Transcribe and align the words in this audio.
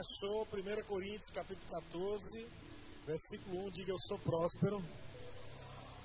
achou 0.00 0.46
1 0.52 0.84
Coríntios 0.86 1.30
capítulo 1.30 1.70
14, 1.70 2.48
versículo 3.06 3.66
1, 3.66 3.70
diga 3.70 3.92
eu 3.92 3.98
sou 4.08 4.18
próspero, 4.18 4.80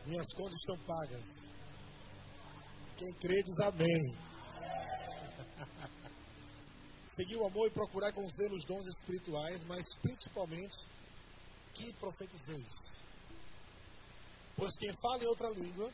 minhas 0.06 0.28
contas 0.36 0.56
estão 0.56 0.78
pagas. 0.86 1.24
Quem 2.98 3.14
crê 3.14 3.42
diz 3.42 3.58
amém. 3.60 4.16
Seguir 7.16 7.38
o 7.38 7.46
amor 7.46 7.68
e 7.68 7.72
procurar 7.72 8.12
com 8.12 8.28
zelo 8.30 8.56
os 8.56 8.66
dons 8.66 8.86
espirituais, 8.88 9.64
mas 9.64 9.82
principalmente 10.02 10.76
que 11.74 11.94
profetizeis. 11.94 12.74
Pois 14.58 14.72
quem 14.78 14.92
fala 15.02 15.24
em 15.24 15.28
outra 15.28 15.50
língua 15.50 15.92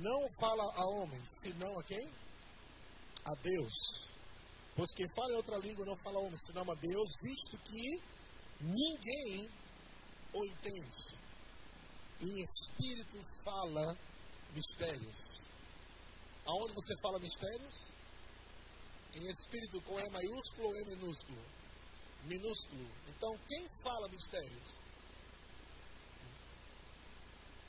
não 0.00 0.28
fala 0.40 0.64
a 0.74 0.84
homens, 0.84 1.28
senão 1.40 1.78
a 1.78 1.84
quem? 1.84 2.08
A 3.24 3.34
Deus. 3.40 3.83
Pois 4.76 4.90
quem 4.96 5.08
fala 5.14 5.32
em 5.32 5.36
outra 5.36 5.58
língua 5.58 5.86
não 5.86 5.96
fala 5.96 6.18
a 6.18 6.22
homens, 6.22 6.40
senão 6.46 6.70
a 6.70 6.74
Deus, 6.74 7.08
visto 7.22 7.58
que 7.58 8.02
ninguém 8.60 9.48
o 10.32 10.44
entende. 10.44 11.14
Em 12.20 12.40
espírito 12.40 13.20
fala 13.44 13.96
mistérios. 14.52 15.14
Aonde 16.46 16.74
você 16.74 16.96
fala 17.00 17.18
mistérios? 17.20 17.74
Em 19.14 19.26
espírito 19.26 19.80
com 19.82 20.00
E 20.00 20.10
maiúsculo 20.10 20.68
ou 20.68 20.76
E 20.76 20.84
minúsculo? 20.86 21.42
Minúsculo. 22.24 22.90
Então, 23.08 23.30
quem 23.46 23.66
fala 23.82 24.08
mistérios? 24.08 24.74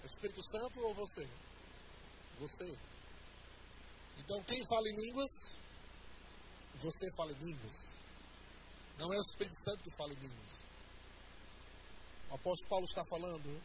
Espírito 0.04 0.42
Santo 0.52 0.82
ou 0.82 0.94
você? 0.94 1.28
Você. 2.40 2.78
Então, 4.18 4.42
quem 4.44 4.66
fala 4.66 4.88
em 4.90 4.96
línguas? 5.08 5.65
Você 6.82 7.12
fala 7.16 7.32
em 7.32 7.46
línguas. 7.46 7.76
Não 8.98 9.14
é 9.14 9.18
o 9.18 9.22
Espírito 9.22 9.62
Santo 9.64 9.84
que 9.84 9.98
fala 9.98 10.14
em 10.14 10.20
línguas. 10.20 10.66
O 12.30 12.36
apóstolo 12.36 12.70
Paulo 12.70 12.86
está 12.86 13.04
falando 13.06 13.62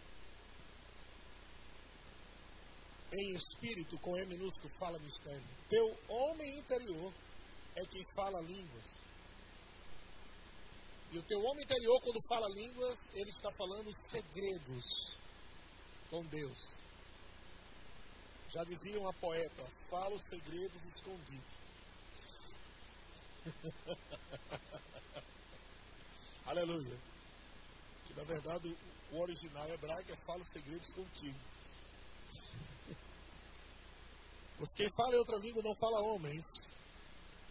em 3.12 3.34
espírito, 3.34 3.98
com 3.98 4.16
E 4.16 4.26
minúsculo, 4.26 4.72
fala 4.78 4.98
mistério. 4.98 5.44
Teu 5.68 5.98
homem 6.08 6.58
interior 6.58 7.12
é 7.76 7.82
quem 7.86 8.04
fala 8.14 8.40
línguas. 8.40 8.86
E 11.12 11.18
o 11.18 11.22
teu 11.24 11.40
homem 11.42 11.64
interior, 11.64 12.00
quando 12.02 12.28
fala 12.28 12.48
línguas, 12.48 12.96
ele 13.14 13.30
está 13.30 13.50
falando 13.52 13.90
segredos 14.06 14.84
com 16.08 16.24
Deus. 16.26 16.58
Já 18.48 18.62
dizia 18.64 19.00
uma 19.00 19.12
poeta, 19.14 19.64
fala 19.88 20.14
os 20.14 20.22
segredos 20.28 20.82
escondidos. 20.96 21.59
Aleluia. 26.46 26.98
Que 28.06 28.14
na 28.14 28.22
verdade 28.24 28.74
o 29.12 29.20
original 29.20 29.68
hebraico 29.68 30.12
é 30.12 30.16
fala 30.26 30.40
os 30.40 30.52
segredos 30.52 30.92
contigo. 30.92 31.38
Pois 34.58 34.70
quem 34.72 34.90
fala 34.90 35.14
em 35.14 35.18
outra 35.18 35.38
língua 35.38 35.62
não 35.62 35.74
fala 35.80 36.00
a 36.00 36.02
homens, 36.02 36.44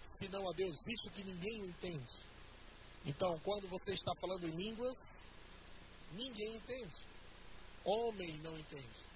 senão 0.04 0.48
a 0.48 0.54
Deus, 0.54 0.80
visto 0.86 1.10
que 1.10 1.24
ninguém 1.24 1.64
o 1.64 1.66
entende. 1.66 2.12
Então, 3.04 3.40
quando 3.40 3.68
você 3.68 3.94
está 3.94 4.14
falando 4.22 4.48
em 4.48 4.52
línguas, 4.52 4.96
ninguém 6.12 6.56
entende. 6.56 6.96
Homem 7.84 8.38
não 8.44 8.56
entende. 8.60 9.10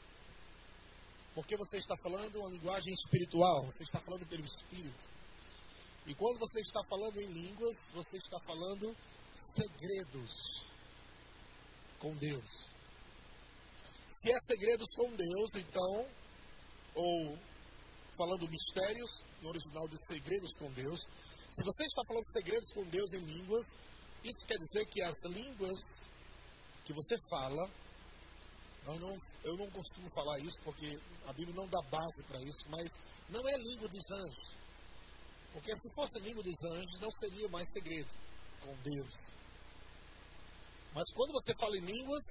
Porque 1.35 1.57
você 1.57 1.77
está 1.77 1.97
falando 1.97 2.39
uma 2.39 2.49
linguagem 2.49 2.93
espiritual, 2.93 3.65
você 3.65 3.83
está 3.83 3.99
falando 3.99 4.25
pelo 4.27 4.43
Espírito. 4.43 5.12
E 6.05 6.13
quando 6.15 6.39
você 6.39 6.59
está 6.61 6.81
falando 6.89 7.21
em 7.21 7.27
línguas, 7.27 7.75
você 7.93 8.17
está 8.17 8.39
falando 8.41 8.95
segredos 9.55 10.29
com 11.99 12.13
Deus. 12.15 12.45
Se 14.07 14.31
é 14.31 14.39
segredos 14.47 14.87
com 14.95 15.09
Deus, 15.15 15.49
então, 15.55 16.07
ou 16.95 17.37
falando 18.17 18.49
mistérios, 18.49 19.09
no 19.41 19.49
original 19.49 19.87
de 19.87 19.97
segredos 20.07 20.53
com 20.57 20.71
Deus, 20.71 20.99
se 21.49 21.63
você 21.63 21.83
está 21.85 22.01
falando 22.07 22.25
segredos 22.33 22.73
com 22.73 22.83
Deus 22.85 23.13
em 23.13 23.25
línguas, 23.25 23.65
isso 24.23 24.47
quer 24.47 24.57
dizer 24.57 24.85
que 24.87 25.01
as 25.01 25.15
línguas 25.25 25.77
que 26.85 26.93
você 26.93 27.15
fala, 27.29 27.69
eu 28.87 28.99
não, 28.99 29.17
eu 29.43 29.57
não 29.57 29.69
costumo 29.71 30.09
falar 30.15 30.39
isso 30.39 30.59
porque 30.63 30.97
a 31.25 31.33
Bíblia 31.33 31.55
não 31.55 31.67
dá 31.67 31.79
base 31.89 32.23
para 32.27 32.41
isso, 32.41 32.69
mas 32.69 32.85
não 33.29 33.41
é 33.47 33.57
língua 33.57 33.87
dos 33.87 34.11
anjos. 34.11 34.62
Porque 35.53 35.75
se 35.75 35.89
fosse 35.93 36.19
língua 36.19 36.43
dos 36.43 36.57
anjos, 36.65 36.99
não 36.99 37.11
seria 37.11 37.47
mais 37.47 37.71
segredo 37.71 38.09
com 38.59 38.75
Deus. 38.83 39.13
Mas 40.93 41.11
quando 41.13 41.31
você 41.31 41.53
fala 41.55 41.77
em 41.77 41.85
línguas, 41.85 42.23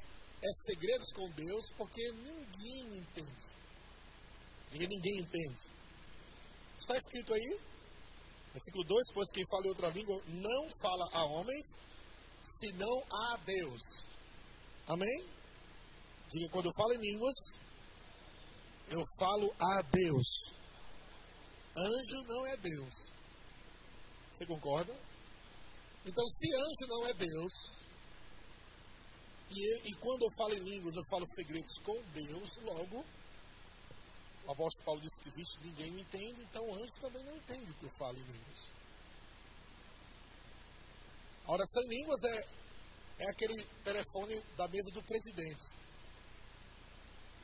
é 0.42 0.52
segredos 0.66 1.12
com 1.14 1.30
Deus, 1.30 1.64
porque 1.76 2.10
ninguém 2.12 2.98
entende. 2.98 3.46
E 4.72 4.78
ninguém 4.78 5.18
entende. 5.20 5.60
Está 6.78 6.96
escrito 6.96 7.32
aí, 7.32 7.60
versículo 8.52 8.84
2: 8.84 9.12
Pois 9.14 9.30
quem 9.32 9.44
fala 9.48 9.66
em 9.66 9.68
outra 9.68 9.88
língua 9.90 10.20
não 10.26 10.68
fala 10.80 11.08
a 11.12 11.24
homens, 11.24 11.66
senão 12.58 13.04
a 13.10 13.36
Deus. 13.44 13.82
Amém? 14.88 15.24
Diga, 16.32 16.48
quando 16.50 16.66
eu 16.66 16.72
falo 16.72 16.94
em 16.94 17.00
línguas, 17.00 17.34
eu 18.88 19.04
falo 19.18 19.54
a 19.60 19.82
Deus. 19.82 20.26
Anjo 21.76 22.22
não 22.26 22.46
é 22.46 22.56
Deus. 22.56 22.94
Você 24.32 24.46
concorda? 24.46 24.92
Então, 26.04 26.24
se 26.26 26.54
anjo 26.54 26.88
não 26.88 27.06
é 27.06 27.12
Deus, 27.12 27.52
e, 29.50 29.90
e 29.90 29.94
quando 29.96 30.22
eu 30.22 30.32
falo 30.36 30.54
em 30.54 30.64
línguas, 30.64 30.96
eu 30.96 31.04
falo 31.04 31.24
segredos 31.26 31.78
com 31.84 32.00
Deus, 32.12 32.50
logo, 32.62 33.04
o 34.46 34.50
apóstolo 34.50 34.84
Paulo 34.84 35.00
disse 35.00 35.22
que 35.22 35.28
existe, 35.28 35.60
ninguém 35.62 36.00
entende, 36.00 36.42
então 36.42 36.64
o 36.64 36.74
anjo 36.74 36.92
também 37.00 37.24
não 37.24 37.36
entende 37.36 37.70
o 37.70 37.74
que 37.74 37.84
eu 37.84 37.92
falo 37.98 38.18
em 38.18 38.22
línguas. 38.22 38.72
A 41.44 41.52
oração 41.52 41.82
em 41.82 41.88
línguas 41.88 42.24
é, 42.24 43.24
é 43.24 43.30
aquele 43.30 43.64
telefone 43.84 44.42
da 44.56 44.66
mesa 44.68 44.90
do 44.90 45.02
presidente. 45.02 45.66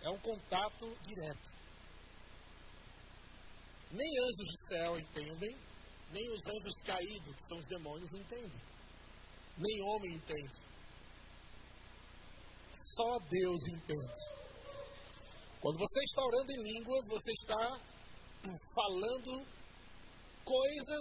É 0.01 0.09
um 0.09 0.19
contato 0.19 0.97
direto. 1.03 1.59
Nem 3.91 4.11
anjos 4.21 4.47
do 4.47 4.69
céu 4.69 4.99
entendem, 4.99 5.57
nem 6.11 6.29
os 6.31 6.41
anjos 6.47 6.75
caídos, 6.85 7.35
que 7.35 7.49
são 7.49 7.59
os 7.59 7.67
demônios, 7.67 8.13
entendem. 8.15 8.61
Nem 9.59 9.83
homem 9.83 10.15
entende. 10.15 10.61
Só 12.71 13.19
Deus 13.29 13.63
entende. 13.69 14.29
Quando 15.61 15.79
você 15.79 16.01
está 16.05 16.23
orando 16.23 16.53
em 16.53 16.63
línguas, 16.73 17.05
você 17.09 17.33
está 17.33 17.81
falando 18.75 19.47
coisas 20.45 21.01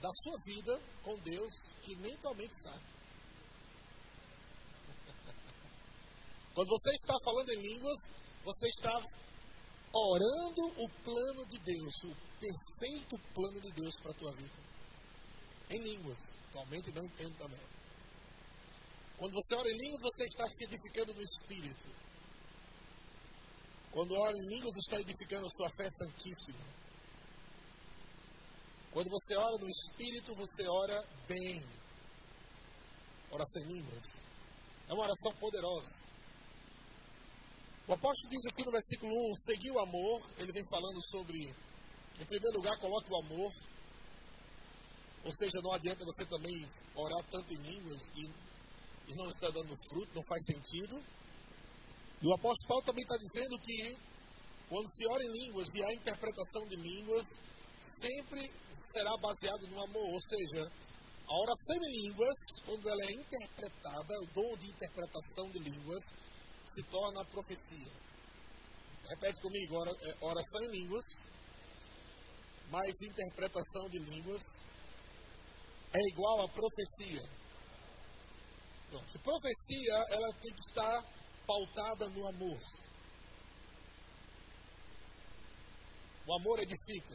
da 0.00 0.10
sua 0.22 0.38
vida 0.44 0.80
com 1.02 1.16
Deus 1.20 1.50
que 1.82 1.94
nem 1.96 2.16
tua 2.18 2.34
sabe. 2.34 2.84
Quando 6.54 6.68
você 6.68 6.90
está 6.90 7.14
falando 7.24 7.50
em 7.50 7.62
línguas, 7.62 7.98
você 8.44 8.68
está 8.68 8.98
orando 9.94 10.66
o 10.82 10.88
plano 11.04 11.46
de 11.46 11.58
Deus, 11.60 11.94
o 12.04 12.31
perfeito 12.42 13.16
plano 13.34 13.60
de 13.60 13.70
Deus 13.70 13.94
para 14.02 14.10
a 14.10 14.14
tua 14.14 14.32
vida. 14.32 14.58
Em 15.70 15.80
línguas. 15.80 16.18
Atualmente 16.48 16.92
não 16.92 17.04
entendo 17.04 17.36
também. 17.38 17.60
Quando 19.16 19.34
você 19.34 19.54
ora 19.54 19.70
em 19.70 19.78
línguas, 19.78 20.02
você 20.02 20.24
está 20.24 20.44
se 20.46 20.64
edificando 20.64 21.14
no 21.14 21.22
Espírito. 21.22 21.88
Quando 23.92 24.14
ora 24.14 24.36
em 24.36 24.48
línguas, 24.48 24.72
você 24.74 24.96
está 24.96 25.00
edificando 25.00 25.46
a 25.46 25.50
sua 25.50 25.68
fé 25.70 25.88
santíssima. 25.90 26.66
Quando 28.90 29.08
você 29.08 29.36
ora 29.36 29.56
no 29.58 29.68
Espírito, 29.68 30.34
você 30.34 30.66
ora 30.68 31.08
bem. 31.28 31.62
Oração 33.30 33.62
em 33.62 33.72
línguas. 33.74 34.02
É 34.88 34.92
uma 34.92 35.04
oração 35.04 35.32
poderosa. 35.38 35.90
O 37.86 37.94
apóstolo 37.94 38.28
diz 38.28 38.44
aqui 38.46 38.64
no 38.64 38.72
versículo 38.72 39.12
1: 39.30 39.34
seguir 39.44 39.70
o 39.70 39.80
amor. 39.80 40.20
Ele 40.38 40.52
vem 40.52 40.64
falando 40.68 41.00
sobre, 41.10 41.54
em 42.22 42.26
primeiro 42.26 42.56
lugar, 42.56 42.78
coloque 42.78 43.10
o 43.10 43.18
amor. 43.18 43.52
Ou 45.24 45.32
seja, 45.32 45.58
não 45.62 45.72
adianta 45.72 46.04
você 46.04 46.24
também 46.26 46.66
orar 46.94 47.22
tanto 47.30 47.52
em 47.52 47.62
línguas 47.62 48.00
e, 48.16 48.22
e 49.10 49.14
não 49.14 49.28
está 49.28 49.48
dando 49.50 49.76
fruto, 49.90 50.14
não 50.14 50.22
faz 50.24 50.42
sentido. 50.46 51.02
E 52.22 52.26
o 52.26 52.34
apóstolo 52.34 52.68
Paulo 52.68 52.84
também 52.84 53.02
está 53.02 53.16
dizendo 53.16 53.58
que 53.58 53.96
quando 54.68 54.88
se 54.88 55.06
ora 55.06 55.22
em 55.24 55.32
línguas 55.32 55.68
e 55.74 55.84
há 55.84 55.94
interpretação 55.94 56.66
de 56.66 56.76
línguas, 56.76 57.26
sempre 58.00 58.50
será 58.92 59.12
baseado 59.18 59.66
no 59.68 59.82
amor. 59.82 60.14
Ou 60.14 60.20
seja, 60.20 60.70
a 61.26 61.34
oração 61.34 61.76
em 61.76 62.06
línguas, 62.06 62.38
quando 62.64 62.88
ela 62.88 63.02
é 63.02 63.12
interpretada, 63.12 64.14
o 64.22 64.26
dom 64.34 64.56
de 64.56 64.66
interpretação 64.70 65.50
de 65.50 65.58
línguas, 65.58 66.02
se 66.64 66.82
torna 66.84 67.24
profecia. 67.26 67.92
Repete 69.08 69.40
comigo, 69.40 69.74
é, 69.84 70.24
oração 70.24 70.62
em 70.64 70.70
línguas, 70.70 71.04
mais 72.72 72.94
interpretação 73.02 73.86
de 73.90 73.98
línguas, 73.98 74.40
é 75.92 76.00
igual 76.08 76.40
a 76.40 76.48
profecia. 76.48 77.22
Pronto. 78.88 79.18
Profecia, 79.18 79.94
ela 80.08 80.32
tem 80.40 80.54
que 80.54 80.60
estar 80.60 81.04
pautada 81.46 82.08
no 82.08 82.26
amor. 82.26 82.58
O 86.26 86.34
amor 86.34 86.60
edifica. 86.60 87.14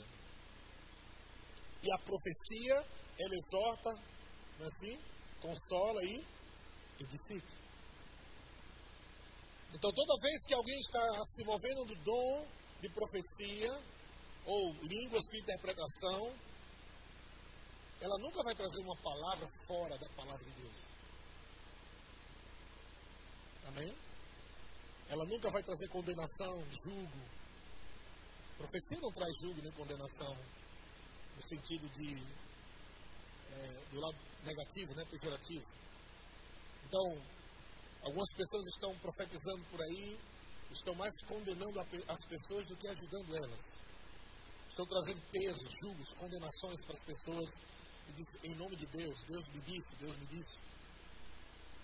E 1.84 1.92
a 1.92 1.98
profecia, 2.00 2.76
ela 3.20 3.36
exorta, 3.36 3.92
não 4.60 4.66
é 4.66 4.68
assim? 4.68 5.00
Consola 5.42 6.04
e 6.04 6.24
edifica. 7.00 7.58
Então, 9.74 9.92
toda 9.92 10.22
vez 10.22 10.40
que 10.48 10.54
alguém 10.54 10.80
está 10.80 11.26
se 11.32 11.44
movendo 11.44 11.86
do 11.86 11.96
dom 12.04 12.48
de 12.82 12.90
profecia, 12.90 13.97
ou 14.48 14.72
línguas 14.84 15.24
de 15.30 15.40
interpretação, 15.40 16.34
ela 18.00 18.18
nunca 18.20 18.42
vai 18.44 18.56
trazer 18.56 18.80
uma 18.80 18.96
palavra 18.96 19.48
fora 19.68 19.98
da 19.98 20.08
palavra 20.16 20.46
de 20.46 20.52
Deus. 20.52 20.76
Amém? 23.68 23.94
Ela 25.10 25.26
nunca 25.26 25.50
vai 25.50 25.62
trazer 25.64 25.88
condenação, 25.90 26.64
julgo. 26.84 27.22
Profecia 28.58 29.00
não 29.02 29.12
traz 29.12 29.36
julgo 29.42 29.62
nem 29.62 29.72
condenação, 29.74 30.36
no 31.36 31.44
sentido 31.44 31.88
de 31.90 32.16
é, 33.52 33.92
do 33.92 34.00
lado 34.00 34.18
negativo, 34.44 34.96
né, 34.96 35.04
pejorativo. 35.12 35.68
Então, 36.86 37.22
algumas 38.02 38.34
pessoas 38.34 38.66
estão 38.68 38.98
profetizando 39.00 39.66
por 39.70 39.82
aí, 39.82 40.18
estão 40.72 40.96
mais 40.96 41.14
condenando 41.28 41.80
as 41.80 42.26
pessoas 42.28 42.66
do 42.68 42.78
que 42.78 42.88
ajudando 42.88 43.36
elas. 43.36 43.77
Estão 44.78 44.86
trazendo 44.86 45.22
pesos, 45.32 45.72
julgos, 45.82 46.08
condenações 46.20 46.80
para 46.86 46.94
as 46.94 47.00
pessoas 47.00 47.50
diz, 48.14 48.28
em 48.44 48.56
nome 48.56 48.76
de 48.76 48.86
Deus, 48.86 49.18
Deus 49.26 49.44
me 49.52 49.60
disse, 49.62 49.96
Deus 49.96 50.16
me 50.18 50.26
disse. 50.28 50.58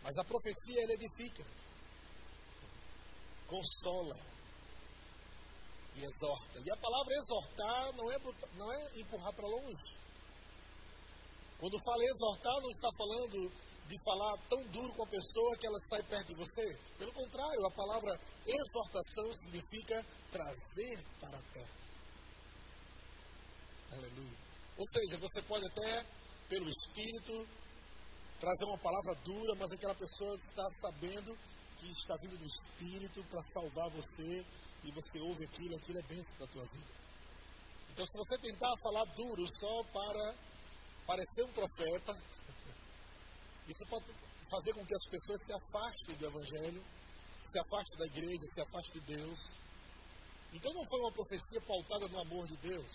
Mas 0.04 0.16
a 0.16 0.24
profecia, 0.24 0.84
ela 0.84 0.94
edifica, 0.94 1.44
consola 3.48 4.16
e 5.96 6.04
exorta. 6.04 6.60
E 6.64 6.72
a 6.72 6.78
palavra 6.78 7.14
exortar 7.18 7.96
não 7.96 8.12
é, 8.12 8.18
não 8.58 8.72
é 8.72 9.00
empurrar 9.00 9.34
para 9.34 9.48
longe. 9.48 9.98
Quando 11.60 11.84
fala 11.84 12.04
exortar, 12.06 12.62
não 12.62 12.70
está 12.70 12.90
falando 12.96 13.52
de 13.88 14.04
falar 14.04 14.38
tão 14.50 14.64
duro 14.68 14.94
com 14.94 15.02
a 15.02 15.08
pessoa 15.08 15.58
que 15.58 15.66
ela 15.66 15.80
sai 15.90 16.04
perto 16.04 16.28
de 16.28 16.36
você. 16.36 16.80
Pelo 17.00 17.12
contrário, 17.12 17.66
a 17.66 17.72
palavra 17.72 18.20
exortação 18.46 19.34
significa 19.34 20.06
trazer 20.30 21.04
para 21.20 21.40
perto. 21.54 21.83
Aleluia. 23.94 24.38
Ou 24.78 24.86
seja, 24.92 25.18
você 25.18 25.42
pode 25.44 25.68
até, 25.68 26.06
pelo 26.50 26.68
Espírito, 26.68 27.48
trazer 28.40 28.66
uma 28.66 28.78
palavra 28.78 29.14
dura, 29.24 29.56
mas 29.56 29.72
aquela 29.72 29.96
pessoa 29.96 30.36
está 30.36 30.66
sabendo 30.82 31.38
que 31.80 31.92
está 32.00 32.16
vindo 32.18 32.38
do 32.38 32.46
Espírito 32.46 33.24
para 33.26 33.42
salvar 33.54 33.90
você 33.92 34.44
e 34.84 34.92
você 34.92 35.20
ouve 35.20 35.46
aquilo, 35.46 35.76
aquilo 35.76 36.00
é 36.00 36.04
bênção 36.04 36.36
para 36.36 36.46
a 36.46 36.50
tua 36.50 36.66
vida. 36.66 36.92
Então, 37.92 38.06
se 38.06 38.18
você 38.18 38.38
tentar 38.40 38.74
falar 38.82 39.06
duro 39.14 39.46
só 39.60 39.84
para 39.94 40.36
parecer 41.06 41.44
um 41.46 41.54
profeta, 41.54 42.12
isso 43.70 43.86
pode 43.88 44.06
fazer 44.50 44.74
com 44.74 44.86
que 44.86 44.94
as 44.94 45.10
pessoas 45.10 45.40
se 45.46 45.54
afastem 45.54 46.16
do 46.18 46.26
Evangelho, 46.26 46.84
se 47.42 47.60
afastem 47.60 47.98
da 48.00 48.06
igreja, 48.08 48.46
se 48.48 48.62
afastem 48.62 48.94
de 48.94 49.16
Deus. 49.16 49.40
Então, 50.52 50.74
não 50.74 50.84
foi 50.84 51.00
uma 51.00 51.12
profecia 51.12 51.62
pautada 51.62 52.08
no 52.08 52.22
amor 52.22 52.48
de 52.48 52.58
Deus, 52.58 52.92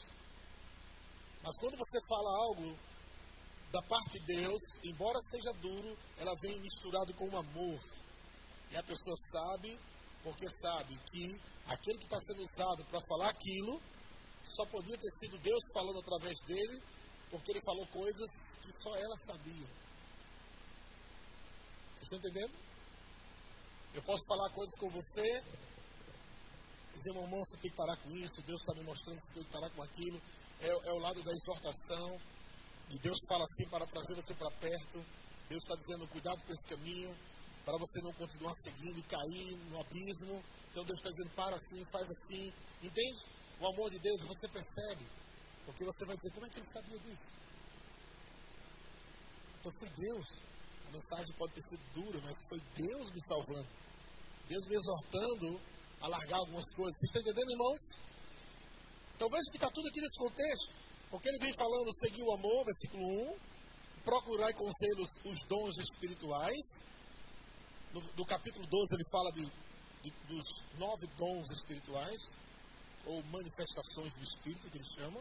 mas 1.43 1.55
quando 1.61 1.76
você 1.76 2.00
fala 2.06 2.31
algo 2.44 2.76
da 3.73 3.82
parte 3.82 4.19
de 4.19 4.26
Deus, 4.26 4.61
embora 4.82 5.19
seja 5.31 5.52
duro, 5.61 5.96
ela 6.19 6.35
vem 6.40 6.58
misturado 6.61 7.12
com 7.14 7.29
o 7.29 7.37
amor. 7.37 7.81
E 8.70 8.76
a 8.76 8.82
pessoa 8.82 9.14
sabe, 9.31 9.79
porque 10.23 10.46
sabe 10.62 10.96
que 11.11 11.40
aquele 11.67 11.99
que 11.99 12.05
está 12.05 12.19
sendo 12.19 12.43
usado 12.43 12.85
para 12.87 13.00
falar 13.08 13.31
aquilo, 13.31 13.81
só 14.43 14.64
podia 14.67 14.96
ter 14.96 15.11
sido 15.20 15.38
Deus 15.38 15.62
falando 15.73 16.00
através 16.00 16.35
dele, 16.46 16.82
porque 17.31 17.52
ele 17.52 17.61
falou 17.62 17.87
coisas 17.88 18.31
que 18.62 18.73
só 18.82 18.96
ela 18.96 19.17
sabia. 19.26 19.69
Vocês 21.94 22.02
estão 22.02 22.19
entendendo? 22.19 22.55
Eu 23.94 24.02
posso 24.02 24.25
falar 24.26 24.50
coisas 24.50 24.73
com 24.79 24.88
você, 24.88 25.43
dizer, 26.94 27.12
meu 27.12 27.23
irmão, 27.23 27.40
você 27.44 27.56
tem 27.61 27.70
que 27.70 27.76
parar 27.76 27.96
com 27.96 28.11
isso, 28.17 28.43
Deus 28.43 28.61
está 28.61 28.75
me 28.75 28.82
mostrando 28.85 29.20
que 29.20 29.29
você 29.29 29.35
tem 29.35 29.44
que 29.44 29.52
parar 29.52 29.70
com 29.70 29.82
aquilo 29.82 30.20
é, 30.60 30.69
é 30.69 30.93
o 30.93 30.99
lado 30.99 31.22
da 31.22 31.32
exortação. 31.32 32.19
E 32.90 32.99
Deus 32.99 33.19
fala 33.28 33.44
assim 33.44 33.69
para 33.69 33.87
trazer 33.87 34.14
você 34.14 34.34
para 34.34 34.50
perto. 34.58 35.05
Deus 35.49 35.62
está 35.62 35.75
dizendo, 35.76 36.08
cuidado 36.08 36.43
com 36.44 36.52
esse 36.52 36.69
caminho, 36.69 37.16
para 37.64 37.76
você 37.78 38.00
não 38.02 38.12
continuar 38.12 38.52
seguindo 38.62 38.99
e 38.99 39.02
cair 39.02 39.56
no 39.70 39.81
abismo. 39.81 40.43
Então 40.70 40.84
Deus 40.84 40.99
está 40.99 41.10
dizendo, 41.10 41.34
para 41.34 41.56
assim, 41.56 41.84
faz 41.93 42.08
assim. 42.10 42.52
Entende? 42.82 43.19
O 43.60 43.66
amor 43.66 43.90
de 43.90 43.99
Deus, 43.99 44.20
você 44.26 44.49
percebe. 44.49 45.06
Porque 45.66 45.84
você 45.84 46.05
vai 46.06 46.16
dizer, 46.16 46.31
como 46.32 46.46
é 46.46 46.49
que 46.49 46.58
ele 46.61 46.72
sabia 46.72 46.99
disso? 46.99 47.31
Então 49.61 49.72
foi 49.78 49.88
Deus. 49.90 50.26
A 50.88 50.90
mensagem 50.90 51.34
pode 51.37 51.52
ter 51.52 51.62
sido 51.62 51.93
dura, 51.93 52.20
mas 52.25 52.37
foi 52.49 52.61
Deus 52.75 53.11
me 53.11 53.20
salvando. 53.26 53.69
Deus 54.49 54.64
me 54.66 54.76
exortando 54.76 55.61
a 56.00 56.08
largar 56.08 56.38
algumas 56.38 56.64
coisas. 56.75 56.96
Você 56.99 57.06
está 57.06 57.20
entendendo, 57.20 57.50
irmãos? 57.52 57.81
Então 59.18 59.28
veja 59.28 59.50
que 59.50 59.56
está 59.56 59.68
tudo 59.68 59.88
aqui 59.88 60.00
nesse 60.00 60.16
contexto. 60.16 60.70
Porque 61.10 61.28
ele 61.28 61.40
vem 61.40 61.52
falando, 61.54 61.90
seguir 61.98 62.22
o 62.22 62.32
amor, 62.32 62.64
versículo 62.64 63.34
1, 63.34 63.36
procurar 64.04 64.54
com 64.54 64.70
selos 64.70 65.10
os 65.24 65.44
dons 65.48 65.74
espirituais. 65.76 66.64
No, 67.92 68.00
no 68.00 68.24
capítulo 68.24 68.64
12 68.64 68.94
ele 68.94 69.10
fala 69.10 69.32
de, 69.32 69.42
de, 70.04 70.10
dos 70.28 70.44
nove 70.78 71.08
dons 71.16 71.50
espirituais, 71.50 72.20
ou 73.06 73.20
manifestações 73.24 74.12
do 74.14 74.22
Espírito, 74.22 74.70
que 74.70 74.78
ele 74.78 74.94
chama. 74.94 75.20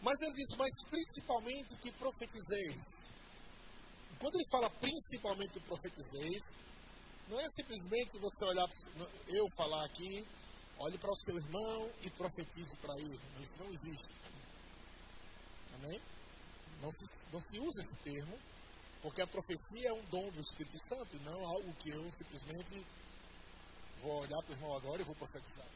Mas 0.00 0.20
ele 0.20 0.34
diz, 0.34 0.56
mas 0.56 0.70
principalmente 0.88 1.74
que 1.82 1.90
profetizeis. 1.98 2.78
Quando 4.20 4.36
ele 4.36 4.48
fala 4.52 4.70
principalmente 4.70 5.52
que 5.54 5.60
profetizeis, 5.66 6.42
não 7.26 7.40
é 7.40 7.48
simplesmente 7.48 8.20
você 8.20 8.44
olhar, 8.44 8.68
eu 9.26 9.44
falar 9.56 9.84
aqui, 9.86 10.24
Olhe 10.78 10.98
para 10.98 11.10
o 11.10 11.16
seu 11.16 11.36
irmão 11.36 11.90
e 12.02 12.10
profetize 12.10 12.74
para 12.76 12.94
ele. 12.98 13.20
Isso 13.40 13.54
não 13.58 13.70
existe. 13.72 14.14
Amém? 15.74 16.00
Não 16.80 16.90
se, 16.92 17.04
não 17.32 17.40
se 17.40 17.58
usa 17.58 17.80
esse 17.80 17.96
termo, 18.02 18.38
porque 19.00 19.22
a 19.22 19.26
profecia 19.26 19.88
é 19.88 19.92
um 19.92 20.04
dom 20.06 20.30
do 20.30 20.40
Espírito 20.40 20.78
Santo 20.88 21.16
e 21.16 21.20
não 21.20 21.46
algo 21.46 21.72
que 21.74 21.90
eu 21.90 22.10
simplesmente 22.10 22.84
vou 24.00 24.20
olhar 24.20 24.42
para 24.42 24.52
o 24.52 24.56
irmão 24.56 24.76
agora 24.76 25.00
e 25.00 25.04
vou 25.04 25.14
profetizar. 25.14 25.66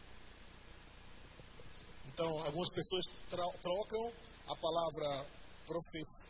Então, 2.07 2.27
algumas 2.45 2.73
pessoas 2.75 3.05
trocam 3.31 4.13
a 4.49 4.57
palavra 4.57 5.27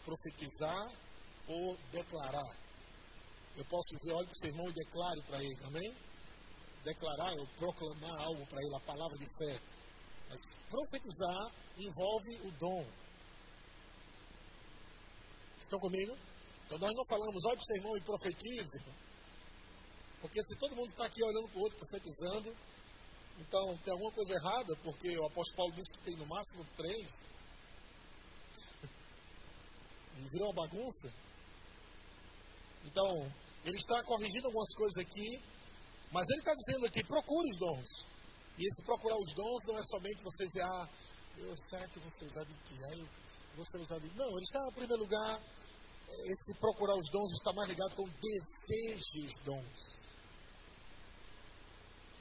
profetizar 0.04 0.92
ou 1.46 1.76
declarar. 1.90 2.56
Eu 3.56 3.64
posso 3.64 3.94
dizer, 3.94 4.12
olhe 4.12 4.26
para 4.26 4.34
o 4.34 4.38
seu 4.40 4.50
irmão 4.50 4.68
e 4.68 4.72
declare 4.72 5.22
para 5.22 5.42
ele, 5.42 5.58
amém? 5.64 6.07
Declarar 6.88 7.32
ou 7.38 7.46
proclamar 7.56 8.16
algo 8.22 8.46
para 8.46 8.58
ele, 8.62 8.76
a 8.76 8.80
palavra 8.80 9.18
de 9.18 9.26
fé. 9.26 9.60
Mas 10.28 10.40
profetizar 10.68 11.52
envolve 11.76 12.48
o 12.48 12.50
dom. 12.52 12.86
Estão 15.58 15.78
comigo? 15.78 16.16
Então 16.66 16.78
nós 16.78 16.92
não 16.94 17.04
falamos, 17.04 17.44
olha 17.44 17.56
para 17.56 17.62
o 17.62 17.66
seu 17.66 17.76
irmão 17.76 17.96
e 17.96 18.00
profetize. 18.00 18.78
Porque 20.20 20.42
se 20.42 20.56
todo 20.56 20.76
mundo 20.76 20.90
está 20.90 21.04
aqui 21.06 21.22
olhando 21.22 21.48
para 21.48 21.58
o 21.58 21.62
outro, 21.62 21.78
profetizando, 21.78 22.56
então 23.38 23.76
tem 23.78 23.92
alguma 23.92 24.12
coisa 24.12 24.34
errada, 24.34 24.76
porque 24.82 25.16
o 25.16 25.26
apóstolo 25.26 25.56
Paulo 25.56 25.72
disse 25.74 25.92
que 25.98 26.04
tem 26.04 26.16
no 26.16 26.26
máximo 26.26 26.64
três. 26.76 27.08
E 30.16 30.28
virou 30.32 30.50
uma 30.50 30.66
bagunça. 30.66 31.08
Então, 32.84 33.30
ele 33.64 33.76
está 33.76 34.02
corrigindo 34.02 34.46
algumas 34.46 34.74
coisas 34.74 34.98
aqui 34.98 35.40
mas 36.12 36.26
ele 36.28 36.38
está 36.38 36.54
dizendo 36.54 36.86
aqui, 36.86 37.04
procure 37.04 37.48
os 37.50 37.58
dons. 37.58 37.88
E 38.58 38.66
esse 38.66 38.82
procurar 38.84 39.16
os 39.16 39.32
dons 39.34 39.62
não 39.66 39.78
é 39.78 39.82
somente 39.82 40.22
você 40.22 40.44
dizer, 40.44 40.62
ah, 40.62 40.88
eu, 41.38 41.54
será 41.68 41.86
que 41.88 41.98
vou 42.00 42.10
ser 42.10 42.24
usado 42.24 42.50
em 42.50 42.56
que? 42.66 42.82
Eu 42.82 43.06
vou 43.54 43.64
ser. 43.64 43.78
Não, 44.16 44.30
ele 44.30 44.42
está, 44.42 44.60
em 44.66 44.72
primeiro 44.72 45.02
lugar, 45.02 45.40
esse 46.08 46.54
procurar 46.58 46.96
os 46.96 47.08
dons 47.10 47.30
está 47.32 47.52
mais 47.52 47.68
ligado 47.68 47.94
com 47.94 48.08
desejos 48.08 49.32
dons. 49.44 49.98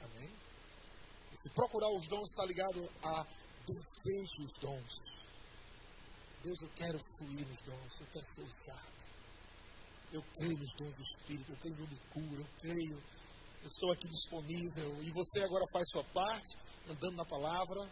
Amém? 0.02 0.30
Esse 1.32 1.50
procurar 1.50 1.90
os 1.90 2.06
dons 2.06 2.28
está 2.28 2.44
ligado 2.44 2.88
a 3.02 3.26
desejos 3.66 4.52
dons. 4.60 5.08
Deus, 6.42 6.62
eu 6.62 6.68
quero 6.76 6.98
fluir 7.16 7.48
nos 7.48 7.58
dons, 7.62 7.92
eu 8.00 8.06
quero 8.06 8.26
ser 8.34 8.42
usado. 8.42 8.98
Eu 10.12 10.22
creio 10.34 10.58
nos 10.58 10.72
dons 10.76 10.94
do 10.94 11.02
Espírito, 11.02 11.52
eu 11.52 11.56
creio 11.58 11.76
no 11.76 11.86
de 11.86 11.96
cura, 12.12 12.40
eu 12.40 12.48
creio 12.60 13.02
estou 13.66 13.92
aqui 13.92 14.08
disponível. 14.08 15.02
E 15.02 15.10
você 15.10 15.40
agora 15.40 15.64
faz 15.72 15.88
sua 15.90 16.04
parte, 16.04 16.56
andando 16.88 17.16
na 17.16 17.24
palavra, 17.24 17.88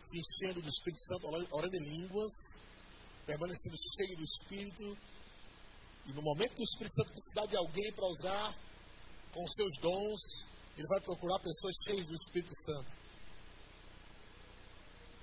se 0.00 0.18
enchendo 0.18 0.60
do 0.60 0.68
Espírito 0.68 1.00
Santo, 1.06 1.26
orando 1.54 1.76
em 1.76 1.84
línguas. 1.84 2.30
permanecendo 3.26 3.76
cheio 3.96 4.16
do 4.16 4.22
Espírito. 4.22 4.96
E 6.06 6.12
no 6.12 6.22
momento 6.22 6.54
que 6.54 6.62
o 6.62 6.64
Espírito 6.64 6.94
Santo 6.94 7.12
precisar 7.12 7.46
de 7.46 7.56
alguém 7.56 7.92
para 7.94 8.06
usar 8.06 8.54
com 9.32 9.46
seus 9.48 9.74
dons, 9.80 10.20
ele 10.76 10.86
vai 10.86 11.00
procurar 11.00 11.38
pessoas 11.40 11.74
cheias 11.86 12.06
do 12.06 12.14
Espírito 12.14 12.52
Santo. 12.66 12.92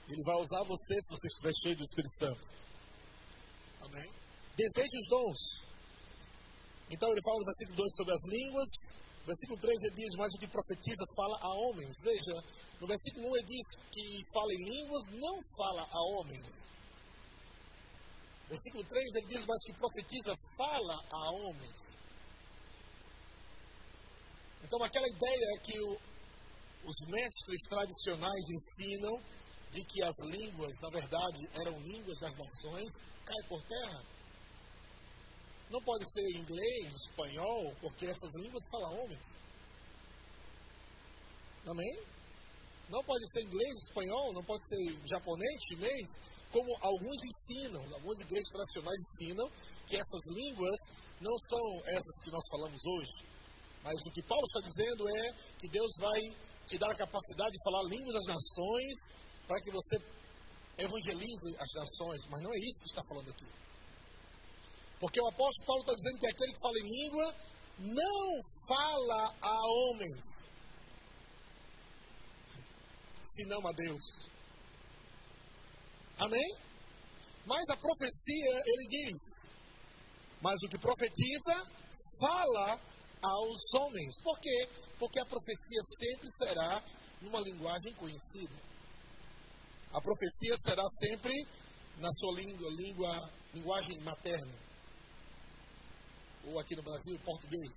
Ele 0.10 0.24
vai 0.26 0.36
usar 0.42 0.64
você 0.66 0.96
se 1.02 1.10
você 1.10 1.28
estiver 1.28 1.54
cheio 1.64 1.76
do 1.78 1.84
Espírito 1.84 2.20
Santo. 2.20 2.42
Amém? 3.82 4.12
Deseje 4.58 4.98
os 4.98 5.10
dons. 5.10 5.38
Então 6.92 7.10
ele 7.10 7.22
fala 7.24 7.40
no 7.40 7.46
versículo 7.46 7.78
2 7.78 7.92
sobre 7.96 8.14
as 8.14 8.24
línguas. 8.28 8.70
No 9.22 9.26
versículo 9.26 9.60
3 9.60 9.84
ele 9.84 9.96
diz, 9.96 10.16
mas 10.18 10.34
o 10.34 10.38
que 10.38 10.48
profetiza 10.48 11.04
fala 11.16 11.38
a 11.40 11.50
homens. 11.56 11.96
Veja, 12.04 12.36
no 12.82 12.88
versículo 12.88 13.30
1 13.32 13.38
ele 13.38 13.48
diz 13.48 13.66
que 13.96 14.22
fala 14.34 14.54
em 14.54 14.64
línguas, 14.66 15.04
não 15.14 15.40
fala 15.56 15.88
a 15.90 16.00
homens. 16.14 16.48
Versículo 18.50 18.84
3 18.84 19.16
ele 19.16 19.28
diz, 19.28 19.46
mas 19.46 19.64
que 19.66 19.74
profetiza 19.74 20.36
fala 20.58 20.96
a 21.10 21.32
homens. 21.32 21.80
Então 24.64 24.84
aquela 24.84 25.08
ideia 25.08 25.60
que 25.64 25.80
o, 25.80 25.98
os 26.84 26.96
mestres 27.08 27.62
tradicionais 27.70 28.46
ensinam 28.50 29.16
de 29.72 29.82
que 29.86 30.04
as 30.04 30.18
línguas, 30.20 30.76
na 30.82 30.90
verdade, 30.90 31.48
eram 31.56 31.80
línguas 31.80 32.20
das 32.20 32.36
nações, 32.36 32.92
cai 33.26 33.48
por 33.48 33.64
terra. 33.64 34.04
Não 35.72 35.82
pode 35.82 36.04
ser 36.14 36.28
inglês, 36.36 36.94
espanhol, 37.08 37.74
porque 37.80 38.06
essas 38.06 38.32
línguas 38.36 38.62
falam 38.70 38.92
homens. 39.00 39.26
Amém? 41.66 42.04
Não 42.90 43.02
pode 43.06 43.24
ser 43.32 43.44
inglês, 43.44 43.78
espanhol, 43.88 44.34
não 44.34 44.44
pode 44.44 44.68
ser 44.68 45.08
japonês, 45.08 45.62
chinês, 45.70 46.08
como 46.52 46.76
alguns 46.82 47.16
ensinam, 47.24 47.82
algumas 47.94 48.20
igrejas 48.20 48.52
tradicionais 48.52 49.00
ensinam 49.00 49.48
que 49.88 49.96
essas 49.96 50.24
línguas 50.28 50.78
não 51.22 51.36
são 51.48 51.80
essas 51.86 52.16
que 52.22 52.32
nós 52.32 52.44
falamos 52.52 52.82
hoje. 52.84 53.12
Mas 53.82 53.96
o 54.06 54.12
que 54.12 54.22
Paulo 54.24 54.46
está 54.48 54.60
dizendo 54.70 55.08
é 55.08 55.34
que 55.58 55.70
Deus 55.70 55.92
vai 56.02 56.20
te 56.68 56.78
dar 56.78 56.92
a 56.92 56.98
capacidade 56.98 57.52
de 57.52 57.64
falar 57.64 57.84
línguas 57.84 58.14
das 58.14 58.36
nações 58.36 58.98
para 59.48 59.62
que 59.62 59.72
você 59.72 59.96
evangelize 60.78 61.56
as 61.58 61.72
nações. 61.74 62.28
Mas 62.30 62.42
não 62.44 62.54
é 62.54 62.58
isso 62.58 62.80
que 62.80 62.90
está 62.90 63.02
falando 63.08 63.30
aqui. 63.30 63.71
Porque 65.02 65.20
o 65.20 65.28
apóstolo 65.28 65.66
Paulo 65.66 65.82
está 65.82 65.96
dizendo 65.96 66.20
que 66.20 66.28
aquele 66.28 66.54
que 66.54 66.62
fala 66.62 66.78
em 66.78 66.90
língua 66.90 67.36
não 67.80 68.44
fala 68.68 69.36
a 69.42 69.56
homens, 69.66 70.24
senão 73.36 73.68
a 73.68 73.72
Deus. 73.72 74.02
Amém? 76.20 76.56
Mas 77.48 77.64
a 77.72 77.78
profecia, 77.78 78.64
ele 78.64 78.88
diz, 78.90 79.14
mas 80.40 80.54
o 80.64 80.70
que 80.70 80.78
profetiza, 80.78 81.66
fala 82.20 82.80
aos 83.24 83.60
homens. 83.80 84.22
Por 84.22 84.40
quê? 84.40 84.70
Porque 85.00 85.20
a 85.20 85.26
profecia 85.26 85.82
sempre 86.00 86.30
será 86.38 86.84
numa 87.24 87.40
linguagem 87.40 87.92
conhecida. 87.96 88.56
A 89.92 90.00
profecia 90.00 90.56
será 90.64 90.84
sempre 91.00 91.34
na 91.98 92.10
sua 92.20 92.34
língua, 92.36 92.70
língua 92.70 93.32
linguagem 93.52 94.00
materna 94.02 94.71
ou 96.46 96.60
aqui 96.60 96.76
no 96.76 96.84
Brasil, 96.84 97.20
português. 97.24 97.72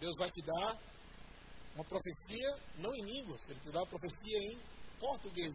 Deus 0.00 0.14
vai 0.18 0.30
te 0.30 0.42
dar 0.42 0.78
uma 1.74 1.84
profecia, 1.84 2.58
não 2.78 2.94
em 2.94 3.04
línguas, 3.04 3.42
Ele 3.48 3.60
te 3.60 3.70
dá 3.70 3.80
uma 3.80 3.86
profecia 3.86 4.38
em 4.52 4.58
português, 4.98 5.54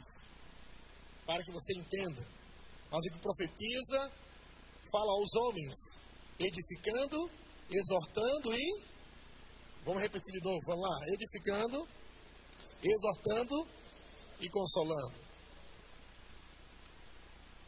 para 1.26 1.44
que 1.44 1.52
você 1.52 1.74
entenda. 1.74 2.26
Mas 2.92 3.04
ele 3.06 3.20
profetiza, 3.20 4.12
fala 4.92 5.12
aos 5.14 5.30
homens, 5.36 5.74
edificando, 6.40 7.30
exortando 7.70 8.54
e. 8.54 8.94
Vamos 9.84 10.02
repetir 10.02 10.32
de 10.32 10.44
novo, 10.44 10.60
vamos 10.66 10.88
lá. 10.88 11.08
Edificando, 11.08 11.88
exortando 12.82 13.68
e 14.40 14.50
consolando. 14.50 15.24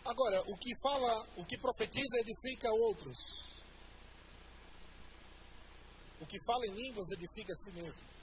Agora, 0.06 0.40
o 0.42 0.58
que 0.58 0.70
fala, 0.82 1.28
o 1.36 1.46
que 1.46 1.58
profetiza 1.58 2.20
edifica 2.20 2.72
outros. 2.72 3.18
O 6.22 6.26
que 6.26 6.40
fala 6.46 6.66
em 6.68 6.74
línguas 6.74 7.10
edifica 7.12 7.54
a 7.54 7.56
si 7.56 7.72
mesmo. 7.72 8.16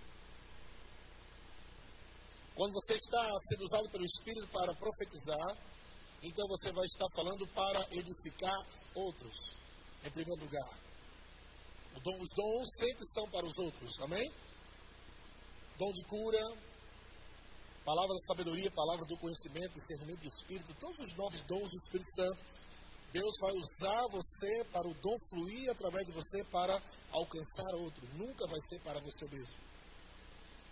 Quando 2.54 2.72
você 2.74 2.94
está 2.94 3.22
sendo 3.48 3.64
usado 3.64 3.90
pelo 3.90 4.04
Espírito 4.04 4.48
para 4.48 4.74
profetizar, 4.74 5.56
então 6.22 6.46
você 6.48 6.70
vai 6.72 6.84
estar 6.84 7.06
falando 7.14 7.46
para 7.48 7.80
edificar 7.90 8.66
outros, 8.94 9.34
em 10.04 10.10
primeiro 10.10 10.42
lugar. 10.42 10.78
Os 11.94 12.28
dons 12.34 12.68
sempre 12.78 13.06
são 13.14 13.28
para 13.30 13.46
os 13.46 13.56
outros, 13.58 13.90
amém? 14.00 14.32
Dom 15.78 15.92
de 15.92 16.04
cura, 16.04 16.40
palavra 17.84 18.14
da 18.14 18.20
sabedoria, 18.26 18.70
palavra 18.70 19.04
do 19.06 19.16
conhecimento, 19.18 19.74
discernimento 19.74 20.20
do 20.20 20.28
Espírito, 20.28 20.74
todos 20.78 20.98
os 20.98 21.14
novos 21.16 21.42
dons 21.42 21.68
do 21.68 21.76
Espírito 21.76 22.10
Santo 22.16 22.44
Deus 23.12 23.32
vai 23.40 23.52
usar 23.52 24.02
você 24.10 24.64
para 24.72 24.88
o 24.88 24.94
dom 24.94 25.16
fluir 25.28 25.70
através 25.70 26.06
de 26.06 26.12
você 26.12 26.42
para 26.50 26.80
alcançar 27.10 27.74
outro. 27.74 28.02
Nunca 28.16 28.46
vai 28.46 28.60
ser 28.68 28.80
para 28.80 29.00
você 29.00 29.28
mesmo. 29.28 29.54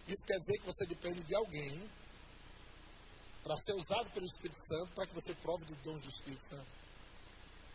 Isso 0.09 0.27
quer 0.27 0.37
dizer 0.37 0.59
que 0.59 0.67
você 0.67 0.87
depende 0.87 1.23
de 1.23 1.37
alguém 1.37 1.91
para 3.43 3.57
ser 3.57 3.75
usado 3.75 4.11
pelo 4.11 4.25
Espírito 4.25 4.59
Santo 4.67 4.93
para 4.95 5.07
que 5.07 5.15
você 5.15 5.35
prove 5.35 5.65
do 5.67 5.75
dom 5.83 5.99
do 5.99 6.09
Espírito 6.09 6.49
Santo. 6.49 6.71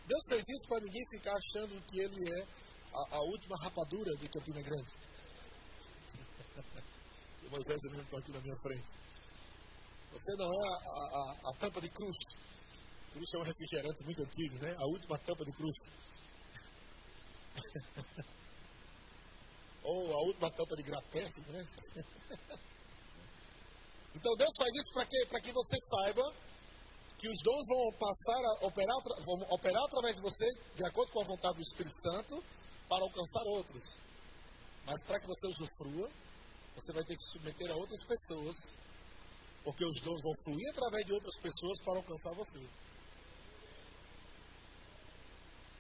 Deus 0.08 0.22
fez 0.30 0.42
isso 0.42 0.68
para 0.68 0.82
ninguém 0.82 1.04
ficar 1.12 1.34
achando 1.34 1.82
que 1.86 2.00
ele 2.00 2.40
é 2.40 2.42
a, 2.42 3.16
a 3.18 3.20
última 3.22 3.56
rapadura 3.62 4.18
de 4.18 4.30
Campina 4.30 4.62
Grande. 4.62 4.92
o 7.46 7.50
Moisés 7.54 7.80
mesmo 7.84 8.02
está 8.02 8.18
aqui 8.18 8.32
na 8.32 8.42
minha 8.42 8.58
frente. 8.58 8.90
Você 10.12 10.34
não 10.38 10.46
é 10.46 10.68
a, 10.68 11.20
a, 11.20 11.52
a 11.52 11.58
tampa 11.60 11.82
de 11.82 11.90
cruz 11.90 12.16
Cruz 13.16 13.34
é 13.34 13.38
um 13.38 13.44
refrigerante 13.44 14.04
muito 14.04 14.22
antigo, 14.24 14.56
né? 14.60 14.76
A 14.78 14.86
última 14.88 15.18
tampa 15.20 15.46
de 15.46 15.54
cruz. 15.54 15.74
Ou 19.84 20.14
a 20.14 20.22
última 20.24 20.52
tampa 20.52 20.76
de 20.76 20.84
grapete, 20.84 21.40
né? 21.48 21.66
então 24.14 24.36
Deus 24.36 24.52
faz 24.58 24.76
isso 24.76 24.94
para 24.94 25.06
quê? 25.06 25.26
Para 25.30 25.40
que 25.40 25.54
você 25.54 25.78
saiba 25.88 26.24
que 27.18 27.30
os 27.30 27.38
dons 27.42 27.64
vão 27.70 27.94
passar 27.94 28.44
a 28.44 28.68
operar, 28.68 28.98
vão 29.24 29.48
operar 29.50 29.84
através 29.86 30.18
de 30.18 30.22
você, 30.22 30.46
de 30.76 30.86
acordo 30.86 31.14
com 31.14 31.22
a 31.22 31.26
vontade 31.26 31.56
do 31.56 31.62
Espírito 31.62 31.96
Santo, 32.12 32.44
para 32.90 33.02
alcançar 33.02 33.44
outros. 33.46 33.82
Mas 34.86 35.02
para 35.04 35.22
que 35.22 35.28
você 35.28 35.48
usufrua, 35.48 36.10
você 36.76 36.92
vai 36.92 37.06
ter 37.06 37.16
que 37.16 37.26
se 37.26 37.32
submeter 37.32 37.72
a 37.72 37.76
outras 37.76 38.04
pessoas, 38.04 38.58
porque 39.64 39.86
os 39.86 40.02
dons 40.02 40.22
vão 40.22 40.34
fluir 40.44 40.70
através 40.72 41.06
de 41.06 41.14
outras 41.14 41.40
pessoas 41.40 41.80
para 41.80 41.96
alcançar 41.96 42.34
você. 42.36 42.60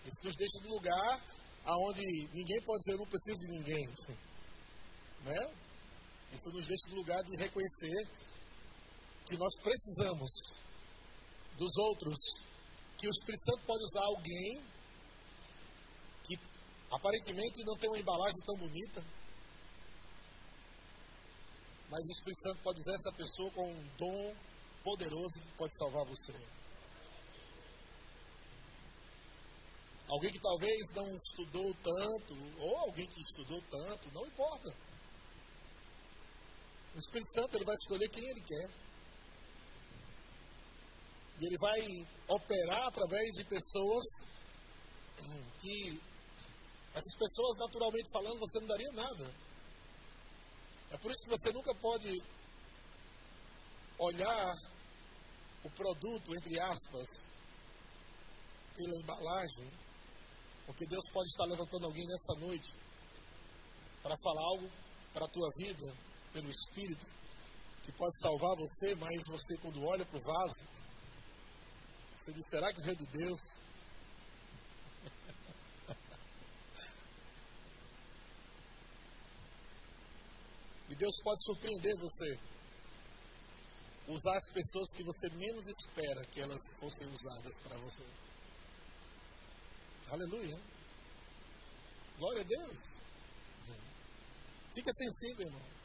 Nos 0.05 0.35
deixa 0.35 0.59
num 0.61 0.75
lugar 0.75 1.35
onde 1.73 2.01
ninguém 2.33 2.61
pode 2.61 2.79
dizer 2.79 2.93
eu 2.93 2.99
não 2.99 3.07
preciso 3.07 3.41
de 3.41 3.57
ninguém. 3.57 3.89
Né? 5.25 5.41
Isso 6.31 6.47
nos 6.51 6.67
deixa 6.67 6.89
no 6.89 6.97
lugar 6.97 7.17
de 7.23 7.35
reconhecer 7.35 8.07
que 9.25 9.35
nós 9.35 9.51
precisamos 9.63 10.29
dos 11.57 11.71
outros, 11.77 12.15
que 12.95 13.07
o 13.07 13.09
Espírito 13.09 13.43
Santo 13.49 13.65
pode 13.65 13.83
usar 13.85 14.05
alguém 14.05 14.61
que 16.25 16.37
aparentemente 16.91 17.63
não 17.65 17.75
tem 17.75 17.89
uma 17.89 17.97
embalagem 17.97 18.37
tão 18.45 18.55
bonita, 18.55 19.01
mas 21.89 22.05
o 22.05 22.11
Espírito 22.11 22.43
Santo 22.43 22.61
pode 22.61 22.79
usar 22.81 22.93
essa 22.93 23.11
pessoa 23.17 23.51
com 23.51 23.71
um 23.71 23.87
dom 23.97 24.35
poderoso 24.83 25.41
que 25.41 25.57
pode 25.57 25.75
salvar 25.79 26.05
você. 26.05 26.64
Alguém 30.07 30.31
que 30.31 30.39
talvez 30.39 30.87
não 30.95 31.15
estudou 31.15 31.73
tanto, 31.81 32.33
ou 32.59 32.77
alguém 32.77 33.07
que 33.07 33.21
estudou 33.21 33.61
tanto, 33.71 34.11
não 34.13 34.25
importa. 34.25 34.69
O 36.93 36.97
Espírito 36.97 37.33
Santo 37.33 37.57
ele 37.57 37.65
vai 37.65 37.75
escolher 37.75 38.09
quem 38.09 38.29
ele 38.29 38.41
quer. 38.41 38.69
E 41.41 41.45
ele 41.45 41.57
vai 41.57 41.79
operar 42.27 42.87
através 42.87 43.25
de 43.33 43.43
pessoas 43.45 44.03
que 45.59 45.99
essas 46.93 47.15
pessoas, 47.17 47.57
naturalmente 47.57 48.11
falando, 48.11 48.39
você 48.39 48.59
não 48.59 48.67
daria 48.67 48.91
nada. 48.93 49.33
É 50.91 50.97
por 50.97 51.11
isso 51.11 51.19
que 51.21 51.29
você 51.29 51.51
nunca 51.51 51.75
pode 51.75 52.23
olhar 53.97 54.55
o 55.63 55.69
produto, 55.71 56.31
entre 56.35 56.61
aspas, 56.61 57.09
pela 58.77 58.95
embalagem 59.01 59.84
porque 60.65 60.85
Deus 60.85 61.03
pode 61.11 61.29
estar 61.29 61.45
levantando 61.45 61.85
alguém 61.85 62.05
nessa 62.05 62.33
noite 62.39 62.73
para 64.01 64.17
falar 64.17 64.43
algo 64.51 64.69
para 65.13 65.25
a 65.25 65.29
tua 65.29 65.49
vida, 65.57 65.93
pelo 66.33 66.49
Espírito, 66.49 67.05
que 67.83 67.91
pode 67.93 68.17
salvar 68.21 68.55
você, 68.57 68.95
mas 68.95 69.23
você, 69.27 69.57
quando 69.61 69.83
olha 69.83 70.05
para 70.05 70.17
o 70.17 70.21
vaso, 70.21 70.55
Você 72.17 72.33
diz, 72.33 72.43
será 72.49 72.73
que 72.73 72.81
veio 72.81 72.97
de 72.97 73.05
Deus? 73.05 73.39
E 80.87 80.95
Deus 80.95 81.15
pode 81.23 81.43
surpreender 81.43 81.93
você. 81.99 82.39
Usar 84.07 84.35
as 84.35 84.53
pessoas 84.53 84.87
que 84.95 85.03
você 85.03 85.29
menos 85.35 85.67
espera 85.67 86.25
que 86.27 86.41
elas 86.41 86.61
fossem 86.79 87.07
usadas 87.07 87.57
para 87.57 87.75
você. 87.77 88.03
Aleluia. 90.09 90.59
Glória 92.17 92.41
a 92.41 92.45
Deus. 92.45 92.77
Fica 94.73 94.91
sensível, 94.93 95.47
irmão. 95.47 95.75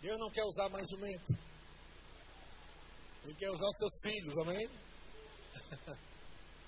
Deus 0.00 0.18
não 0.18 0.30
quer 0.30 0.44
usar 0.44 0.68
mais 0.68 0.86
jumento. 0.90 1.38
Ele 3.24 3.34
quer 3.34 3.50
usar 3.50 3.66
os 3.66 3.76
seus 3.76 3.92
filhos, 4.02 4.36
amém? 4.38 4.68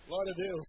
Glória 0.07 0.33
a 0.33 0.37
Deus. 0.37 0.67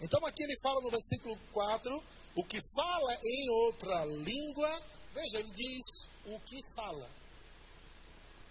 Então 0.00 0.26
aqui 0.26 0.42
ele 0.42 0.58
fala 0.60 0.80
no 0.82 0.90
versículo 0.90 1.38
4, 1.52 2.04
o 2.34 2.44
que 2.44 2.58
fala 2.74 3.16
em 3.24 3.50
outra 3.50 4.04
língua, 4.04 4.82
veja, 5.12 5.38
ele 5.38 5.50
diz 5.52 5.84
o 6.26 6.40
que 6.40 6.60
fala. 6.74 7.08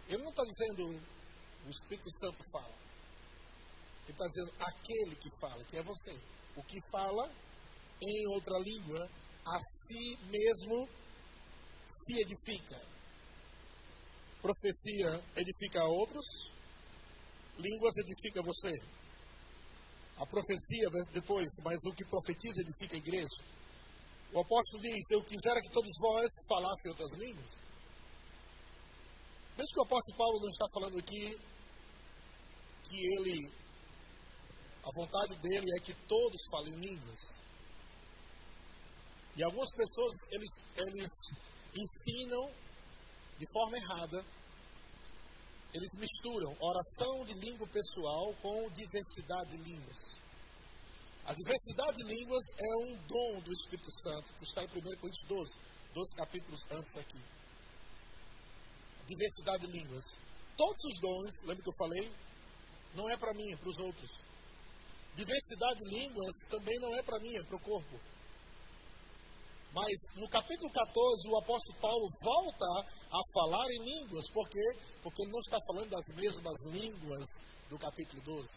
Ele 0.08 0.24
não 0.24 0.30
está 0.30 0.44
dizendo 0.44 1.00
o 1.66 1.70
Espírito 1.70 2.10
Santo 2.18 2.50
fala. 2.52 2.74
Ele 4.04 4.12
está 4.12 4.26
dizendo 4.26 4.54
aquele 4.60 5.16
que 5.16 5.30
fala, 5.40 5.64
que 5.66 5.78
é 5.78 5.84
você. 5.84 6.20
O 6.56 6.64
que 6.64 6.80
fala 6.92 7.30
em 8.02 8.28
outra 8.28 8.60
língua, 8.60 9.10
a 9.46 9.58
si 9.60 10.18
mesmo 10.30 10.88
se 12.06 12.22
edifica. 12.22 12.80
Profecia 14.42 15.24
edifica 15.38 15.82
a 15.82 15.88
outros, 15.88 16.26
línguas 17.58 17.96
edifica 17.98 18.42
você. 18.42 18.74
A 20.18 20.26
profecia 20.26 20.90
depois, 21.12 21.48
mas 21.64 21.80
o 21.86 21.96
que 21.96 22.06
profetiza 22.06 22.62
edifica 22.62 22.96
a 22.96 22.98
igreja. 22.98 23.54
O 24.34 24.40
apóstolo 24.40 24.82
diz: 24.82 25.04
Eu 25.12 25.24
quisera 25.24 25.62
que 25.62 25.72
todos 25.72 25.92
vós 26.00 26.32
falassem 26.48 26.92
outras 26.92 27.18
línguas. 27.18 27.58
Veja 29.56 29.70
que 29.72 29.80
o 29.80 29.84
apóstolo 29.84 30.18
Paulo 30.18 30.40
não 30.40 30.50
está 30.50 30.66
falando 30.74 30.98
aqui 31.00 31.38
que 32.90 32.98
ele, 32.98 33.52
a 34.84 34.92
vontade 34.92 35.36
dele 35.38 35.66
é 35.78 35.80
que 35.80 35.94
todos 36.08 36.38
falem 36.52 36.74
línguas. 36.76 37.20
E 39.36 39.44
algumas 39.44 39.70
pessoas, 39.76 40.14
eles, 40.30 40.50
eles 40.78 41.10
ensinam 41.74 42.52
de 43.40 43.48
forma 43.52 43.78
errada, 43.78 44.24
eles 45.74 45.90
misturam 45.94 46.56
oração 46.60 47.26
de 47.26 47.34
língua 47.34 47.68
pessoal 47.68 48.34
com 48.42 48.70
diversidade 48.72 49.58
de 49.58 49.64
línguas. 49.64 49.98
A 51.26 51.34
diversidade 51.34 51.98
de 51.98 52.16
línguas 52.16 52.44
é 52.60 52.86
um 52.86 52.96
dom 53.08 53.40
do 53.40 53.52
Espírito 53.54 53.90
Santo, 54.04 54.34
que 54.34 54.44
está 54.44 54.64
em 54.64 54.68
1 54.68 54.72
Coríntios 55.00 55.28
12, 55.28 55.52
12 55.94 56.16
capítulos 56.16 56.60
antes 56.70 56.96
aqui. 56.98 57.20
Diversidade 59.08 59.66
de 59.66 59.80
línguas. 59.80 60.04
Todos 60.58 60.80
os 60.84 61.00
dons, 61.00 61.34
lembra 61.46 61.64
que 61.64 61.70
eu 61.70 61.78
falei? 61.78 62.12
Não 62.94 63.10
é 63.10 63.18
para 63.18 63.34
mim, 63.34 63.52
é 63.52 63.56
para 63.56 63.70
os 63.70 63.78
outros. 63.78 64.23
Diversidade 65.16 65.80
de 65.80 65.90
línguas 65.90 66.36
também 66.50 66.80
não 66.80 66.96
é 66.96 67.04
para 67.04 67.20
mim, 67.20 67.36
é 67.36 67.44
para 67.44 67.56
o 67.56 67.62
corpo. 67.62 68.00
Mas 69.74 69.94
no 70.16 70.28
capítulo 70.30 70.72
14, 70.72 71.30
o 71.30 71.38
apóstolo 71.38 71.80
Paulo 71.80 72.08
volta 72.22 72.66
a 73.12 73.20
falar 73.34 73.66
em 73.72 73.84
línguas. 73.84 74.26
Por 74.32 74.48
quê? 74.50 74.62
Porque 75.02 75.24
ele 75.24 75.32
não 75.32 75.40
está 75.42 75.60
falando 75.66 75.90
das 75.90 76.06
mesmas 76.16 76.58
línguas 76.66 77.26
do 77.70 77.78
capítulo 77.80 78.22
12. 78.22 78.50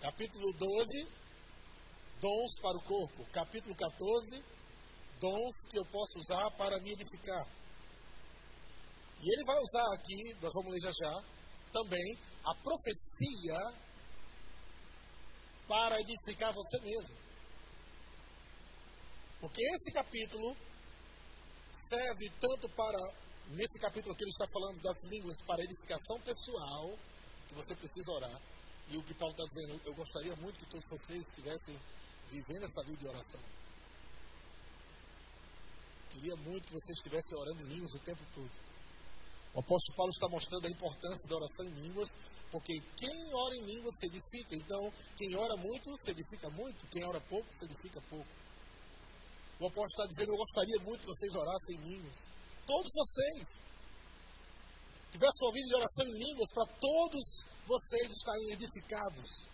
Capítulo 0.00 0.52
12, 0.52 1.08
dons 2.20 2.60
para 2.60 2.76
o 2.76 2.82
corpo. 2.84 3.24
Capítulo 3.32 3.74
14, 3.74 4.44
dons 5.18 5.54
que 5.70 5.78
eu 5.78 5.84
posso 5.86 6.18
usar 6.18 6.50
para 6.56 6.78
me 6.80 6.92
edificar. 6.92 7.46
E 9.22 9.32
ele 9.32 9.44
vai 9.44 9.58
usar 9.60 9.94
aqui, 9.94 10.34
nós 10.42 10.52
vamos 10.54 10.72
ler 10.72 10.80
já 10.80 10.92
já, 10.92 11.24
também 11.72 12.18
a 12.44 12.54
profecia 12.54 13.89
para 15.70 16.00
edificar 16.00 16.52
você 16.52 16.80
mesmo. 16.80 17.14
Porque 19.40 19.62
esse 19.62 19.92
capítulo 19.92 20.56
serve 21.88 22.28
tanto 22.40 22.68
para, 22.74 22.98
nesse 23.50 23.78
capítulo 23.78 24.16
que 24.16 24.24
ele 24.24 24.32
está 24.34 24.46
falando 24.52 24.82
das 24.82 24.96
línguas, 25.04 25.36
para 25.46 25.62
edificação 25.62 26.18
pessoal, 26.22 26.90
que 27.46 27.54
você 27.54 27.76
precisa 27.76 28.10
orar. 28.10 28.42
E 28.88 28.96
o 28.96 29.02
que 29.04 29.14
Paulo 29.14 29.32
está 29.32 29.44
dizendo, 29.46 29.80
eu 29.86 29.94
gostaria 29.94 30.34
muito 30.42 30.58
que 30.58 30.66
todos 30.66 30.84
vocês 30.90 31.22
estivessem 31.28 31.78
vivendo 32.28 32.64
essa 32.64 32.82
vida 32.82 32.98
de 32.98 33.06
oração. 33.06 33.40
Queria 36.10 36.34
muito 36.34 36.66
que 36.66 36.74
vocês 36.74 36.98
estivessem 36.98 37.38
orando 37.38 37.62
em 37.62 37.74
línguas 37.74 37.94
o 37.94 37.98
tempo 38.00 38.22
todo. 38.34 38.50
O 39.54 39.60
apóstolo 39.60 39.96
Paulo 39.96 40.10
está 40.10 40.28
mostrando 40.28 40.66
a 40.66 40.70
importância 40.70 41.28
da 41.28 41.36
oração 41.36 41.64
em 41.66 41.80
línguas, 41.86 42.08
porque 42.50 42.80
quem 42.96 43.34
ora 43.34 43.54
em 43.54 43.64
línguas 43.64 43.94
se 43.98 44.06
edifica. 44.06 44.54
Então, 44.56 44.92
quem 45.16 45.36
ora 45.36 45.56
muito 45.56 45.96
se 46.04 46.10
edifica 46.10 46.50
muito, 46.50 46.86
quem 46.88 47.04
ora 47.04 47.20
pouco 47.20 47.46
se 47.54 47.64
edifica 47.64 48.00
pouco. 48.08 48.28
O 49.60 49.66
apóstolo 49.66 49.88
está 49.88 50.06
dizendo: 50.06 50.32
Eu 50.32 50.38
gostaria 50.38 50.78
muito 50.82 51.00
que 51.00 51.06
vocês 51.06 51.32
orassem 51.34 51.76
em 51.76 51.82
línguas. 51.94 52.14
Todos 52.66 52.90
vocês. 52.92 53.60
Tivesse 55.12 55.44
ouvido 55.44 55.66
de 55.66 55.74
oração 55.74 56.06
em 56.06 56.18
línguas 56.18 56.48
para 56.54 56.66
todos 56.78 57.22
vocês 57.66 58.10
estarem 58.12 58.52
edificados. 58.52 59.50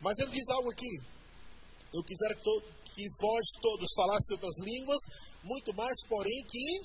Mas 0.00 0.18
ele 0.18 0.30
diz 0.30 0.48
algo 0.48 0.70
aqui. 0.72 0.96
Eu 1.92 2.02
quisera 2.02 2.34
que, 2.34 2.60
que 2.94 3.08
vós 3.20 3.44
todos 3.60 3.86
falassem 3.94 4.32
outras 4.32 4.56
línguas, 4.64 4.98
muito 5.44 5.74
mais, 5.74 5.94
porém, 6.08 6.42
que 6.48 6.80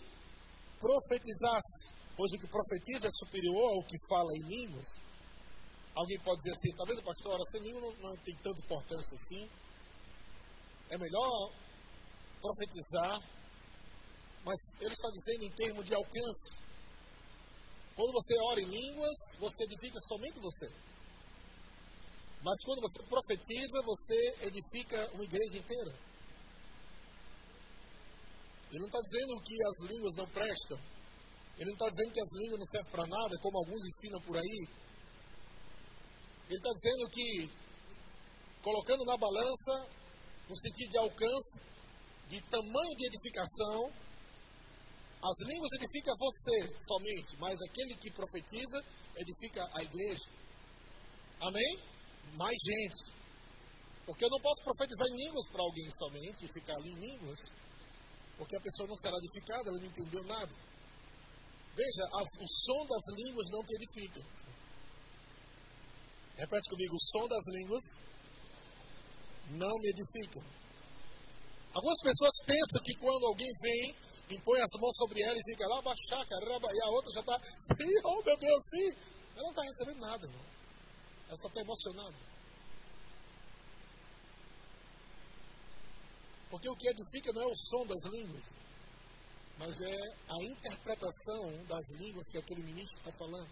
profetizasse. 0.80 1.97
Pois 2.18 2.34
o 2.34 2.40
que 2.40 2.48
profetiza 2.48 3.06
é 3.06 3.12
superior 3.14 3.78
ao 3.78 3.84
que 3.84 3.96
fala 4.10 4.34
em 4.34 4.42
línguas. 4.50 4.88
Alguém 5.94 6.20
pode 6.22 6.38
dizer 6.42 6.52
assim, 6.52 6.70
está 6.70 6.84
vendo, 6.84 7.04
pastor, 7.04 7.32
a 7.32 7.36
oração 7.36 7.62
em 7.62 7.64
língua 7.66 7.82
não, 7.82 8.10
não 8.10 8.18
tem 8.18 8.36
tanta 8.38 8.60
importância 8.60 9.14
assim. 9.14 9.48
É 10.90 10.98
melhor 10.98 11.52
profetizar, 12.42 13.22
mas 14.44 14.58
ele 14.82 14.94
está 14.94 15.10
dizendo 15.14 15.44
em 15.46 15.52
termos 15.52 15.86
de 15.86 15.94
alcance. 15.94 16.58
Quando 17.96 18.12
você 18.14 18.34
ora 18.50 18.62
em 18.62 18.66
línguas, 18.66 19.18
você 19.40 19.64
edifica 19.66 20.00
somente 20.08 20.40
você. 20.40 20.68
Mas 22.42 22.58
quando 22.66 22.82
você 22.82 23.04
profetiza, 23.04 23.82
você 23.84 24.48
edifica 24.48 25.12
uma 25.14 25.24
igreja 25.24 25.58
inteira. 25.58 25.94
Ele 28.70 28.80
não 28.80 28.88
está 28.88 29.00
dizendo 29.02 29.42
que 29.42 29.56
as 29.66 29.92
línguas 29.92 30.16
não 30.18 30.28
prestam. 30.28 30.97
Ele 31.58 31.66
não 31.66 31.74
está 31.74 31.90
dizendo 31.90 32.14
que 32.14 32.22
as 32.22 32.32
línguas 32.34 32.60
não 32.60 32.66
servem 32.66 32.92
para 32.92 33.08
nada, 33.08 33.38
como 33.42 33.58
alguns 33.58 33.84
ensinam 33.84 34.22
por 34.22 34.38
aí. 34.38 34.68
Ele 36.50 36.58
está 36.58 36.70
dizendo 36.72 37.10
que, 37.10 37.50
colocando 38.62 39.04
na 39.06 39.18
balança, 39.18 39.90
no 40.48 40.56
sentido 40.56 40.90
de 40.92 40.98
alcance, 41.00 41.68
de 42.30 42.42
tamanho 42.50 42.96
de 42.96 43.08
edificação. 43.08 43.92
As 45.24 45.48
línguas 45.48 45.72
edificam 45.80 46.16
você 46.18 46.78
somente, 46.88 47.36
mas 47.40 47.58
aquele 47.62 47.96
que 47.96 48.12
profetiza 48.12 48.80
edifica 49.16 49.68
a 49.74 49.84
igreja. 49.84 50.24
Amém? 51.42 51.80
Mais 52.36 52.56
gente. 52.66 53.18
Porque 54.06 54.24
eu 54.24 54.30
não 54.30 54.40
posso 54.40 54.64
profetizar 54.64 55.08
em 55.08 55.26
línguas 55.26 55.46
para 55.52 55.62
alguém 55.64 55.90
somente 55.92 56.46
e 56.46 56.54
ficar 56.54 56.76
ali 56.78 56.92
em 56.92 57.00
línguas, 57.00 57.40
porque 58.38 58.56
a 58.56 58.62
pessoa 58.62 58.88
não 58.88 58.96
será 58.96 59.18
edificada, 59.18 59.70
ela 59.70 59.80
não 59.80 59.88
entendeu 59.88 60.24
nada. 60.24 60.54
Veja, 61.78 62.10
o 62.10 62.48
som 62.66 62.86
das 62.88 63.04
línguas 63.16 63.48
não 63.52 63.64
te 63.64 63.76
edifica. 63.76 64.20
Repete 66.36 66.70
comigo: 66.70 66.96
o 66.96 67.12
som 67.12 67.28
das 67.28 67.46
línguas 67.54 67.84
não 69.52 69.78
me 69.78 69.90
edificam. 69.90 70.44
Algumas 71.76 72.02
pessoas 72.02 72.32
pensam 72.48 72.82
que 72.84 72.98
quando 72.98 73.28
alguém 73.28 73.54
vem, 73.62 73.96
impõe 74.32 74.60
as 74.60 74.82
mãos 74.82 74.96
sobre 74.98 75.22
ela 75.22 75.36
e 75.36 75.52
fica 75.52 75.68
lá, 75.68 75.80
baixar, 75.84 76.26
caramba, 76.26 76.68
e 76.74 76.82
a 76.82 76.90
outra 76.90 77.12
já 77.14 77.20
está, 77.20 77.40
sim, 77.78 77.94
oh 78.04 78.24
meu 78.24 78.38
Deus, 78.38 78.64
sim. 78.74 78.90
Ela 79.36 79.44
não 79.44 79.50
está 79.52 79.62
recebendo 79.62 80.00
nada, 80.00 80.26
irmão. 80.26 80.46
Ela 81.28 81.38
só 81.38 81.48
está 81.48 81.62
emocionada. 81.62 82.16
Porque 86.50 86.70
o 86.70 86.76
que 86.76 86.90
edifica 86.90 87.32
não 87.34 87.44
é 87.44 87.46
o 87.46 87.56
som 87.70 87.86
das 87.86 88.12
línguas, 88.12 88.44
mas 89.58 89.76
é 89.82 89.96
a 90.30 90.44
interpretação 90.44 91.66
das 91.68 92.00
línguas 92.00 92.26
que 92.32 92.38
aquele 92.38 92.64
ministro 92.64 92.98
está 92.98 93.12
falando. 93.14 93.50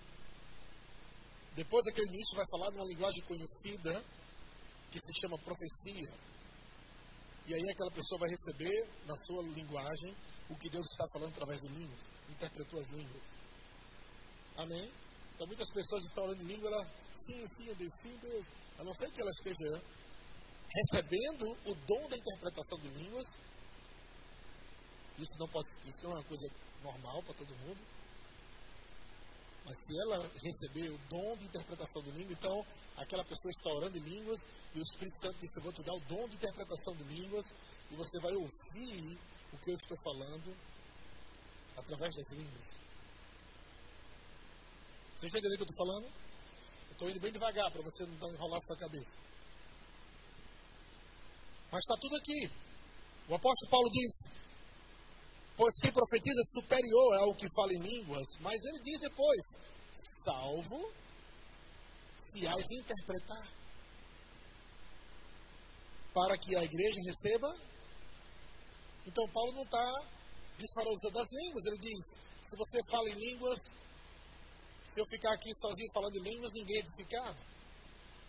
Depois 1.55 1.87
aquele 1.87 2.11
ministro 2.11 2.37
vai 2.37 2.47
falar 2.47 2.71
numa 2.71 2.85
linguagem 2.85 3.23
conhecida, 3.23 4.03
que 4.91 4.99
se 4.99 5.21
chama 5.21 5.37
profecia. 5.39 6.13
E 7.47 7.53
aí 7.53 7.71
aquela 7.71 7.91
pessoa 7.91 8.19
vai 8.19 8.29
receber 8.29 8.89
na 9.05 9.15
sua 9.15 9.43
linguagem 9.43 10.15
o 10.49 10.55
que 10.55 10.69
Deus 10.69 10.85
está 10.85 11.05
falando 11.13 11.31
através 11.31 11.59
de 11.61 11.67
línguas. 11.67 11.99
Interpretou 12.29 12.79
as 12.79 12.89
línguas. 12.89 13.23
Amém? 14.57 14.91
Então 15.33 15.47
muitas 15.47 15.67
pessoas 15.73 16.03
estão 16.05 16.23
orando 16.23 16.43
em 16.43 16.47
língua, 16.47 16.69
ela, 16.69 16.85
sim, 17.25 17.45
sim, 17.57 17.73
Deus, 17.73 17.91
sim, 18.01 18.17
Deus. 18.21 18.45
A 18.79 18.83
não 18.83 18.93
ser 18.93 19.11
que 19.11 19.21
ela 19.21 19.31
esteja 19.31 19.81
recebendo 20.75 21.51
o 21.65 21.75
dom 21.87 22.09
da 22.09 22.17
interpretação 22.17 22.79
de 22.79 22.89
línguas. 22.89 23.25
Isso 25.17 25.31
não 25.39 25.47
pode, 25.47 25.69
isso 25.85 26.05
é 26.05 26.09
uma 26.09 26.23
coisa 26.23 26.47
normal 26.83 27.23
para 27.23 27.33
todo 27.33 27.55
mundo. 27.65 27.79
Mas 29.65 29.77
se 29.77 29.99
ela 30.01 30.31
receber 30.43 30.89
o 30.91 30.97
dom 31.09 31.37
de 31.37 31.45
interpretação 31.45 32.01
de 32.03 32.11
língua, 32.11 32.33
então 32.33 32.65
aquela 32.97 33.23
pessoa 33.23 33.49
está 33.49 33.69
orando 33.71 33.97
em 33.97 34.01
línguas 34.01 34.39
e 34.75 34.79
o 34.79 34.81
Espírito 34.81 35.17
Santo 35.21 35.39
disse: 35.39 35.57
Eu 35.57 35.63
vou 35.63 35.73
te 35.73 35.81
dar 35.81 35.93
o 35.93 35.99
dom 36.01 36.27
de 36.27 36.35
interpretação 36.35 36.93
de 36.95 37.03
línguas 37.03 37.45
e 37.89 37.95
você 37.95 38.19
vai 38.19 38.33
ouvir 38.33 39.17
o 39.51 39.57
que 39.57 39.71
eu 39.71 39.75
estou 39.75 39.97
falando 40.03 40.55
através 41.77 42.13
das 42.15 42.27
línguas. 42.37 42.65
Você 45.15 45.27
entendeu 45.27 45.51
o 45.51 45.55
que 45.55 45.61
eu 45.61 45.67
estou 45.67 45.87
falando? 45.87 46.05
Eu 46.05 46.91
estou 46.91 47.09
indo 47.09 47.19
bem 47.19 47.31
devagar 47.31 47.71
para 47.71 47.81
você 47.81 48.05
não 48.05 48.33
enrolar 48.33 48.61
sua 48.61 48.77
cabeça. 48.77 49.11
Mas 51.71 51.79
está 51.79 51.95
tudo 51.99 52.15
aqui. 52.17 52.51
O 53.27 53.33
apóstolo 53.33 53.71
Paulo 53.71 53.89
diz: 53.89 54.11
Pois 55.57 55.73
quem 55.81 55.91
profetiza 55.91 56.41
superior 56.51 57.15
ao 57.19 57.35
que 57.35 57.47
fala 57.55 57.73
em 57.73 57.79
línguas, 57.79 58.27
mas 58.41 58.59
ele 58.65 58.79
diz 58.81 58.99
depois: 59.01 59.39
Salvo 60.23 60.91
se 62.31 62.47
as 62.47 62.65
interpretar. 62.69 63.47
Para 66.13 66.37
que 66.37 66.55
a 66.55 66.63
igreja 66.63 66.95
receba. 67.05 67.47
Então, 69.05 69.27
Paulo 69.29 69.53
não 69.53 69.63
está 69.63 69.85
disparando 70.57 70.99
das 71.11 71.27
línguas, 71.31 71.63
ele 71.65 71.77
diz: 71.77 72.05
se 72.43 72.55
você 72.55 72.79
fala 72.89 73.09
em 73.09 73.15
línguas, 73.15 73.59
se 74.85 74.99
eu 74.99 75.05
ficar 75.05 75.33
aqui 75.33 75.49
sozinho 75.55 75.91
falando 75.93 76.15
em 76.17 76.23
línguas, 76.23 76.51
ninguém 76.53 76.77
é 76.77 76.79
edificado. 76.79 77.41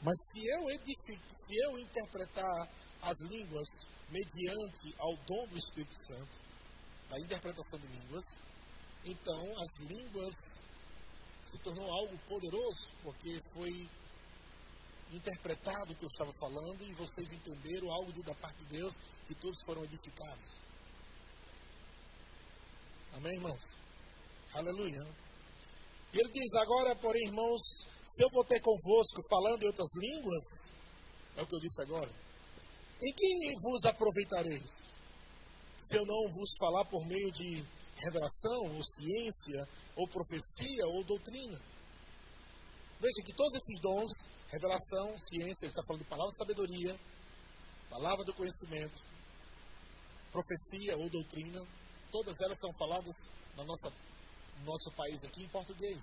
Mas 0.03 0.15
se 0.31 0.47
eu, 0.47 0.71
edifico, 0.71 1.35
se 1.35 1.57
eu 1.65 1.79
interpretar 1.79 2.69
as 3.03 3.17
línguas 3.31 3.67
mediante 4.11 4.95
ao 4.99 5.17
dom 5.27 5.47
do 5.49 5.57
Espírito 5.57 5.97
Santo, 6.07 6.46
da 7.09 7.19
interpretação 7.19 7.79
de 7.79 7.87
línguas, 7.87 8.25
então 9.05 9.59
as 9.59 9.79
línguas 9.81 10.35
se 11.51 11.59
tornou 11.63 11.91
algo 11.91 12.19
poderoso, 12.27 12.89
porque 13.03 13.41
foi 13.53 13.89
interpretado 15.13 15.93
o 15.93 15.97
que 15.97 16.05
eu 16.05 16.09
estava 16.09 16.33
falando 16.35 16.83
e 16.83 16.93
vocês 16.95 17.31
entenderam 17.33 17.93
algo 17.93 18.13
da 18.23 18.35
parte 18.35 18.59
de 18.65 18.79
Deus 18.79 18.93
e 19.31 19.35
todos 19.37 19.57
foram 19.65 19.85
edificados. 19.85 20.57
Amém, 23.15 23.33
irmãos? 23.35 23.61
Aleluia. 24.53 25.07
E 26.13 26.19
ele 26.19 26.31
diz: 26.31 26.55
Agora, 26.55 26.97
porém, 26.97 27.23
irmãos, 27.27 27.61
se 28.05 28.23
eu 28.23 28.31
vou 28.31 28.45
ter 28.45 28.61
convosco 28.61 29.23
falando 29.29 29.63
em 29.63 29.67
outras 29.67 29.89
línguas, 29.97 30.45
é 31.37 31.43
o 31.43 31.47
que 31.47 31.55
eu 31.55 31.61
disse 31.61 31.81
agora, 31.83 32.11
em 33.03 33.13
que 33.13 33.61
vos 33.63 33.85
aproveitarei? 33.85 34.63
Se 35.79 35.97
eu 35.97 36.05
não 36.07 36.29
vos 36.29 36.51
falar 36.59 36.85
por 36.87 37.05
meio 37.07 37.31
de 37.33 37.65
revelação, 37.97 38.77
ou 38.77 38.83
ciência, 38.83 39.69
ou 39.95 40.07
profecia, 40.09 40.87
ou 40.87 41.05
doutrina. 41.05 41.59
Veja 43.01 43.23
que 43.25 43.33
todos 43.33 43.53
esses 43.55 43.81
dons, 43.81 44.11
revelação, 44.49 45.17
ciência, 45.29 45.65
ele 45.65 45.73
está 45.73 45.83
falando 45.83 46.03
de 46.03 46.09
palavra 46.09 46.33
de 46.33 46.39
sabedoria, 46.39 47.01
palavra 47.91 48.25
do 48.25 48.35
conhecimento, 48.35 49.03
profecia 50.33 50.97
ou 50.97 51.09
doutrina, 51.09 51.67
todas 52.11 52.35
elas 52.41 52.57
são 52.61 52.73
faladas 52.75 53.15
na 53.57 53.65
nossa 53.65 53.93
nosso 54.65 54.91
país 54.93 55.23
aqui 55.25 55.43
em 55.43 55.49
português. 55.49 56.03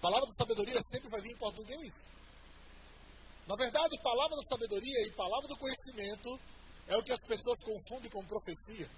Palavra 0.00 0.26
de 0.26 0.36
sabedoria 0.36 0.78
sempre 0.90 1.08
vai 1.08 1.20
vir 1.20 1.32
em 1.32 1.38
português. 1.38 1.92
Na 3.46 3.54
verdade, 3.54 4.02
palavra 4.02 4.36
da 4.36 4.42
sabedoria 4.48 5.06
e 5.06 5.12
palavra 5.12 5.46
do 5.46 5.56
conhecimento 5.56 6.38
é 6.88 6.96
o 6.96 7.02
que 7.02 7.12
as 7.12 7.24
pessoas 7.26 7.58
confundem 7.58 8.10
com 8.10 8.24
profecia. 8.24 8.88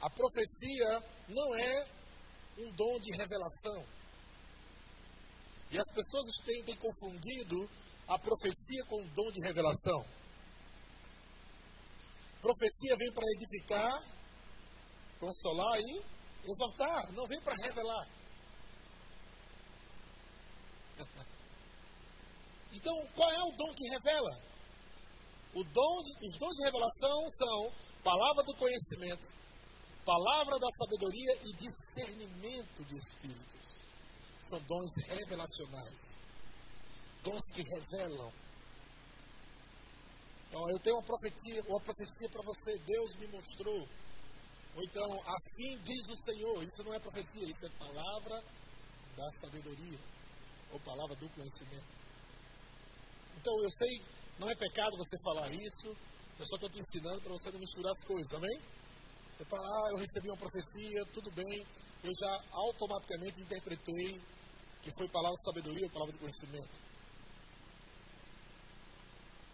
A 0.00 0.10
profecia 0.10 1.02
não 1.28 1.54
é 1.54 1.86
um 2.58 2.72
dom 2.72 2.98
de 3.00 3.12
revelação. 3.16 3.84
E 5.70 5.78
as 5.78 5.92
pessoas 5.92 6.24
têm, 6.44 6.64
têm 6.64 6.76
confundido 6.76 7.68
a 8.08 8.18
profecia 8.18 8.84
com 8.88 9.02
o 9.02 9.08
dom 9.10 9.30
de 9.32 9.46
revelação. 9.46 10.04
Profecia 12.40 12.96
vem 12.98 13.12
para 13.12 13.24
edificar, 13.36 14.04
consolar 15.18 15.80
e 15.80 16.02
exortar, 16.44 17.12
não 17.12 17.24
vem 17.24 17.40
para 17.42 17.54
revelar. 17.62 18.08
Então, 22.72 22.92
qual 23.14 23.30
é 23.30 23.42
o 23.42 23.56
dom 23.56 23.74
que 23.74 23.88
revela? 23.88 24.38
Dom 25.64 25.98
os 26.00 26.38
dons 26.38 26.56
de 26.56 26.64
revelação 26.64 27.30
são 27.30 27.72
palavra 28.02 28.42
do 28.44 28.54
conhecimento, 28.56 29.28
palavra 30.04 30.58
da 30.58 30.68
sabedoria 30.78 31.34
e 31.44 31.52
discernimento 31.54 32.84
de 32.84 32.98
espíritos. 32.98 33.66
São 34.48 34.60
dons 34.60 34.90
revelacionais. 35.08 36.00
Dons 37.22 37.42
que 37.52 37.62
revelam. 37.74 38.32
Então, 40.48 40.70
eu 40.70 40.78
tenho 40.78 40.96
uma 40.96 41.02
profecia, 41.02 41.62
uma 41.68 41.80
profecia 41.80 42.28
para 42.30 42.42
você. 42.42 42.78
Deus 42.86 43.16
me 43.16 43.26
mostrou. 43.26 43.88
Ou 44.76 44.82
então, 44.84 45.20
assim 45.20 45.76
diz 45.82 46.06
o 46.08 46.16
Senhor. 46.30 46.62
Isso 46.62 46.84
não 46.84 46.94
é 46.94 47.00
profecia, 47.00 47.44
isso 47.44 47.66
é 47.66 47.70
palavra 47.78 48.42
da 49.16 49.30
sabedoria. 49.40 49.98
Ou 50.70 50.80
palavra 50.80 51.16
do 51.16 51.28
conhecimento. 51.30 51.86
Então, 53.36 53.58
eu 53.60 53.70
sei, 53.70 54.02
não 54.38 54.50
é 54.50 54.54
pecado 54.54 54.96
você 54.96 55.16
falar 55.22 55.50
isso. 55.52 55.88
Eu 56.38 56.44
só 56.44 56.54
estou 56.56 56.70
te 56.70 56.78
ensinando 56.78 57.20
para 57.22 57.32
você 57.32 57.50
não 57.50 57.60
misturar 57.60 57.92
as 57.92 58.04
coisas, 58.06 58.32
amém? 58.32 58.60
Você 59.36 59.44
fala, 59.44 59.66
ah, 59.66 59.90
eu 59.92 59.96
recebi 59.96 60.28
uma 60.28 60.36
profecia, 60.36 61.04
tudo 61.12 61.30
bem. 61.32 61.66
Eu 62.04 62.12
já 62.12 62.32
automaticamente 62.52 63.40
interpretei 63.40 64.20
que 64.82 64.90
foi 64.96 65.08
palavra 65.08 65.36
de 65.36 65.44
sabedoria 65.44 65.86
ou 65.86 65.90
palavra 65.90 66.12
de 66.12 66.18
conhecimento. 66.18 66.78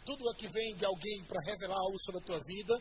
Tudo 0.05 0.35
que 0.35 0.49
vem 0.49 0.75
de 0.75 0.85
alguém 0.85 1.25
para 1.25 1.39
revelar 1.47 1.79
algo 1.79 1.99
sobre 2.05 2.21
a 2.21 2.25
tua 2.27 2.39
vida, 2.45 2.75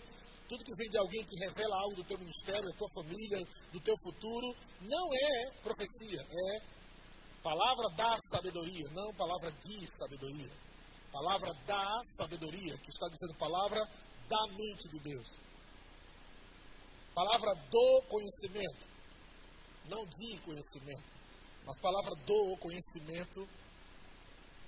tudo 0.50 0.66
que 0.66 0.76
vem 0.76 0.90
de 0.90 0.98
alguém 0.98 1.24
que 1.24 1.46
revela 1.46 1.78
algo 1.78 1.96
do 1.96 2.04
teu 2.04 2.18
ministério, 2.18 2.68
da 2.68 2.78
tua 2.78 2.90
família, 2.96 3.40
do 3.72 3.80
teu 3.80 3.96
futuro, 4.04 4.56
não 4.82 5.08
é 5.14 5.52
profecia, 5.62 6.20
é 6.20 6.60
palavra 7.42 7.88
da 7.96 8.18
sabedoria, 8.30 8.84
não 8.92 9.14
palavra 9.14 9.52
de 9.52 9.88
sabedoria. 9.98 10.52
Palavra 11.12 11.54
da 11.68 12.02
sabedoria, 12.18 12.78
que 12.78 12.90
está 12.90 13.08
dizendo 13.10 13.38
palavra 13.38 13.80
da 14.30 14.48
mente 14.48 14.88
de 14.90 15.00
Deus. 15.00 15.28
Palavra 17.14 17.54
do 17.70 18.02
conhecimento, 18.08 18.88
não 19.90 20.06
de 20.06 20.40
conhecimento, 20.40 21.04
mas 21.66 21.78
palavra 21.80 22.16
do 22.26 22.58
conhecimento 22.58 23.48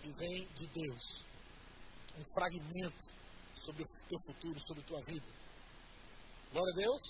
que 0.01 0.11
vem 0.11 0.45
de 0.55 0.67
Deus. 0.67 1.23
Um 2.17 2.25
fragmento 2.33 3.05
sobre 3.65 3.83
o 3.83 3.87
teu 4.09 4.19
futuro, 4.25 4.59
sobre 4.67 4.83
a 4.83 4.87
tua 4.87 5.01
vida. 5.05 5.27
Glória 6.51 6.73
a 6.73 6.75
Deus. 6.75 7.01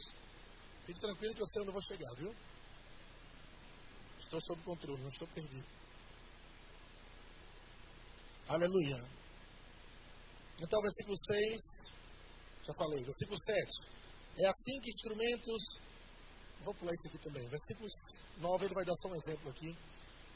Fique 0.86 1.00
tranquilo 1.00 1.34
que 1.34 1.42
eu 1.42 1.48
sei 1.48 1.62
onde 1.62 1.70
eu 1.70 1.74
vou 1.74 1.84
chegar, 1.84 2.14
viu? 2.16 2.36
Estou 4.20 4.40
sob 4.42 4.62
controle, 4.64 5.02
não 5.02 5.10
estou 5.10 5.28
perdido. 5.30 5.68
Aleluia. 8.48 9.23
Então, 10.62 10.82
versículo 10.82 11.18
6, 11.32 11.62
já 12.66 12.74
falei, 12.74 13.04
versículo 13.04 13.38
7. 13.38 13.94
É 14.38 14.48
assim 14.48 14.80
que 14.80 14.90
instrumentos. 14.90 15.62
Vou 16.62 16.74
pular 16.74 16.94
isso 16.94 17.08
aqui 17.08 17.18
também. 17.18 17.48
Versículo 17.50 17.90
9, 18.38 18.66
ele 18.66 18.74
vai 18.74 18.86
dar 18.86 18.96
só 18.96 19.10
um 19.10 19.16
exemplo 19.16 19.50
aqui. 19.50 19.76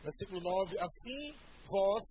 Versículo 0.04 0.42
9. 0.42 0.78
Assim 0.78 1.36
vós, 1.66 2.04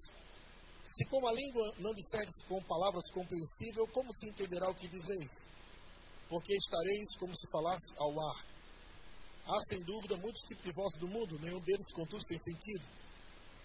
se 0.84 1.04
com 1.06 1.26
a 1.28 1.32
língua 1.32 1.74
não 1.78 1.92
disserdes 1.94 2.34
com 2.48 2.62
palavras 2.62 3.04
compreensíveis, 3.12 3.90
como 3.92 4.12
se 4.12 4.28
entenderá 4.28 4.70
o 4.70 4.74
que 4.74 4.88
dizeis? 4.88 5.30
Porque 6.28 6.54
estareis 6.54 7.06
como 7.18 7.34
se 7.34 7.46
falasse 7.50 7.92
ao 7.98 8.28
ar. 8.28 8.44
Há 9.46 9.60
sem 9.68 9.80
dúvida 9.84 10.16
muitos 10.16 10.42
tipos 10.48 10.64
de 10.64 10.72
vozes 10.72 10.98
do 10.98 11.08
mundo, 11.08 11.38
nenhum 11.38 11.60
deles, 11.60 11.92
contudo, 11.92 12.24
tem 12.24 12.38
sentido. 12.38 12.82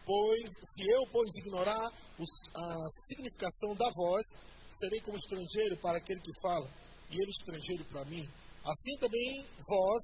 Pois, 0.06 0.50
se 0.76 0.90
eu, 0.90 1.02
pois, 1.12 1.30
ignorar 1.38 1.86
a 1.86 2.68
significação 3.08 3.76
da 3.76 3.90
voz, 3.96 4.26
serei 4.70 5.00
como 5.02 5.18
estrangeiro 5.18 5.78
para 5.78 5.98
aquele 5.98 6.20
que 6.20 6.32
fala, 6.42 6.68
e 7.10 7.16
ele 7.16 7.32
estrangeiro 7.32 7.86
para 7.86 8.06
mim. 8.06 8.28
Assim 8.64 8.98
também 9.00 9.46
vós, 9.68 10.02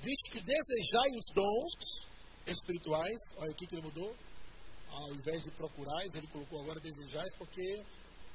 visto 0.00 0.30
que 0.32 0.40
desejai 0.40 1.10
os 1.10 1.34
dons 1.34 2.10
espirituais, 2.46 3.18
olha 3.36 3.50
aqui 3.50 3.66
que 3.66 3.74
ele 3.74 3.86
mudou, 3.86 4.14
ao 4.90 5.14
invés 5.14 5.42
de 5.42 5.50
procurais, 5.52 6.14
ele 6.14 6.26
colocou 6.28 6.60
agora 6.60 6.80
desejais, 6.80 7.32
porque, 7.38 7.82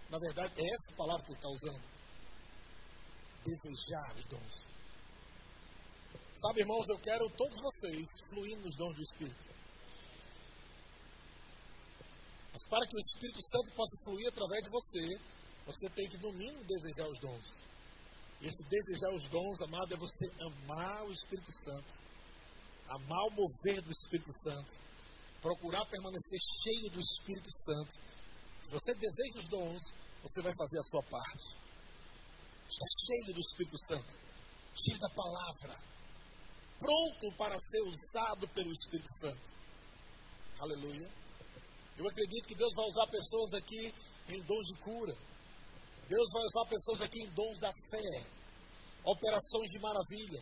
na 0.09 0.17
verdade, 0.17 0.53
é 0.57 0.73
essa 0.73 0.95
palavra 0.95 1.23
que 1.25 1.31
ele 1.31 1.37
está 1.37 1.49
usando. 1.49 1.83
Desejar 3.45 4.15
os 4.15 4.25
dons. 4.27 4.65
Sabe, 6.33 6.61
irmãos, 6.61 6.87
eu 6.87 6.99
quero 6.99 7.29
todos 7.37 7.55
vocês 7.61 8.07
fluindo 8.29 8.61
nos 8.61 8.75
dons 8.75 8.95
do 8.95 9.01
Espírito. 9.01 9.55
Mas 12.55 12.67
para 12.69 12.87
que 12.87 12.95
o 12.95 12.99
Espírito 12.99 13.41
Santo 13.51 13.75
possa 13.75 13.97
fluir 14.05 14.27
através 14.29 14.63
de 14.63 14.69
você, 14.71 15.19
você 15.65 15.89
tem 15.89 16.07
que, 16.07 16.17
no 16.23 16.31
mínimo, 16.31 16.63
desejar 16.63 17.09
os 17.09 17.19
dons. 17.19 17.45
Esse 18.41 18.63
desejar 18.69 19.13
os 19.13 19.27
dons, 19.27 19.61
amado, 19.61 19.93
é 19.93 19.97
você 19.97 20.25
amar 20.39 21.03
o 21.03 21.11
Espírito 21.11 21.51
Santo. 21.65 21.93
Amar 22.87 23.23
o 23.27 23.31
mover 23.31 23.81
do 23.81 23.91
Espírito 23.91 24.31
Santo. 24.41 24.73
Procurar 25.41 25.85
permanecer 25.87 26.39
cheio 26.63 26.91
do 26.91 26.99
Espírito 27.01 27.51
Santo. 27.65 27.93
Se 28.61 28.71
você 28.71 28.93
deseja 28.93 29.39
os 29.39 29.49
dons, 29.49 29.81
você 30.23 30.41
vai 30.41 30.53
fazer 30.55 30.79
a 30.79 30.83
sua 30.83 31.03
parte. 31.03 31.45
Está 32.69 32.85
cheio 33.05 33.33
do 33.33 33.39
Espírito 33.39 33.77
Santo. 33.85 34.17
Cheio 34.79 34.99
da 34.99 35.09
palavra. 35.09 35.77
Pronto 36.79 37.37
para 37.37 37.57
ser 37.59 37.81
usado 37.81 38.47
pelo 38.47 38.71
Espírito 38.71 39.11
Santo. 39.19 39.51
Aleluia. 40.61 41.24
Eu 41.97 42.07
acredito 42.07 42.47
que 42.47 42.55
Deus 42.55 42.73
vai 42.75 42.85
usar 42.85 43.07
pessoas 43.07 43.53
aqui 43.53 43.93
em 44.29 44.41
dons 44.43 44.67
de 44.67 44.75
cura. 44.81 45.15
Deus 46.07 46.27
vai 46.31 46.43
usar 46.43 46.65
pessoas 46.69 47.01
aqui 47.01 47.23
em 47.23 47.29
dons 47.31 47.59
da 47.59 47.71
fé, 47.89 48.25
operações 49.03 49.69
de 49.71 49.79
maravilha. 49.79 50.41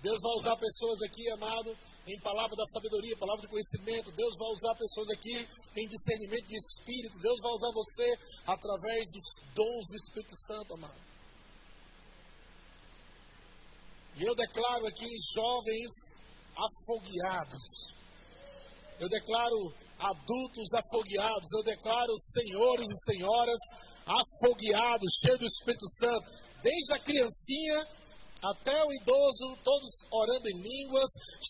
Deus 0.00 0.18
vai 0.22 0.32
usar 0.36 0.56
pessoas 0.56 1.02
aqui, 1.02 1.28
amado, 1.32 1.76
em 2.06 2.20
palavra 2.20 2.56
da 2.56 2.64
sabedoria, 2.66 3.16
palavra 3.16 3.42
de 3.42 3.48
conhecimento. 3.48 4.12
Deus 4.12 4.34
vai 4.38 4.48
usar 4.48 4.74
pessoas 4.76 5.08
aqui 5.10 5.48
em 5.76 5.88
discernimento 5.88 6.46
de 6.46 6.56
espírito. 6.56 7.18
Deus 7.18 7.36
vai 7.42 7.52
usar 7.52 7.72
você 7.72 8.18
através 8.46 9.04
dos 9.10 9.22
dons 9.54 9.86
do 9.88 9.96
Espírito 9.96 10.34
Santo, 10.46 10.74
amado. 10.74 11.00
E 14.16 14.22
eu 14.22 14.34
declaro 14.34 14.86
aqui 14.86 15.08
jovens 15.34 15.90
afogueados. 16.56 17.62
Eu 19.00 19.08
declaro 19.08 19.74
adultos 19.98 20.66
afogueados. 20.74 21.48
Eu 21.52 21.64
declaro 21.64 22.12
senhores 22.32 22.88
e 22.88 23.12
senhoras 23.12 23.60
afogueados, 24.06 25.10
cheios 25.24 25.38
do 25.38 25.46
Espírito 25.46 25.88
Santo. 26.00 26.24
Desde 26.62 26.92
a 26.94 26.98
criancinha 26.98 27.86
até 28.42 28.84
o 28.84 28.92
idoso, 28.92 29.56
todos 29.64 29.88
orando 30.10 30.48
em 30.48 30.62
línguas, 30.62 31.04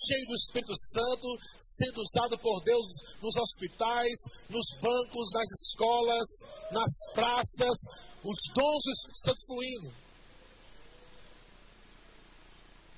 cheios 0.06 0.26
do 0.26 0.34
Espírito 0.34 0.74
Santo, 0.92 1.28
sendo 1.76 2.00
usado 2.00 2.38
por 2.38 2.62
Deus 2.62 2.86
nos 3.22 3.34
hospitais, 3.36 4.18
nos 4.48 4.66
bancos, 4.80 5.28
nas 5.32 5.48
escolas, 5.68 6.28
nas 6.72 6.90
praças, 7.14 7.76
os 8.24 8.40
dons 8.54 8.82
do 8.84 8.90
Espírito 8.90 9.26
Santo 9.26 9.46
fluindo. 9.46 10.08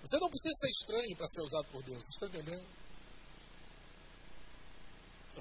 Você 0.03 0.17
não 0.19 0.31
precisa 0.31 0.55
ser 0.61 0.69
estranho 0.71 1.17
para 1.17 1.29
ser 1.29 1.43
usado 1.43 1.67
por 1.71 1.83
Deus, 1.83 2.05
está 2.09 2.27
entendendo? 2.27 2.80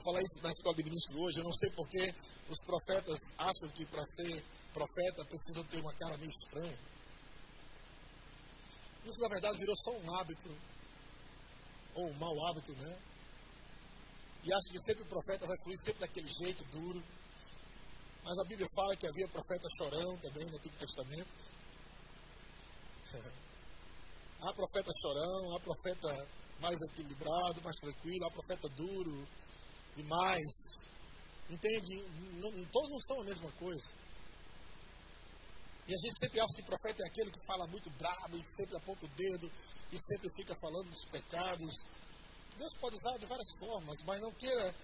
Falei 0.03 0.23
isso 0.23 0.41
na 0.41 0.51
escola 0.51 0.75
de 0.75 0.83
ministro 0.83 1.19
hoje, 1.19 1.39
eu 1.39 1.43
não 1.43 1.53
sei 1.53 1.69
porque 1.71 2.15
os 2.47 2.57
profetas 2.63 3.19
acham 3.37 3.69
que 3.75 3.85
para 3.85 4.03
ser 4.03 4.43
profeta 4.71 5.25
precisam 5.25 5.63
ter 5.65 5.81
uma 5.81 5.93
cara 5.95 6.17
meio 6.17 6.29
estranha. 6.29 6.79
Isso, 9.05 9.19
na 9.19 9.27
verdade, 9.27 9.57
virou 9.57 9.75
só 9.83 9.91
um 9.91 10.15
hábito, 10.15 10.47
ou 11.95 12.09
um 12.09 12.13
mau 12.13 12.47
hábito, 12.47 12.71
né? 12.75 12.97
E 14.43 14.53
acho 14.53 14.71
que 14.71 14.79
sempre 14.79 15.03
o 15.03 15.07
profeta 15.07 15.45
vai 15.45 15.57
fluir 15.63 15.77
sempre 15.83 15.99
daquele 15.99 16.29
jeito 16.43 16.63
duro. 16.71 17.03
Mas 18.23 18.37
a 18.39 18.43
Bíblia 18.43 18.67
fala 18.75 18.95
que 18.95 19.07
havia 19.07 19.27
profeta 19.27 19.67
chorão 19.77 20.17
também 20.17 20.45
no 20.49 20.55
Antigo 20.55 20.75
Testamento. 20.77 21.33
há 24.41 24.53
profeta 24.53 24.91
chorão, 25.01 25.55
há 25.55 25.59
profeta 25.59 26.27
mais 26.61 26.79
equilibrado, 26.81 27.61
mais 27.63 27.75
tranquilo, 27.77 28.25
há 28.25 28.31
profeta 28.31 28.69
duro 28.69 29.27
demais. 29.95 30.51
Entende? 31.49 32.03
Não, 32.39 32.51
todos 32.65 32.89
não 32.91 32.99
são 33.01 33.21
a 33.21 33.25
mesma 33.25 33.51
coisa. 33.53 33.85
E 35.87 35.93
a 35.93 35.97
gente 35.97 36.19
sempre 36.21 36.39
acha 36.39 36.53
que 36.55 36.63
profeta 36.63 37.03
é 37.03 37.07
aquele 37.07 37.31
que 37.31 37.45
fala 37.47 37.65
muito 37.67 37.89
bravo 37.97 38.37
e 38.37 38.45
sempre 38.45 38.77
aponta 38.77 39.05
o 39.05 39.09
dedo 39.09 39.51
e 39.91 39.97
sempre 39.97 40.29
fica 40.35 40.55
falando 40.61 40.87
dos 40.87 41.05
pecados. 41.09 41.73
Deus 42.55 42.73
pode 42.79 42.95
usar 42.95 43.17
de 43.17 43.25
várias 43.25 43.47
formas, 43.57 43.97
mas 44.05 44.21
não 44.21 44.31
queira, 44.33 44.75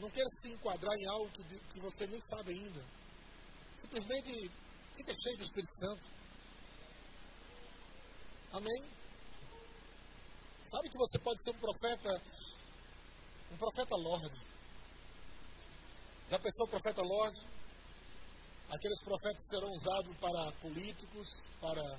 não 0.00 0.10
queira 0.10 0.28
se 0.42 0.48
enquadrar 0.48 0.94
em 0.98 1.08
algo 1.10 1.30
que, 1.30 1.44
que 1.44 1.80
você 1.80 2.06
nem 2.08 2.20
sabe 2.20 2.52
ainda. 2.52 2.84
Simplesmente 3.76 4.50
fica 4.96 5.14
cheio 5.22 5.36
do 5.36 5.44
Espírito 5.44 5.76
Santo. 5.78 6.06
Amém? 8.50 8.98
Sabe 10.64 10.88
que 10.88 10.98
você 10.98 11.18
pode 11.20 11.44
ser 11.44 11.50
um 11.50 11.60
profeta, 11.60 12.22
um 13.52 13.56
profeta 13.56 13.96
Lorde. 13.96 14.40
Já 16.28 16.38
pensou 16.38 16.66
o 16.66 16.70
profeta 16.70 17.02
Lorde? 17.02 17.40
Aqueles 18.70 19.02
profetas 19.02 19.44
serão 19.50 19.72
usados 19.72 20.16
para 20.18 20.52
políticos, 20.60 21.38
para 21.60 21.98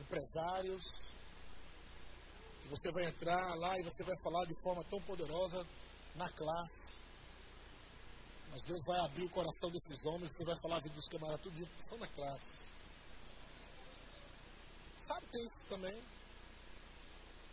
empresários. 0.00 0.82
Você 2.68 2.90
vai 2.92 3.06
entrar 3.06 3.54
lá 3.56 3.78
e 3.78 3.82
você 3.82 4.04
vai 4.04 4.14
falar 4.22 4.44
de 4.46 4.54
forma 4.62 4.84
tão 4.84 5.00
poderosa 5.02 5.66
na 6.14 6.28
classe. 6.30 6.96
Mas 8.50 8.62
Deus 8.64 8.80
vai 8.86 9.00
abrir 9.00 9.24
o 9.24 9.30
coração 9.30 9.70
desses 9.70 10.04
homens, 10.06 10.32
você 10.32 10.44
vai 10.44 10.56
falar 10.62 10.80
vida 10.80 10.94
dos 10.94 11.08
camaradas, 11.08 11.42
tudo 11.42 11.62
isso 11.62 11.72
estão 11.76 11.98
na 11.98 12.06
classe. 12.08 12.66
Sabe 15.06 15.26
é 15.34 15.44
isso 15.44 15.60
também? 15.68 16.02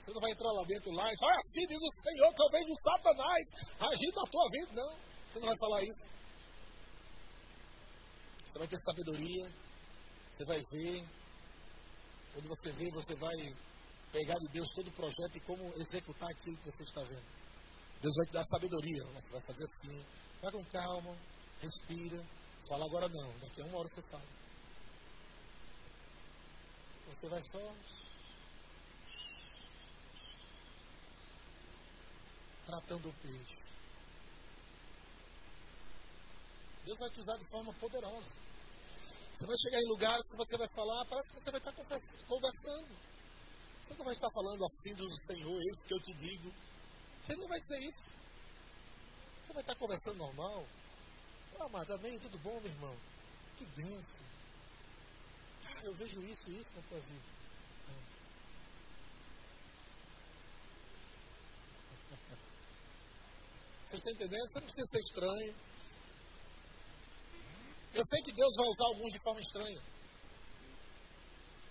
Você 0.04 0.12
não 0.12 0.20
vai 0.20 0.32
entrar 0.32 0.52
lá 0.52 0.64
dentro 0.68 0.92
lá 0.92 1.08
e 1.08 1.18
falar, 1.18 1.36
assim 1.36 1.66
diz 1.66 1.80
o 1.80 2.02
Senhor 2.04 2.34
que 2.36 2.44
eu 2.44 2.50
venho 2.52 2.66
de 2.66 2.82
Satanás 2.84 3.48
agindo 3.80 4.16
na 4.16 4.30
tua 4.30 4.46
vida. 4.52 4.74
Não, 4.74 4.98
você 5.32 5.40
não 5.40 5.48
vai 5.48 5.58
falar 5.58 5.84
isso. 5.84 6.04
Você 8.46 8.60
vai 8.60 8.68
ter 8.68 8.78
sabedoria, 8.84 9.44
você 10.30 10.44
vai 10.44 10.62
ver. 10.72 11.08
Quando 12.34 12.48
você 12.50 12.72
vê, 12.74 12.92
você 12.92 13.16
vai 13.16 13.56
pegar 14.12 14.36
de 14.36 14.48
Deus 14.52 14.68
todo 14.76 14.88
o 14.90 14.92
projeto 14.92 15.36
e 15.36 15.40
como 15.40 15.74
executar 15.80 16.30
aquilo 16.30 16.58
que 16.58 16.66
você 16.66 16.84
está 16.84 17.02
vendo. 17.02 17.26
Deus 18.02 18.14
vai 18.18 18.28
te 18.28 18.34
dar 18.34 18.44
sabedoria. 18.44 19.06
Você 19.06 19.32
vai 19.32 19.42
fazer 19.42 19.64
assim. 19.64 20.06
Vai 20.42 20.52
com 20.52 20.66
calma, 20.66 21.18
respira. 21.62 22.22
Fala 22.68 22.86
agora 22.86 23.08
não, 23.08 23.40
daqui 23.40 23.62
a 23.62 23.66
uma 23.66 23.80
hora 23.80 23.88
você 23.88 24.02
fala. 24.02 24.28
Você 27.08 27.28
vai 27.30 27.42
só. 27.46 28.03
Tratando 32.66 33.10
o 33.10 33.14
peixe. 33.14 33.58
Deus 36.86 36.98
vai 37.00 37.10
te 37.10 37.20
usar 37.20 37.38
de 37.38 37.46
forma 37.46 37.74
poderosa. 37.74 38.32
Você 39.34 39.46
vai 39.46 39.56
chegar 39.64 39.80
em 39.80 39.90
lugares 39.90 40.28
que 40.28 40.38
você 40.38 40.58
vai 40.58 40.68
falar, 40.70 41.06
parece 41.06 41.28
que 41.30 41.40
você 41.40 41.52
vai 41.52 41.60
estar 41.60 41.74
conversando. 42.28 42.96
Você 43.84 43.94
não 43.96 44.06
vai 44.06 44.14
estar 44.14 44.30
falando 44.32 44.66
assim 44.66 44.94
do 44.96 45.10
Senhor, 45.28 45.62
isso 45.62 45.88
que 45.88 45.94
eu 45.94 46.00
te 46.00 46.14
digo. 46.14 46.54
Você 47.24 47.36
não 47.36 47.48
vai 47.48 47.60
dizer 47.60 47.80
isso. 47.80 48.04
Você 49.46 49.54
vai 49.54 49.64
estar 49.64 49.76
conversando 49.76 50.18
normal. 50.18 50.66
Ah, 51.60 51.70
mas 51.70 51.90
amém, 51.90 52.20
tudo 52.20 52.38
bom, 52.40 52.60
meu 52.62 52.72
irmão? 52.72 52.96
Que 53.58 53.66
bênção. 53.66 54.20
Ah, 55.66 55.82
eu 55.84 55.94
vejo 55.96 56.22
isso 56.24 56.50
e 56.50 56.60
isso 56.60 56.76
na 56.76 56.82
tua 56.84 57.00
vida. 57.00 57.33
Vocês 63.94 64.02
estão 64.02 64.14
entendendo? 64.14 64.48
Você 64.48 64.54
não 64.56 64.62
precisa 64.64 64.88
ser 64.90 65.00
estranho. 65.02 65.56
Eu 67.94 68.02
sei 68.10 68.24
que 68.24 68.34
Deus 68.34 68.52
vai 68.58 68.68
usar 68.68 68.86
alguns 68.86 69.14
de 69.14 69.20
forma 69.20 69.40
estranha. 69.40 69.82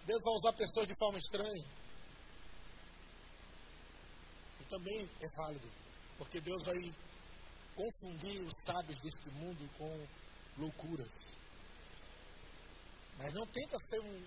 Deus 0.06 0.22
vai 0.22 0.35
usar 0.35 0.52
pessoas 0.52 0.87
de 0.87 0.94
forma 0.98 1.18
estranha. 1.18 1.66
E 4.61 4.64
também 4.66 5.11
é 5.20 5.26
válido, 5.37 5.68
porque 6.16 6.40
Deus 6.40 6.62
vai 6.62 6.76
confundir 7.74 8.40
os 8.42 8.54
sábios 8.64 9.02
deste 9.02 9.28
mundo 9.30 9.68
com 9.76 10.06
loucuras. 10.62 11.12
Mas 13.18 13.32
não 13.35 13.46
tenta 13.48 13.76
ser 13.90 14.00
um 14.00 14.22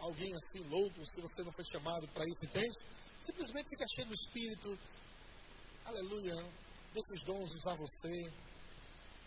alguém 0.00 0.32
assim 0.34 0.68
louco 0.68 1.06
se 1.06 1.20
você 1.20 1.42
não 1.44 1.52
foi 1.52 1.64
chamado 1.70 2.08
para 2.08 2.24
isso, 2.26 2.46
entende? 2.46 2.76
Simplesmente 3.24 3.68
fica 3.68 3.86
cheio 3.94 4.08
do 4.08 4.14
Espírito. 4.14 4.78
Aleluia. 5.84 6.63
Deixa 6.94 7.12
os 7.12 7.24
dons 7.24 7.54
usar 7.54 7.74
você. 7.74 8.32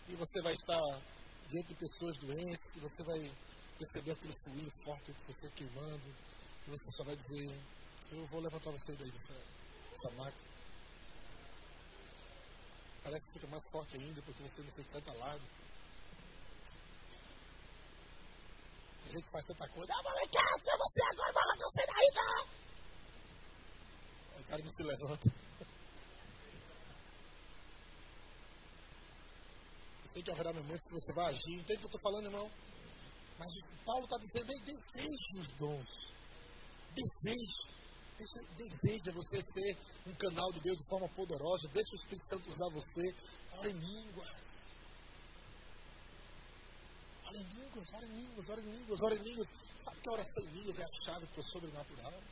E 0.08 0.16
você 0.16 0.40
vai 0.40 0.54
estar 0.54 0.80
diante 1.50 1.68
de 1.68 1.74
pessoas 1.74 2.16
doentes, 2.16 2.76
e 2.76 2.80
você 2.80 3.02
vai 3.04 3.30
receber 3.78 4.12
aquele 4.12 4.32
fluido 4.42 4.70
forte 4.82 5.12
que 5.12 5.32
você 5.32 5.50
queimando, 5.50 6.08
e 6.66 6.70
você 6.70 6.90
só 6.96 7.04
vai 7.04 7.14
dizer, 7.14 7.60
eu 8.12 8.26
vou 8.28 8.40
levantar 8.40 8.70
você 8.70 8.92
daí 8.92 9.10
dessa, 9.10 9.34
dessa 9.34 10.16
máquina. 10.16 10.48
Parece 13.02 13.26
que 13.26 13.32
fica 13.34 13.46
mais 13.48 13.62
forte 13.70 13.96
ainda 13.96 14.22
porque 14.22 14.42
você 14.42 14.62
não 14.62 14.70
fez 14.70 14.86
tanta 14.88 15.10
alarme. 15.10 15.48
A 19.04 19.08
gente 19.10 19.30
faz 19.30 19.46
tanta 19.46 19.68
coisa. 19.68 19.92
Ah, 19.92 20.02
molecada, 20.02 20.76
você 20.78 21.02
agora 21.12 21.32
vai 21.32 21.44
lá 21.44 21.54
você 21.56 21.86
daí, 21.86 22.10
tá? 22.12 22.58
cara 24.48 24.62
não 24.62 24.68
se 24.68 24.82
levanta. 24.82 25.47
Sei 30.18 30.24
que 30.24 30.32
haverá 30.32 30.52
momentos 30.52 30.82
que 30.82 30.94
você 30.94 31.12
vai 31.12 31.26
agir. 31.26 31.54
Entende 31.54 31.74
o 31.74 31.78
que 31.78 31.84
eu 31.84 31.86
estou 31.86 32.00
falando, 32.00 32.24
irmão? 32.24 32.50
Mas 33.38 33.52
Paulo 33.86 34.02
está 34.02 34.18
dizendo, 34.18 34.50
ele 34.50 34.62
deseja 34.62 35.38
os 35.38 35.52
dons. 35.52 35.86
Deseja. 36.98 37.68
Deseja 38.56 39.12
você 39.12 39.40
ser 39.40 39.78
um 40.08 40.14
canal 40.14 40.52
de 40.54 40.60
Deus 40.60 40.76
de 40.76 40.84
forma 40.90 41.08
poderosa. 41.10 41.68
Deixa 41.68 41.92
o 41.92 41.94
Espírito 41.94 42.30
Santo 42.30 42.50
usar 42.50 42.68
você. 42.68 43.14
Ora 43.58 43.70
em 43.70 43.78
língua. 43.78 44.24
Ora 47.24 47.36
em 47.36 47.44
línguas, 47.54 47.88
ora 47.94 48.06
em 48.06 48.10
línguas, 48.10 48.48
ora 48.48 48.60
em 48.60 48.70
línguas, 48.72 49.00
ora 49.00 49.14
em 49.14 49.22
línguas. 49.22 49.48
Sabe 49.84 50.00
que 50.00 50.08
a 50.08 50.12
oração 50.14 50.42
em 50.42 50.50
línguas 50.50 50.78
é 50.80 50.82
a 50.82 51.04
chave 51.04 51.26
para 51.26 51.40
o 51.40 51.48
sobrenatural? 51.52 52.22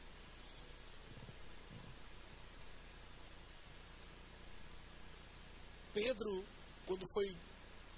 Pedro, 5.95 6.45
quando 6.85 7.07
foi 7.13 7.37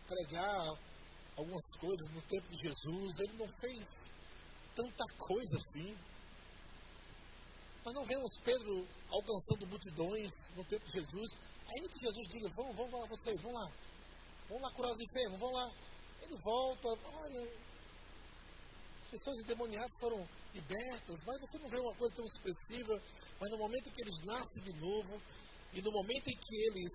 pregar 0.09 0.77
algumas 1.37 1.65
coisas 1.79 2.09
no 2.11 2.23
tempo 2.23 2.49
de 2.49 2.69
Jesus, 2.69 3.21
ele 3.21 3.37
não 3.39 3.49
fez 3.61 3.85
tanta 4.75 5.05
coisa 5.17 5.55
assim. 5.55 5.97
Nós 7.85 7.95
não 7.95 8.05
vemos 8.05 8.31
Pedro 8.45 8.87
alcançando 9.09 9.67
multidões 9.67 10.31
no 10.57 10.65
tempo 10.65 10.85
de 10.87 11.01
Jesus. 11.01 11.39
Ainda 11.77 11.89
que 11.89 12.01
Jesus 12.01 12.29
diga, 12.29 12.49
vamos, 12.57 12.77
vamos 12.77 12.93
lá 12.93 13.07
vocês, 13.07 13.41
vamos 13.43 13.61
lá. 13.61 13.71
Vamos 14.49 14.63
lá 14.63 14.73
curar 14.73 14.91
os 14.91 14.99
enfermos, 14.99 15.41
vamos 15.41 15.57
lá. 15.57 15.73
Ele 16.23 16.37
volta, 16.43 16.89
olha, 16.89 17.43
as 19.03 19.11
pessoas 19.11 19.39
endemoniadas 19.39 19.95
foram 20.01 20.27
libertas, 20.55 21.19
mas 21.25 21.41
você 21.41 21.59
não 21.59 21.69
vê 21.69 21.79
uma 21.79 21.95
coisa 21.95 22.17
tão 22.17 22.25
expressiva. 22.25 23.01
Mas 23.41 23.51
no 23.51 23.59
momento 23.59 23.89
em 23.89 23.93
que 23.93 24.03
eles 24.03 24.21
nascem 24.25 24.63
de 24.63 24.73
novo, 24.81 25.23
e 25.73 25.83
no 25.83 25.93
momento 25.93 26.29
em 26.29 26.37
que 26.37 26.57
eles 26.67 26.89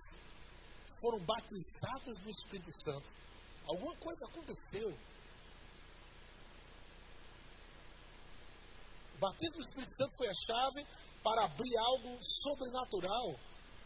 foram 1.04 1.18
batizados 1.18 2.18
no 2.24 2.30
Espírito 2.30 2.70
Santo, 2.82 3.06
alguma 3.66 3.94
coisa 3.96 4.24
aconteceu. 4.24 4.88
O 9.14 9.18
batismo 9.18 9.58
do 9.58 9.68
Espírito 9.68 9.92
Santo 10.00 10.16
foi 10.16 10.28
a 10.28 10.34
chave 10.46 10.86
para 11.22 11.44
abrir 11.44 11.76
algo 11.78 12.18
sobrenatural. 12.22 13.34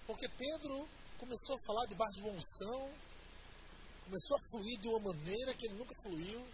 Porque 0.06 0.28
Pedro 0.28 0.88
começou 1.18 1.56
a 1.56 1.66
falar 1.66 1.86
debaixo 1.86 2.16
de 2.18 2.22
uma 2.22 2.32
unção, 2.34 2.94
começou 4.04 4.36
a 4.36 4.50
fluir 4.50 4.78
de 4.78 4.88
uma 4.88 5.12
maneira 5.12 5.54
que 5.54 5.66
ele 5.66 5.74
nunca 5.74 5.94
fluiu. 6.02 6.46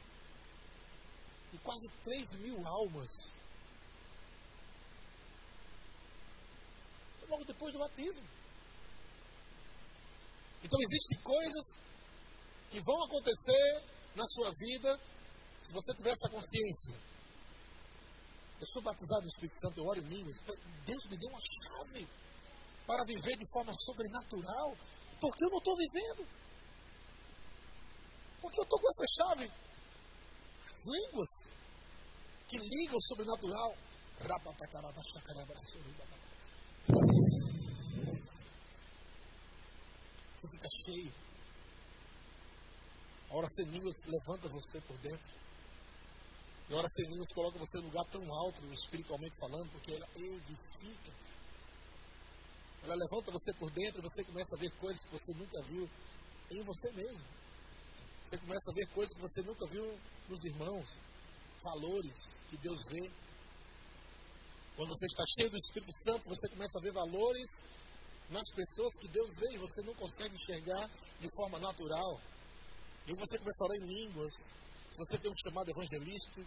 E 1.53 1.59
quase 1.59 1.87
3 2.03 2.37
mil 2.37 2.66
almas. 2.66 3.11
Logo 7.29 7.44
depois 7.44 7.72
do 7.72 7.79
batismo. 7.79 8.34
Então 10.64 10.81
existem 10.81 11.18
coisas 11.20 11.64
que 12.70 12.81
vão 12.81 13.05
acontecer 13.05 13.85
na 14.16 14.24
sua 14.33 14.50
vida 14.57 14.98
se 15.61 15.68
você 15.72 15.94
tiver 15.94 16.11
essa 16.11 16.29
consciência. 16.31 16.94
Eu 18.61 18.66
sou 18.72 18.83
batizado 18.83 19.22
no 19.22 19.29
Espírito 19.29 19.61
Santo, 19.61 19.81
eu 19.81 19.87
oro 19.87 20.00
em 20.00 20.09
línguas. 20.09 20.37
Deus 20.87 21.05
me 21.11 21.18
deu 21.18 21.29
uma 21.29 21.40
chave 21.40 22.09
para 22.87 23.05
viver 23.05 23.37
de 23.37 23.46
forma 23.53 23.72
sobrenatural, 23.85 24.77
porque 25.20 25.44
eu 25.44 25.50
não 25.50 25.59
estou 25.59 25.77
vivendo. 25.77 26.27
Porque 28.40 28.61
eu 28.61 28.64
estou 28.64 28.81
com 28.81 28.88
essa 28.88 29.07
chave. 29.16 29.53
As 30.70 30.81
línguas 30.85 31.31
que 32.48 32.57
ligam 32.57 32.96
o 32.96 33.09
sobrenatural. 33.09 33.77
Você 40.44 40.48
fica 40.50 40.68
cheio. 40.85 41.12
A 43.30 43.37
hora 43.37 43.48
línguas 43.59 43.96
levanta 44.07 44.48
você 44.48 44.80
por 44.83 44.96
dentro. 44.98 45.44
E 46.68 46.74
a 46.74 46.76
hora 46.76 46.88
línguas 46.98 47.33
coloca 47.35 47.59
você 47.59 47.78
em 47.78 47.80
um 47.80 47.85
lugar 47.85 48.04
tão 48.07 48.35
alto, 48.35 48.62
espiritualmente 48.72 49.35
falando, 49.40 49.70
porque 49.70 49.94
ela 49.94 50.09
edifica. 50.16 51.12
Ela 52.83 52.94
levanta 52.94 53.30
você 53.30 53.54
por 53.54 53.70
dentro 53.70 54.00
e 54.00 54.02
você 54.02 54.24
começa 54.24 54.54
a 54.54 54.59
ver 54.59 54.70
coisas 54.72 55.04
que 55.07 55.12
você 55.12 55.33
nunca 55.33 55.62
viu 55.62 55.88
em 56.50 56.62
você 56.62 56.92
mesmo. 56.92 57.24
Você 58.24 58.38
começa 58.38 58.70
a 58.70 58.74
ver 58.74 58.87
coisas 58.88 59.14
que 59.14 59.22
você 59.22 59.40
nunca 59.42 59.66
viu 59.66 59.98
nos 60.28 60.44
irmãos. 60.44 60.87
Valores 61.62 62.14
que 62.50 62.59
Deus 62.59 62.83
vê. 62.90 63.11
Quando 64.76 64.90
você 64.90 65.07
está 65.07 65.24
cheio 65.38 65.50
do 65.50 65.57
Espírito 65.57 65.92
Santo, 66.02 66.28
você 66.28 66.48
começa 66.48 66.78
a 66.78 66.83
ver 66.83 66.92
valores 66.92 67.50
nas 68.35 68.51
pessoas 68.51 68.92
que 68.99 69.07
Deus 69.07 69.31
vê 69.38 69.55
e 69.55 69.59
você 69.59 69.81
não 69.87 69.94
consegue 69.94 70.35
enxergar 70.35 70.90
de 71.20 71.29
forma 71.37 71.61
natural. 71.61 72.20
E 73.07 73.14
você 73.14 73.38
começa 73.38 73.62
a 73.62 73.66
orar 73.66 73.79
em 73.79 73.87
línguas. 73.87 74.33
Se 74.90 74.99
você 74.99 75.18
tem 75.18 75.31
um 75.31 75.38
chamado 75.44 75.70
evangelístico, 75.70 76.42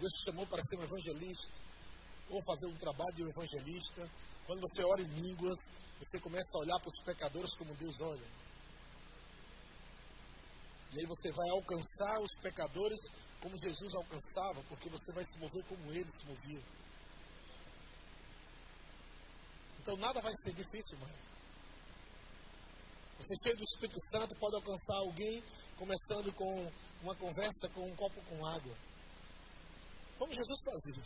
Deus 0.00 0.12
te 0.12 0.24
chamou 0.26 0.46
para 0.48 0.62
ser 0.62 0.76
um 0.78 0.82
evangelista, 0.82 1.48
ou 2.28 2.40
fazer 2.42 2.66
um 2.66 2.76
trabalho 2.76 3.14
de 3.14 3.22
um 3.22 3.28
evangelista, 3.28 4.10
quando 4.46 4.60
você 4.60 4.82
ora 4.82 5.02
em 5.02 5.14
línguas, 5.14 5.58
você 6.00 6.18
começa 6.18 6.50
a 6.54 6.60
olhar 6.60 6.80
para 6.80 6.88
os 6.88 7.04
pecadores 7.04 7.50
como 7.56 7.74
Deus 7.76 7.94
olha. 8.00 8.26
E 10.92 10.98
aí 10.98 11.06
você 11.06 11.30
vai 11.30 11.48
alcançar 11.50 12.18
os 12.20 12.34
pecadores 12.42 12.98
como 13.40 13.56
Jesus 13.58 13.94
alcançava, 13.94 14.60
porque 14.68 14.88
você 14.88 15.12
vai 15.12 15.24
se 15.24 15.38
mover 15.38 15.64
como 15.66 15.92
ele 15.92 16.10
se 16.18 16.26
movia. 16.26 16.81
Então 19.82 19.96
nada 19.96 20.20
vai 20.20 20.32
ser 20.32 20.54
difícil, 20.54 20.96
mãe. 20.98 21.12
Você 23.18 23.34
cheio 23.42 23.56
do 23.56 23.64
Espírito 23.64 23.98
Santo 24.10 24.34
pode 24.38 24.54
alcançar 24.54 24.96
alguém 24.98 25.42
começando 25.76 26.32
com 26.34 26.70
uma 27.02 27.14
conversa 27.16 27.68
com 27.74 27.90
um 27.90 27.96
copo 27.96 28.22
com 28.28 28.46
água. 28.46 28.76
Como 30.16 30.32
Jesus 30.32 30.58
fazia. 30.64 31.02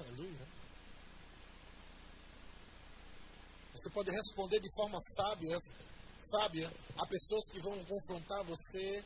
Aleluia. 0.00 0.48
Você 3.74 3.90
pode 3.90 4.10
responder 4.10 4.60
de 4.60 4.74
forma 4.74 4.98
sábia, 5.14 5.58
sábia 6.30 6.72
a 6.96 7.06
pessoas 7.06 7.44
que 7.52 7.60
vão 7.60 7.84
confrontar 7.84 8.44
você 8.44 9.04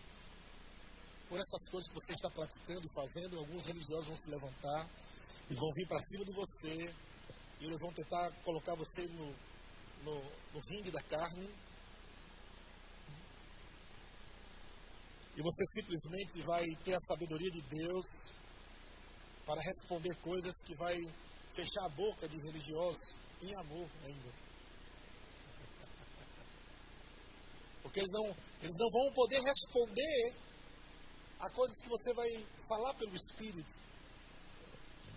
por 1.28 1.40
essas 1.40 1.68
coisas 1.68 1.88
que 1.88 1.94
você 1.94 2.12
está 2.12 2.30
praticando 2.30 2.86
e 2.86 2.94
fazendo. 2.94 3.38
Alguns 3.38 3.64
religiosos 3.64 4.06
vão 4.06 4.16
se 4.16 4.30
levantar 4.30 4.88
e 5.50 5.54
vão 5.54 5.68
vir 5.74 5.88
para 5.88 5.98
cima 5.98 6.24
de 6.24 6.32
você 6.32 6.94
e 7.60 7.64
eles 7.64 7.80
vão 7.80 7.92
tentar 7.92 8.30
colocar 8.42 8.74
você 8.74 9.06
no, 9.08 9.34
no, 10.04 10.14
no 10.52 10.60
ringue 10.68 10.90
da 10.90 11.02
carne. 11.02 11.48
E 15.36 15.42
você 15.42 15.64
simplesmente 15.74 16.42
vai 16.42 16.64
ter 16.84 16.94
a 16.94 17.06
sabedoria 17.06 17.50
de 17.50 17.62
Deus 17.62 18.06
para 19.44 19.60
responder 19.62 20.14
coisas 20.16 20.54
que 20.64 20.74
vai 20.76 20.96
fechar 21.54 21.84
a 21.84 21.90
boca 21.90 22.28
de 22.28 22.36
religiosos 22.36 23.00
em 23.42 23.54
amor 23.60 23.88
ainda. 24.04 24.32
Porque 27.82 28.00
eles 28.00 28.12
não, 28.12 28.26
eles 28.62 28.76
não 28.78 28.90
vão 28.90 29.12
poder 29.12 29.40
responder 29.40 30.34
a 31.38 31.50
coisas 31.50 31.76
que 31.82 31.88
você 31.88 32.12
vai 32.14 32.28
falar 32.68 32.94
pelo 32.94 33.14
Espírito. 33.14 33.74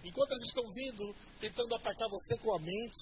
Enquanto 0.04 0.32
eles 0.32 0.48
estão 0.48 0.64
vindo, 0.74 1.16
tentando 1.40 1.76
atacar 1.76 2.10
você 2.10 2.38
com 2.38 2.56
a 2.56 2.60
mente, 2.60 3.00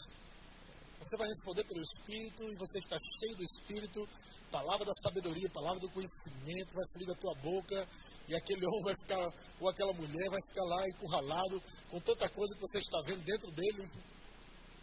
você 1.00 1.16
vai 1.16 1.28
responder 1.28 1.64
pelo 1.64 1.82
Espírito 1.82 2.44
e 2.44 2.56
você 2.56 2.80
está 2.80 2.98
cheio 2.98 3.38
do 3.38 3.44
Espírito, 3.44 4.10
palavra 4.52 4.86
da 4.86 4.94
sabedoria, 5.04 5.50
palavra 5.50 5.80
do 5.80 5.90
conhecimento, 5.92 6.74
vai 6.74 6.88
fluir 6.92 7.08
da 7.08 7.16
tua 7.16 7.36
boca 7.36 7.88
e 8.28 8.36
aquele 8.36 8.66
homem 8.66 8.82
vai 8.84 8.96
ficar, 9.00 9.34
ou 9.60 9.70
aquela 9.70 9.94
mulher 9.94 10.30
vai 10.30 10.42
ficar 10.48 10.64
lá 10.64 10.84
encurralado 10.90 11.62
com 11.90 12.00
tanta 12.02 12.28
coisa 12.30 12.56
que 12.56 12.62
você 12.62 12.78
está 12.80 13.02
vendo 13.06 13.24
dentro 13.24 13.52
dele 13.52 13.92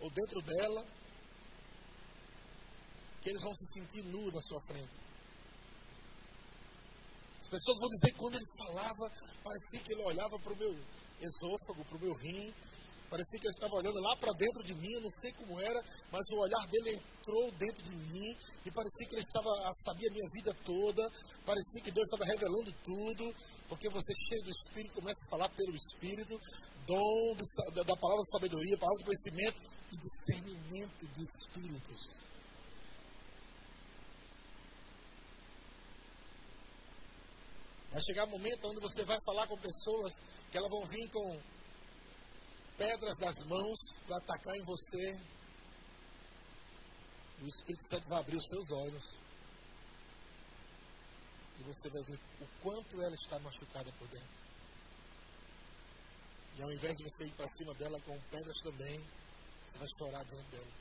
ou 0.00 0.10
dentro 0.10 0.40
dela, 0.42 0.84
que 3.22 3.30
eles 3.30 3.42
vão 3.42 3.54
se 3.54 3.64
sentir 3.72 4.04
nus 4.04 4.32
na 4.32 4.40
sua 4.40 4.60
frente. 4.68 4.94
As 7.40 7.48
pessoas 7.48 7.78
vão 7.80 7.88
dizer 7.90 8.12
que 8.12 8.18
quando 8.18 8.34
ele 8.36 8.46
falava, 8.56 9.12
parecia 9.42 9.80
que 9.80 9.92
ele 9.92 10.02
olhava 10.02 10.38
para 10.38 10.52
o 10.52 10.56
meu 10.56 10.74
esôfago, 11.24 11.84
para 11.84 11.96
o 11.96 12.00
meu 12.00 12.14
rim. 12.14 12.52
Parecia 13.10 13.38
que 13.38 13.46
ele 13.46 13.54
estava 13.54 13.76
olhando 13.76 14.00
lá 14.00 14.16
para 14.16 14.32
dentro 14.32 14.62
de 14.64 14.74
mim, 14.74 14.92
eu 14.92 15.00
não 15.00 15.10
sei 15.20 15.30
como 15.32 15.60
era, 15.60 15.80
mas 16.10 16.22
o 16.32 16.40
olhar 16.40 16.66
dele 16.66 16.98
entrou 16.98 17.52
dentro 17.52 17.82
de 17.84 17.96
mim 18.10 18.36
e 18.64 18.70
parecia 18.70 19.06
que 19.06 19.14
ele 19.14 19.22
estava, 19.22 19.50
sabia 19.84 20.08
a 20.08 20.12
minha 20.12 20.30
vida 20.32 20.52
toda, 20.64 21.02
parecia 21.44 21.80
que 21.80 21.92
Deus 21.92 22.08
estava 22.08 22.24
revelando 22.24 22.72
tudo, 22.82 23.34
porque 23.68 23.88
você 23.88 24.12
cheio 24.28 24.44
do 24.44 24.50
Espírito 24.50 24.94
começa 24.94 25.20
a 25.26 25.30
falar 25.30 25.48
pelo 25.50 25.74
Espírito, 25.76 26.40
dom 26.86 27.36
da, 27.76 27.82
da 27.82 27.96
palavra 27.96 28.24
de 28.24 28.30
sabedoria, 28.32 28.78
palavra 28.78 28.98
de 28.98 29.04
conhecimento 29.04 29.58
e 29.92 29.96
discernimento 29.96 31.06
de 31.14 31.24
espíritos. 31.24 32.13
Vai 37.94 38.02
chegar 38.02 38.24
um 38.24 38.30
momento 38.30 38.66
onde 38.66 38.80
você 38.80 39.04
vai 39.04 39.20
falar 39.20 39.46
com 39.46 39.56
pessoas 39.56 40.12
que 40.50 40.58
elas 40.58 40.68
vão 40.68 40.84
vir 40.84 41.08
com 41.12 41.40
pedras 42.76 43.16
das 43.18 43.36
mãos 43.44 43.78
para 44.04 44.16
atacar 44.16 44.56
em 44.56 44.64
você, 44.64 45.16
o 47.40 47.46
Espírito 47.46 47.88
Santo 47.88 48.08
vai 48.08 48.18
abrir 48.18 48.34
os 48.34 48.48
seus 48.48 48.72
olhos. 48.72 49.04
E 51.60 51.62
você 51.62 51.88
vai 51.88 52.02
ver 52.02 52.18
o 52.40 52.46
quanto 52.60 53.00
ela 53.00 53.14
está 53.14 53.38
machucada 53.38 53.92
por 53.92 54.08
dentro. 54.08 54.44
E 56.58 56.62
ao 56.64 56.72
invés 56.72 56.96
de 56.96 57.04
você 57.04 57.26
ir 57.26 57.32
para 57.34 57.46
cima 57.56 57.74
dela 57.74 58.00
com 58.00 58.18
pedras 58.22 58.56
também, 58.56 58.98
você 59.66 59.78
vai 59.78 59.88
chorar 59.96 60.24
dentro 60.24 60.50
dela. 60.50 60.72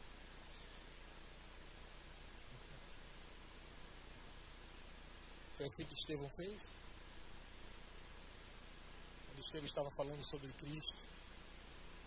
Foi 5.57 5.68
assim 5.68 5.86
que 5.86 5.93
Estevão 5.93 6.30
fez? 6.30 6.59
Quando 9.43 9.65
Estevão 9.65 9.65
estava 9.65 9.91
falando 9.91 10.23
sobre 10.29 10.47
Cristo, 10.53 10.95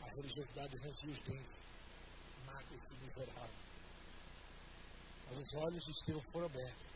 a 0.03 0.09
religiosidade 0.09 0.77
rangiu 0.79 1.11
os 1.11 1.19
dentes. 1.19 1.53
Mata 2.47 2.75
esse 2.75 2.95
miserável. 2.95 3.57
Mas 5.27 5.39
os 5.39 5.55
olhos 5.55 5.83
de 5.83 5.91
Estevão 5.91 6.23
foram 6.33 6.47
abertos. 6.47 6.87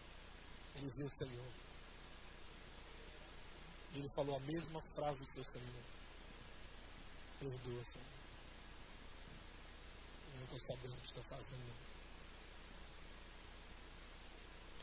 Ele 0.76 0.90
viu 0.96 1.06
o 1.06 1.10
Senhor. 1.10 1.52
E 3.92 3.98
ele 3.98 4.08
falou 4.10 4.36
a 4.36 4.40
mesma 4.40 4.80
frase 4.94 5.20
do 5.20 5.26
seu 5.26 5.44
Senhor. 5.44 5.84
Perdoa, 7.38 7.84
Senhor. 7.84 8.06
Eu 10.32 10.36
não 10.36 10.44
estou 10.44 10.60
sabendo 10.60 10.94
o 10.94 10.96
que 10.96 11.06
estou 11.06 11.24
fazendo. 11.24 11.90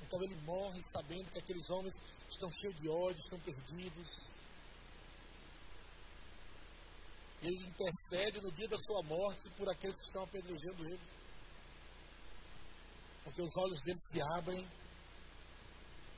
Então 0.01 0.24
ele 0.24 0.36
morre 0.41 0.82
sabendo 0.93 1.32
que 1.32 1.39
aqueles 1.39 1.70
homens 1.70 1.95
estão 2.30 2.51
cheios 2.51 2.76
de 2.80 2.89
ódio, 2.89 3.24
estão 3.24 3.39
perdidos. 3.39 4.37
Ele 7.42 7.66
intercede 7.66 8.42
no 8.42 8.52
dia 8.52 8.68
da 8.68 8.78
sua 8.78 9.04
morte 9.04 9.50
por 9.52 9.70
aqueles 9.70 9.96
que 9.98 10.08
estão 10.08 10.24
apedrejando 10.24 10.86
ele. 10.86 11.18
Porque 13.24 13.42
os 13.42 13.56
olhos 13.58 13.82
deles 13.84 14.04
se 14.10 14.22
abrem 14.38 14.68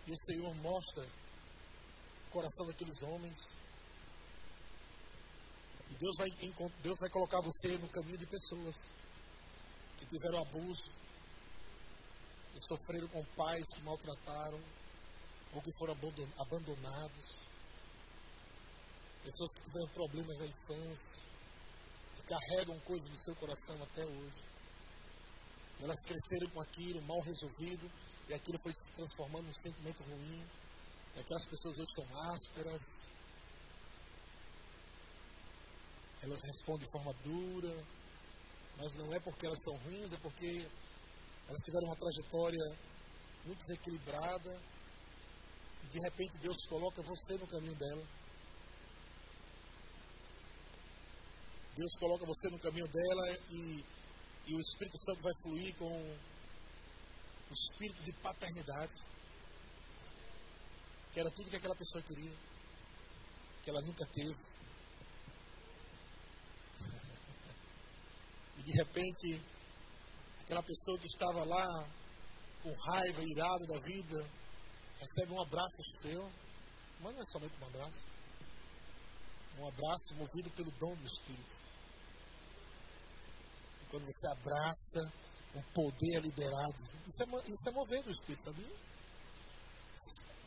e 0.07 0.11
o 0.11 0.25
Senhor 0.25 0.55
mostra 0.55 1.03
o 2.27 2.31
coração 2.31 2.65
daqueles 2.67 3.01
homens. 3.01 3.37
E 5.89 5.95
Deus 5.95 6.15
vai, 6.17 6.27
Deus 6.81 6.97
vai 6.99 7.09
colocar 7.09 7.41
você 7.41 7.77
no 7.77 7.89
caminho 7.89 8.17
de 8.17 8.25
pessoas 8.25 8.75
que 9.97 10.05
tiveram 10.05 10.41
abuso, 10.41 10.91
que 12.53 12.59
sofreram 12.67 13.07
com 13.09 13.25
pais 13.35 13.65
que 13.73 13.81
maltrataram, 13.81 14.59
ou 15.53 15.61
que 15.61 15.71
foram 15.77 15.93
abandonados. 16.37 17.38
Pessoas 19.23 19.49
que 19.53 19.63
tiveram 19.63 19.87
problemas 19.89 20.37
na 20.39 20.45
infância, 20.45 21.13
que 22.15 22.23
carregam 22.23 22.79
coisas 22.81 23.09
no 23.09 23.23
seu 23.23 23.35
coração 23.35 23.75
até 23.83 24.05
hoje. 24.05 24.43
Elas 25.81 25.97
cresceram 26.05 26.49
com 26.51 26.61
aquilo 26.61 27.01
mal 27.03 27.21
resolvido, 27.21 27.89
e 28.27 28.33
aquilo 28.33 28.57
foi 28.61 28.73
se 28.73 28.83
transformando 28.95 29.45
num 29.47 29.53
sentimento 29.53 30.03
ruim. 30.03 30.45
E 31.15 31.19
aquelas 31.19 31.45
pessoas 31.45 31.77
hoje 31.77 31.91
são 31.95 32.33
ásperas, 32.33 32.81
elas 36.21 36.41
respondem 36.41 36.85
de 36.85 36.91
forma 36.91 37.13
dura, 37.23 37.83
mas 38.77 38.93
não 38.95 39.13
é 39.13 39.19
porque 39.19 39.45
elas 39.45 39.59
são 39.63 39.75
ruins, 39.77 40.11
é 40.11 40.17
porque 40.17 40.67
elas 41.47 41.63
tiveram 41.63 41.87
uma 41.87 41.95
trajetória 41.95 42.77
muito 43.45 43.65
desequilibrada 43.65 44.61
e 45.83 45.87
de 45.87 45.99
repente 45.99 46.37
Deus 46.41 46.57
coloca 46.67 47.01
você 47.01 47.37
no 47.37 47.47
caminho 47.47 47.75
dela. 47.75 48.03
Deus 51.79 51.95
coloca 51.97 52.25
você 52.25 52.49
no 52.49 52.59
caminho 52.59 52.87
dela 52.89 53.39
e, 53.51 53.85
e 54.47 54.53
o 54.53 54.59
Espírito 54.59 54.97
Santo 54.97 55.21
vai 55.21 55.33
fluir 55.41 55.73
com 55.77 55.87
o 55.87 57.53
espírito 57.53 58.03
de 58.03 58.11
paternidade, 58.21 58.95
que 61.13 61.21
era 61.21 61.31
tudo 61.31 61.49
que 61.49 61.55
aquela 61.55 61.75
pessoa 61.75 62.03
queria, 62.03 62.35
que 63.63 63.69
ela 63.69 63.81
nunca 63.81 64.05
teve. 64.07 64.37
E 68.57 68.61
de 68.61 68.71
repente, 68.73 69.41
aquela 70.41 70.61
pessoa 70.61 70.99
que 70.99 71.07
estava 71.07 71.45
lá 71.45 71.87
com 72.61 72.73
raiva, 72.73 73.23
irado 73.23 73.65
da 73.67 73.79
vida, 73.85 74.29
recebe 74.99 75.31
um 75.31 75.41
abraço 75.41 76.01
seu. 76.01 76.29
Mas 76.99 77.15
não 77.15 77.21
é 77.21 77.25
somente 77.25 77.55
um 77.61 77.67
abraço. 77.67 77.99
Um 79.57 79.67
abraço 79.69 80.15
movido 80.15 80.49
pelo 80.51 80.71
dom 80.71 80.93
do 80.95 81.05
Espírito. 81.05 81.58
Quando 83.89 84.05
você 84.05 84.27
abraça, 84.27 85.13
o 85.55 85.63
poder 85.73 86.17
é 86.17 86.19
liberado. 86.19 86.83
Isso 87.07 87.23
é, 87.23 87.25
isso 87.25 87.69
é 87.69 87.71
mover 87.71 88.03
do 88.03 88.11
Espírito, 88.11 88.43
sabia? 88.45 88.77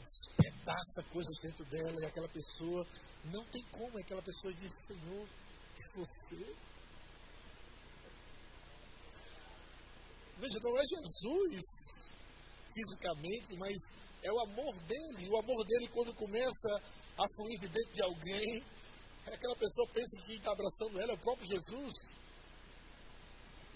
Despedaça 0.00 1.02
coisas 1.10 1.36
dentro 1.42 1.64
dela 1.66 2.00
e 2.00 2.06
aquela 2.06 2.28
pessoa, 2.28 2.86
não 3.24 3.44
tem 3.46 3.64
como, 3.72 3.98
aquela 3.98 4.22
pessoa 4.22 4.54
diz, 4.54 4.70
Senhor, 4.86 5.28
você 5.94 6.56
Veja, 10.38 10.58
não 10.60 10.76
é 10.76 10.82
Jesus 10.82 11.62
fisicamente, 12.74 13.56
mas 13.58 13.76
é 14.24 14.32
o 14.32 14.40
amor 14.40 14.74
dele. 14.88 15.28
O 15.30 15.38
amor 15.38 15.64
dele, 15.64 15.86
quando 15.92 16.12
começa 16.14 16.68
a 17.16 17.24
fluir 17.36 17.60
de 17.60 17.68
dentro 17.68 17.92
de 17.92 18.02
alguém, 18.02 18.64
é 19.26 19.34
aquela 19.34 19.54
pessoa 19.54 19.86
pensa 19.92 20.10
que 20.16 20.26
quem 20.26 20.36
está 20.36 20.50
abraçando 20.50 21.00
ela 21.00 21.12
é 21.12 21.14
o 21.14 21.20
próprio 21.20 21.46
Jesus. 21.46 21.92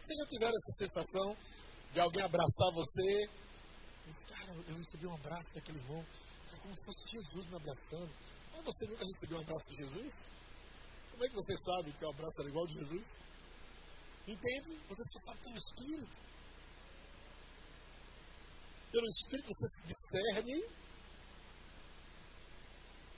Vocês 0.07 0.18
já 0.20 0.26
tiveram 0.26 0.54
essa 0.54 0.86
sensação 0.86 1.36
de 1.92 1.98
alguém 1.98 2.22
abraçar 2.22 2.70
você? 2.72 3.26
Diz, 4.07 4.16
cara, 4.30 4.52
eu 4.54 4.76
recebi 4.76 5.07
um 5.07 5.14
abraço 5.14 5.52
daquele 5.52 5.78
irmão. 5.78 6.07
Como 6.62 6.74
se 6.76 6.84
fosse 6.84 7.11
Jesus 7.11 7.46
me 7.48 7.57
abraçando. 7.57 8.12
Mas 8.52 8.64
você 8.64 8.86
nunca 8.86 9.04
recebeu 9.04 9.38
um 9.38 9.42
abraço 9.42 9.66
de 9.66 9.74
Jesus? 9.82 10.12
Como 11.11 11.24
é 11.24 11.28
que 11.28 11.34
você 11.34 11.57
sabe 11.57 11.92
que 11.92 12.04
o 12.04 12.11
abraço 12.11 12.34
era 12.38 12.48
igual 12.48 12.66
de 12.68 12.74
Jesus? 12.74 13.07
Entende? 14.28 14.78
Você 14.88 15.02
só 15.11 15.18
sabe 15.26 15.40
que 15.40 15.48
é 15.48 15.52
o 15.52 15.57
Espírito 15.57 16.36
pelo 18.96 19.09
Espírito 19.09 19.48
você 19.48 19.68
discerne 19.84 20.64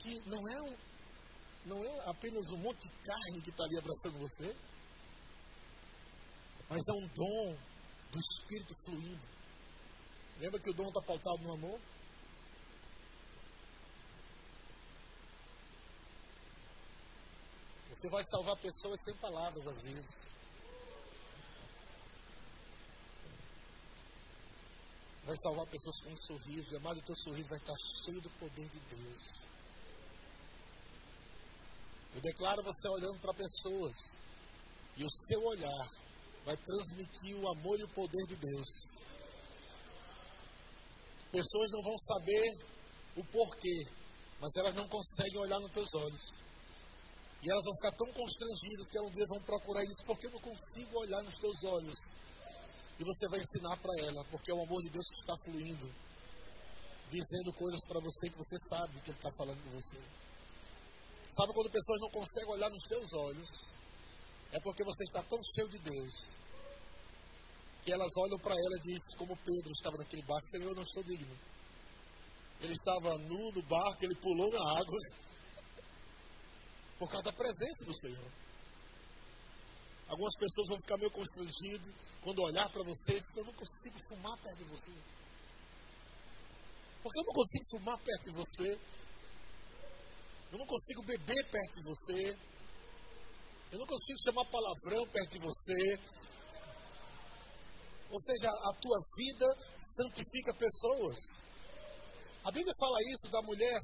que 0.01 0.14
não 0.26 0.49
é, 0.49 0.62
um, 0.62 0.76
não 1.66 1.84
é 1.84 2.11
apenas 2.11 2.51
um 2.51 2.57
monte 2.57 2.89
de 2.89 2.97
carne 3.05 3.43
que 3.43 3.51
está 3.51 3.64
ali 3.64 3.78
abraçando 3.78 4.18
você, 4.18 4.57
mas 6.69 6.83
é 6.89 6.93
um 6.93 7.07
dom 7.09 7.57
do 8.12 8.19
Espírito 8.19 8.75
fluindo. 8.85 9.29
Lembra 10.39 10.61
que 10.61 10.71
o 10.71 10.75
dom 10.75 10.89
está 10.89 11.01
pautado 11.03 11.43
no 11.43 11.53
amor? 11.53 11.81
Você 17.91 18.09
vai 18.09 18.23
salvar 18.25 18.57
pessoas 18.59 19.01
sem 19.05 19.14
palavras 19.16 19.66
às 19.66 19.83
vezes. 19.83 20.29
vai 25.29 25.37
salvar 25.37 25.66
pessoas 25.66 26.01
com 26.03 26.11
um 26.11 26.16
sorriso. 26.16 26.73
E 26.73 26.77
amado, 26.77 26.99
o 26.99 27.03
teu 27.03 27.14
sorriso 27.16 27.49
vai 27.51 27.59
estar 27.59 27.75
cheio 28.05 28.21
do 28.23 28.31
poder 28.31 28.66
de 28.66 28.81
Deus. 28.97 29.29
Eu 32.14 32.21
declaro 32.23 32.62
você 32.62 32.89
olhando 32.89 33.21
para 33.21 33.35
pessoas. 33.35 33.95
E 34.97 35.05
o 35.05 35.11
seu 35.27 35.45
olhar 35.45 35.91
vai 36.49 36.57
transmitir 36.57 37.36
o 37.36 37.46
amor 37.53 37.78
e 37.78 37.84
o 37.84 37.88
poder 37.92 38.24
de 38.24 38.36
Deus. 38.36 38.68
Pessoas 41.30 41.68
não 41.70 41.82
vão 41.82 41.96
saber 42.09 42.42
o 43.16 43.24
porquê, 43.24 43.84
mas 44.40 44.57
elas 44.57 44.74
não 44.74 44.88
conseguem 44.88 45.40
olhar 45.42 45.61
nos 45.61 45.72
teus 45.72 45.92
olhos. 45.92 46.24
E 47.42 47.53
elas 47.53 47.64
vão 47.68 47.74
ficar 47.74 47.92
tão 48.01 48.09
constrangidas 48.16 48.90
que 48.90 48.99
um 48.99 49.12
dia 49.12 49.26
vão 49.28 49.42
procurar 49.44 49.84
isso, 49.84 50.07
porque 50.07 50.26
eu 50.26 50.30
não 50.30 50.40
consigo 50.40 50.99
olhar 50.99 51.22
nos 51.22 51.36
teus 51.36 51.57
olhos. 51.64 51.94
E 52.99 53.05
você 53.05 53.28
vai 53.28 53.40
ensinar 53.40 53.76
para 53.76 53.92
ela, 54.09 54.24
porque 54.30 54.51
é 54.51 54.55
o 54.55 54.62
amor 54.64 54.82
de 54.82 54.88
Deus 54.88 55.07
que 55.07 55.20
está 55.20 55.36
fluindo, 55.44 55.86
dizendo 57.12 57.53
coisas 57.61 57.80
para 57.86 58.01
você 58.01 58.30
que 58.30 58.38
você 58.38 58.57
sabe 58.70 59.01
que 59.03 59.11
Ele 59.11 59.18
está 59.18 59.30
falando 59.36 59.62
com 59.64 59.70
você. 59.76 60.01
Sabe 61.28 61.53
quando 61.53 61.70
pessoas 61.70 62.01
não 62.01 62.11
conseguem 62.11 62.51
olhar 62.57 62.70
nos 62.70 62.88
seus 62.88 63.12
olhos? 63.12 63.68
É 64.53 64.61
porque 64.61 64.82
você 64.82 65.05
está 65.05 65.22
tão 65.22 65.38
cheio 65.55 65.68
de 65.68 65.78
Deus 65.78 66.14
que 67.82 67.92
elas 67.92 68.11
olham 68.16 68.38
para 68.38 68.53
ela 68.53 68.76
e 68.76 68.92
dizem, 68.92 69.16
como 69.16 69.36
Pedro 69.36 69.70
estava 69.72 69.96
naquele 69.96 70.22
barco, 70.22 70.51
Senhor, 70.51 70.68
eu 70.68 70.74
não 70.74 70.84
sou 70.84 71.03
digno. 71.03 71.38
Ele 72.61 72.72
estava 72.72 73.16
nu 73.18 73.53
no 73.53 73.62
barco, 73.62 74.05
ele 74.05 74.16
pulou 74.16 74.51
na 74.51 74.80
água 74.80 74.99
por 76.99 77.09
causa 77.09 77.24
da 77.24 77.32
presença 77.32 77.84
do 77.84 77.94
Senhor. 78.01 78.30
Algumas 80.09 80.34
pessoas 80.38 80.68
vão 80.68 80.78
ficar 80.78 80.96
meio 80.99 81.11
constrangidas 81.11 81.94
quando 82.22 82.42
olhar 82.42 82.68
para 82.70 82.82
você 82.82 83.16
e 83.16 83.20
dizer, 83.20 83.38
eu 83.38 83.44
não 83.44 83.53
consigo 83.53 83.96
fumar 84.09 84.36
perto 84.38 84.59
de 84.59 84.64
você. 84.64 84.92
Porque 87.03 87.20
eu 87.20 87.24
não 87.24 87.32
consigo 87.32 87.64
fumar 87.70 87.99
perto 87.99 88.24
de 88.24 88.36
você. 88.36 88.78
Eu 90.51 90.59
não 90.59 90.66
consigo 90.66 91.03
beber 91.05 91.51
perto 91.51 91.74
de 91.76 91.82
você. 91.84 92.36
Eu 93.71 93.79
não 93.79 93.87
consigo 93.87 94.19
chamar 94.25 94.45
palavrão 94.51 95.07
perto 95.12 95.31
de 95.33 95.39
você. 95.41 96.01
Ou 98.11 98.19
seja, 98.21 98.49
a 98.49 98.73
tua 98.81 98.99
vida 99.16 99.47
santifica 99.97 100.55
pessoas. 100.55 101.16
A 102.45 102.51
Bíblia 102.51 102.75
fala 102.79 102.97
isso 103.12 103.31
da 103.31 103.43
mulher, 103.43 103.79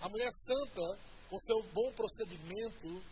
a 0.00 0.08
mulher 0.08 0.28
santa, 0.44 0.82
com 1.28 1.38
seu 1.38 1.62
bom 1.72 1.92
procedimento, 1.92 3.04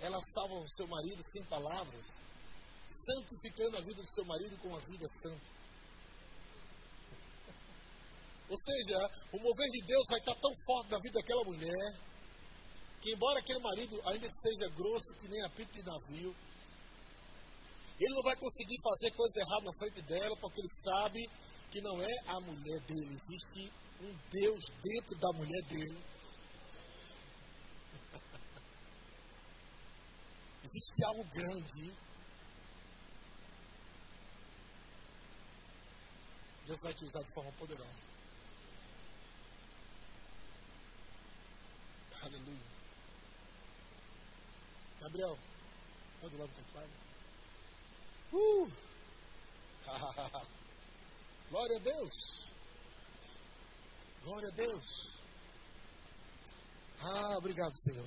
ela 0.00 0.18
salva 0.34 0.54
o 0.54 0.68
seu 0.70 0.88
marido 0.88 1.22
sem 1.30 1.44
palavras, 1.44 2.04
santificando 2.84 3.76
a 3.76 3.80
vida 3.80 4.02
do 4.02 4.14
seu 4.14 4.24
marido 4.24 4.58
com 4.58 4.74
a 4.74 4.80
vida 4.80 5.06
santa. 5.22 5.60
Ou 8.48 8.56
seja, 8.56 8.98
o 9.32 9.38
mover 9.38 9.70
de 9.70 9.86
Deus 9.86 10.02
vai 10.10 10.18
estar 10.18 10.34
tão 10.34 10.50
forte 10.66 10.90
na 10.90 10.98
vida 10.98 11.20
daquela 11.20 11.44
mulher, 11.44 12.09
que 13.00 13.12
embora 13.12 13.40
aquele 13.40 13.60
marido 13.60 14.00
ainda 14.04 14.28
seja 14.28 14.68
grosso 14.76 15.06
que 15.18 15.26
nem 15.28 15.42
apito 15.42 15.72
de 15.72 15.82
navio, 15.84 16.36
ele 17.98 18.14
não 18.14 18.22
vai 18.22 18.36
conseguir 18.36 18.78
fazer 18.82 19.10
coisa 19.12 19.40
errada 19.40 19.64
na 19.64 19.72
frente 19.78 20.02
dela, 20.02 20.36
porque 20.36 20.60
ele 20.60 20.68
sabe 20.82 21.30
que 21.70 21.80
não 21.80 22.02
é 22.02 22.18
a 22.28 22.38
mulher 22.40 22.80
dele, 22.80 23.12
existe 23.12 23.72
um 24.00 24.14
Deus 24.30 24.64
dentro 24.82 25.16
da 25.18 25.32
mulher 25.32 25.62
dele. 25.68 26.02
Existe 30.64 31.04
algo 31.04 31.22
grande. 31.24 31.92
Deus 36.66 36.80
vai 36.82 36.92
te 36.94 37.04
usar 37.04 37.22
de 37.22 37.34
forma 37.34 37.52
poderosa. 37.52 38.10
Aleluia. 42.22 42.69
Gabriel, 45.00 45.38
está 46.14 46.28
do 46.28 46.38
lado 46.38 46.50
do 46.50 46.54
teu 46.54 46.64
pai? 46.74 46.88
Uh! 48.32 48.70
Glória 51.50 51.76
a 51.76 51.80
Deus. 51.80 52.12
Glória 54.24 54.48
a 54.48 54.52
Deus. 54.52 54.84
Ah, 57.02 57.38
obrigado, 57.38 57.72
Senhor. 57.82 58.06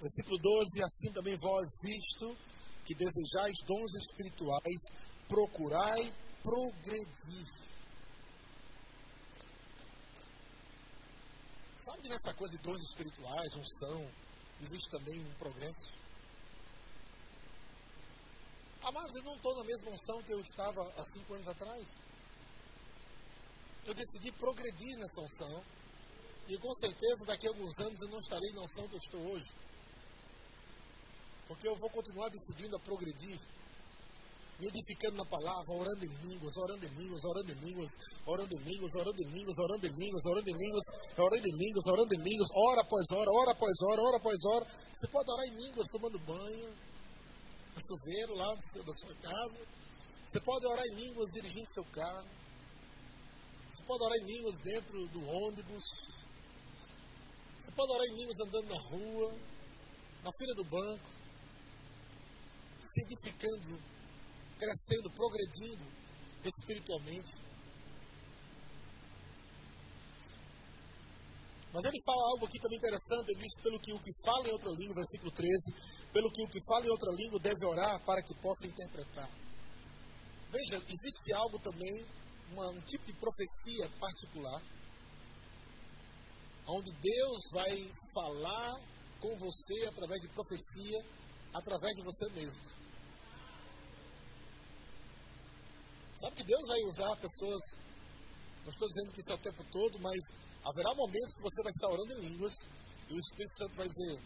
Versículo 0.00 0.38
12: 0.38 0.84
Assim 0.84 1.12
também 1.12 1.36
vós, 1.36 1.68
visto 1.82 2.36
que 2.84 2.94
desejais 2.94 3.54
dons 3.64 3.94
espirituais, 3.94 4.80
procurai 5.28 6.12
progredir. 6.42 7.46
Sabe 11.84 11.97
que 12.08 12.12
nessa 12.12 12.32
coisa 12.32 12.56
de 12.56 12.62
dons 12.62 12.80
espirituais, 12.80 13.54
unção, 13.54 14.10
existe 14.62 14.90
também 14.90 15.20
um 15.20 15.34
progresso? 15.34 15.92
Ah, 18.82 18.90
mas 18.90 19.14
eu 19.14 19.22
não 19.24 19.34
estou 19.34 19.54
na 19.56 19.64
mesma 19.64 19.90
unção 19.90 20.22
que 20.22 20.32
eu 20.32 20.40
estava 20.40 20.82
há 20.96 21.04
cinco 21.12 21.34
anos 21.34 21.46
atrás. 21.46 21.86
Eu 23.84 23.92
decidi 23.92 24.32
progredir 24.32 24.96
nessa 24.96 25.20
unção. 25.20 25.62
E 26.48 26.56
com 26.56 26.72
certeza 26.80 27.26
daqui 27.26 27.46
a 27.46 27.50
alguns 27.50 27.78
anos 27.78 28.00
eu 28.00 28.08
não 28.08 28.20
estarei 28.20 28.52
na 28.52 28.62
unção 28.62 28.88
que 28.88 28.94
eu 28.94 28.98
estou 28.98 29.20
hoje. 29.32 29.52
Porque 31.46 31.68
eu 31.68 31.76
vou 31.76 31.90
continuar 31.90 32.30
decidindo 32.30 32.76
a 32.76 32.80
progredir 32.80 33.38
me 34.58 34.66
edificando 34.66 35.16
na 35.16 35.24
palavra, 35.24 35.70
orando 35.70 36.04
em 36.04 36.14
línguas, 36.26 36.52
orando 36.56 36.84
em 36.84 36.90
línguas, 36.98 37.22
orando 37.24 37.52
em 37.52 37.58
línguas, 37.62 37.90
orando 38.26 38.54
em 38.54 38.62
línguas, 38.66 38.92
orando 38.92 39.22
em 39.22 39.30
línguas, 39.30 39.56
orando 39.56 39.86
em 39.86 39.92
línguas, 39.94 40.24
orando 40.26 40.50
em 40.50 40.58
línguas, 40.58 40.84
orando 41.16 41.46
em 41.46 41.56
línguas, 41.56 41.86
orando 41.86 42.14
em 42.14 42.22
línguas, 42.26 42.48
hora 42.54 42.80
após 42.82 43.04
hora, 43.08 43.30
hora 43.30 43.52
após 43.52 43.74
hora, 43.86 44.02
hora 44.02 44.16
após 44.16 44.38
hora. 44.44 44.66
Você 44.92 45.06
pode 45.06 45.30
orar 45.30 45.46
em 45.46 45.56
línguas 45.62 45.86
tomando 45.86 46.18
banho, 46.18 46.74
no 47.70 47.80
chuveiro 47.86 48.34
lá 48.34 48.52
da 48.54 48.94
sua 48.98 49.14
casa. 49.22 49.66
Você 50.26 50.40
pode 50.40 50.66
orar 50.66 50.84
em 50.86 50.94
línguas 51.06 51.28
dirigindo 51.30 51.66
seu 51.72 51.84
carro. 51.92 52.26
Você 53.70 53.84
pode 53.84 54.02
orar 54.02 54.18
em 54.18 54.26
línguas 54.26 54.58
dentro 54.58 55.06
do 55.06 55.20
ônibus. 55.24 55.84
Você 57.58 57.70
pode 57.76 57.92
orar 57.92 58.06
em 58.08 58.16
línguas 58.16 58.36
andando 58.40 58.74
na 58.74 58.80
rua, 58.90 59.34
na 60.24 60.32
fila 60.32 60.54
do 60.56 60.64
banco, 60.64 61.06
se 62.80 63.02
edificando 63.02 63.97
crescendo, 64.58 65.10
progredindo 65.10 65.84
espiritualmente. 66.44 67.30
Mas 71.72 71.84
ele 71.84 72.02
fala 72.04 72.22
algo 72.32 72.46
aqui 72.46 72.58
também 72.58 72.78
interessante, 72.78 73.30
ele 73.30 73.42
diz, 73.42 73.62
pelo 73.62 73.78
que 73.78 73.92
o 73.92 73.98
que 73.98 74.10
fala 74.24 74.48
em 74.48 74.52
outra 74.52 74.70
língua, 74.70 74.94
versículo 74.94 75.30
13, 75.30 75.52
pelo 76.12 76.30
que 76.32 76.42
o 76.42 76.48
que 76.48 76.64
fala 76.64 76.86
em 76.86 76.90
outra 76.90 77.12
língua 77.12 77.38
deve 77.38 77.64
orar 77.66 78.00
para 78.04 78.22
que 78.22 78.34
possa 78.34 78.66
interpretar. 78.66 79.28
Veja, 80.50 80.76
existe 80.76 81.32
algo 81.34 81.58
também, 81.58 82.06
uma, 82.52 82.70
um 82.70 82.80
tipo 82.80 83.04
de 83.04 83.12
profecia 83.12 83.88
particular, 84.00 84.62
onde 86.66 86.90
Deus 86.92 87.40
vai 87.52 87.92
falar 88.14 88.80
com 89.20 89.36
você 89.36 89.86
através 89.88 90.22
de 90.22 90.28
profecia, 90.28 91.04
através 91.52 91.94
de 91.96 92.02
você 92.02 92.40
mesmo. 92.40 92.77
Sabe 96.20 96.34
que 96.34 96.44
Deus 96.44 96.66
vai 96.66 96.80
usar 96.82 97.16
pessoas, 97.16 97.62
não 98.64 98.72
estou 98.72 98.88
dizendo 98.88 99.12
que 99.12 99.20
isso 99.20 99.30
é 99.30 99.34
o 99.34 99.38
tempo 99.38 99.64
todo, 99.70 99.98
mas 100.00 100.18
haverá 100.64 100.94
momentos 100.94 101.36
que 101.36 101.42
você 101.42 101.62
vai 101.62 101.70
estar 101.70 101.88
orando 101.88 102.12
em 102.12 102.28
línguas 102.28 102.52
e 103.08 103.14
o 103.14 103.18
Espírito 103.18 103.56
Santo 103.56 103.74
vai 103.76 103.86
dizer: 103.86 104.18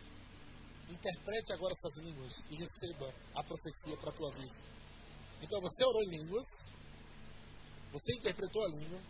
interprete 0.89 1.53
agora 1.53 1.75
essas 1.77 1.99
línguas 2.03 2.33
e 2.49 2.57
receba 2.57 3.13
a 3.35 3.45
profecia 3.45 3.97
para 3.99 4.09
a 4.09 4.13
tua 4.13 4.31
vida. 4.31 4.57
Então 5.43 5.61
você 5.61 5.85
orou 5.85 6.03
em 6.03 6.17
línguas, 6.17 6.47
você 7.93 8.15
interpretou 8.15 8.65
a 8.65 8.69
língua 8.69 9.01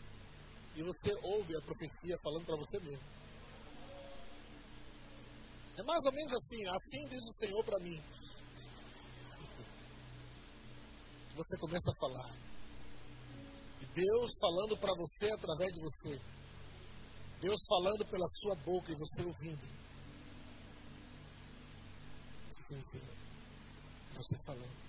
e 0.75 0.83
você 0.83 1.15
ouve 1.23 1.57
a 1.57 1.63
profecia 1.63 2.19
falando 2.21 2.47
para 2.47 2.57
você 2.57 2.81
mesmo. 2.81 3.23
É 5.79 5.83
mais 5.85 6.05
ou 6.05 6.13
menos 6.13 6.33
assim, 6.33 6.67
assim 6.69 7.09
diz 7.09 7.23
o 7.23 7.39
Senhor 7.39 7.65
para 7.65 7.79
mim. 7.79 7.97
Você 11.35 11.57
começa 11.59 11.91
a 11.91 11.95
falar. 11.99 12.52
Deus 13.95 14.31
falando 14.41 14.77
para 14.79 14.95
você 14.97 15.31
através 15.33 15.73
de 15.73 15.81
você. 15.81 16.21
Deus 17.41 17.59
falando 17.69 18.07
pela 18.07 18.27
sua 18.41 18.55
boca 18.65 18.91
e 18.91 18.95
você 18.95 19.23
ouvindo. 19.23 19.67
Sim, 22.49 22.83
Senhor. 22.83 23.17
Você 24.15 24.39
falando. 24.47 24.83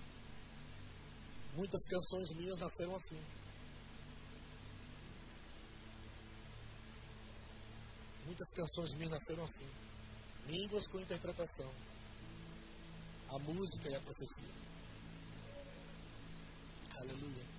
Muitas 1.54 1.80
canções 1.86 2.30
minhas 2.36 2.60
nasceram 2.60 2.96
assim. 2.96 3.20
Muitas 8.24 8.48
canções 8.54 8.94
minhas 8.94 9.10
nasceram 9.10 9.44
assim. 9.44 9.68
Línguas 10.46 10.88
com 10.88 11.00
interpretação. 11.00 11.72
A 13.28 13.38
música 13.38 13.90
e 13.90 13.94
a 13.94 14.00
profecia. 14.00 14.54
Aleluia. 16.96 17.53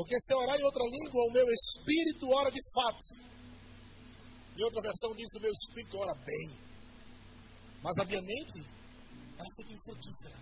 Porque 0.00 0.16
se 0.16 0.32
eu 0.32 0.38
orar 0.38 0.58
em 0.58 0.64
outra 0.64 0.82
língua, 0.82 1.28
o 1.28 1.30
meu 1.30 1.44
espírito 1.52 2.26
ora 2.32 2.50
de 2.50 2.62
fato. 2.72 3.04
E 4.56 4.64
outra 4.64 4.80
versão 4.80 5.14
diz: 5.14 5.28
o 5.36 5.40
meu 5.40 5.52
espírito 5.52 5.98
ora 5.98 6.14
bem. 6.24 6.56
Mas 7.82 7.92
a 7.98 8.04
minha 8.06 8.22
mente, 8.22 8.64
ela 9.36 9.50
fica 9.60 9.74
infrutífera. 9.74 10.38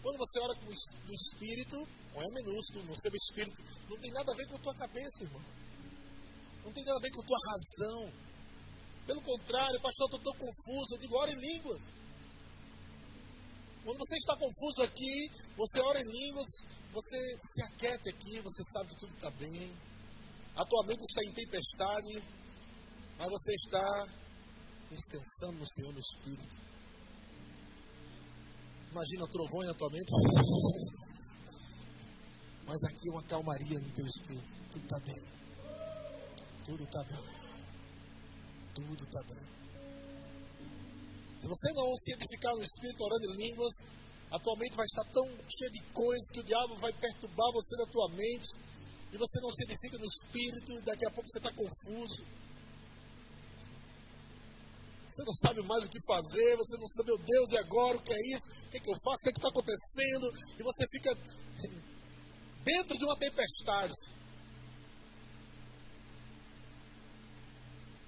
Quando 0.00 0.16
você 0.16 0.38
ora 0.38 0.54
com 0.54 0.66
o 0.66 1.12
espírito, 1.12 1.76
não 2.14 2.22
é 2.22 2.26
minúsculo, 2.38 2.84
no 2.86 2.94
seu 3.02 3.10
espírito, 3.12 3.60
não 3.90 3.98
tem 3.98 4.12
nada 4.12 4.30
a 4.30 4.36
ver 4.36 4.46
com 4.46 4.54
a 4.54 4.60
tua 4.60 4.74
cabeça, 4.74 5.18
irmão. 5.20 5.42
Não 6.64 6.72
tem 6.72 6.84
nada 6.84 6.98
a 6.98 7.02
ver 7.02 7.10
com 7.10 7.20
a 7.20 7.26
tua 7.26 7.38
razão. 7.50 8.12
Pelo 9.08 9.22
contrário, 9.22 9.82
pastor, 9.82 10.08
eu 10.12 10.18
estou 10.18 10.34
confuso. 10.34 10.94
Eu 10.94 10.98
digo, 10.98 11.16
ora 11.16 11.32
em 11.32 11.40
línguas. 11.40 11.82
Quando 13.84 13.98
você 13.98 14.16
está 14.16 14.36
confuso 14.36 14.82
aqui, 14.82 15.30
você 15.56 15.80
ora 15.82 16.00
em 16.00 16.10
línguas, 16.10 16.46
você 16.92 17.18
se 17.18 17.62
aquieta 17.64 18.10
aqui, 18.10 18.40
você 18.40 18.62
sabe 18.72 18.88
que 18.90 19.00
tudo 19.00 19.14
está 19.14 19.30
bem. 19.30 19.72
Atualmente 20.56 21.00
está 21.00 21.22
em 21.24 21.32
tempestade, 21.34 22.22
mas 23.18 23.28
você 23.28 23.54
está 23.54 24.06
descansando 24.90 25.58
no 25.58 25.66
Senhor 25.66 25.92
no 25.92 25.98
Espírito. 25.98 26.68
Imagina 28.90 29.26
trovões 29.28 29.68
atualmente. 29.68 30.12
Mas 32.66 32.76
aqui 32.84 33.08
é 33.08 33.12
uma 33.12 33.22
calmaria 33.22 33.78
no 33.78 33.90
teu 33.92 34.04
espírito. 34.04 34.46
Tudo 34.72 34.84
está 34.84 34.98
bem. 35.00 35.38
Tudo 36.66 36.84
está 36.84 37.04
bem. 37.04 37.24
Tudo 38.74 39.04
está 39.04 39.22
bem. 39.22 39.67
Se 41.40 41.46
você 41.46 41.72
não 41.72 41.96
se 41.96 42.12
edificar 42.12 42.54
no 42.54 42.62
Espírito 42.62 43.02
orando 43.02 43.32
em 43.32 43.36
línguas, 43.36 43.74
Atualmente 44.30 44.76
vai 44.76 44.84
estar 44.84 45.04
tão 45.10 45.24
cheio 45.24 45.72
de 45.72 45.80
coisas 45.92 46.30
que 46.30 46.40
o 46.40 46.44
diabo 46.44 46.76
vai 46.76 46.92
perturbar 46.92 47.50
você 47.52 47.76
da 47.76 47.86
tua 47.90 48.08
mente. 48.10 48.48
e 49.10 49.16
você 49.16 49.40
não 49.40 49.50
se 49.50 49.64
edifica 49.64 49.96
no 49.96 50.04
espírito, 50.04 50.82
daqui 50.82 51.06
a 51.06 51.10
pouco 51.10 51.30
você 51.30 51.38
está 51.38 51.50
confuso. 51.50 52.22
Você 55.08 55.24
não 55.24 55.32
sabe 55.32 55.62
mais 55.62 55.82
o 55.82 55.88
que 55.88 55.98
fazer, 56.04 56.56
você 56.56 56.76
não 56.76 56.86
sabe, 56.88 57.06
meu 57.06 57.16
Deus, 57.16 57.52
e 57.52 57.58
agora? 57.58 57.96
O 57.96 58.02
que 58.02 58.12
é 58.12 58.34
isso? 58.34 58.44
O 58.66 58.68
que, 58.68 58.76
é 58.76 58.80
que 58.80 58.90
eu 58.90 58.96
faço? 59.02 59.16
O 59.16 59.22
que 59.22 59.28
é 59.28 59.32
está 59.32 59.48
acontecendo? 59.48 60.28
E 60.58 60.62
você 60.62 60.86
fica 60.92 61.10
dentro 62.62 62.98
de 62.98 63.04
uma 63.06 63.16
tempestade. 63.16 63.94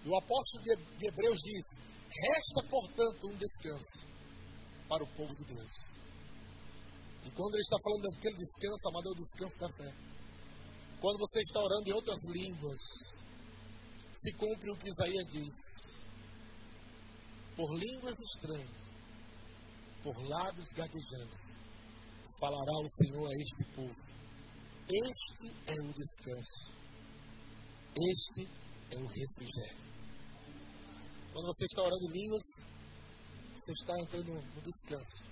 E 0.05 0.09
o 0.09 0.17
apóstolo 0.17 0.65
de 0.65 1.09
Hebreus 1.09 1.39
diz: 1.41 1.67
Resta, 2.11 2.69
portanto, 2.69 3.29
um 3.29 3.37
descanso 3.37 3.99
para 4.89 5.05
o 5.05 5.15
povo 5.15 5.35
de 5.35 5.45
Deus. 5.45 5.73
E 7.25 7.31
quando 7.31 7.55
ele 7.55 7.63
está 7.63 7.77
falando 7.83 8.03
daquele 8.03 8.37
descanso, 8.37 8.89
amado, 8.89 9.09
é 9.09 9.13
o 9.13 9.15
descanso 9.15 9.59
da 9.59 9.69
fé. 9.69 9.95
Quando 11.01 11.19
você 11.19 11.41
está 11.43 11.61
orando 11.61 11.89
em 11.89 11.93
outras 11.93 12.19
línguas, 12.25 12.79
se 14.13 14.33
cumpre 14.33 14.71
o 14.71 14.77
que 14.77 14.89
Isaías 14.89 15.27
diz. 15.33 15.55
Por 17.57 17.71
línguas 17.77 18.17
estranhas, 18.35 18.91
por 20.03 20.17
lábios 20.29 20.67
gaguejantes, 20.75 21.39
falará 22.41 22.73
o 22.81 22.89
Senhor 22.89 23.29
a 23.29 23.35
este 23.35 23.65
povo. 23.75 23.97
Este 24.89 25.47
é 25.67 25.81
o 25.81 25.93
descanso. 25.93 26.71
Este 27.95 28.49
é 28.93 28.97
o 28.99 29.07
refrigério. 29.07 29.91
Quando 31.33 31.47
você 31.47 31.65
está 31.65 31.83
orando 31.83 32.05
em 32.07 32.23
línguas, 32.23 32.43
você 33.55 33.73
está 33.73 33.95
entrando 34.01 34.33
no 34.33 34.63
descanso. 34.63 35.31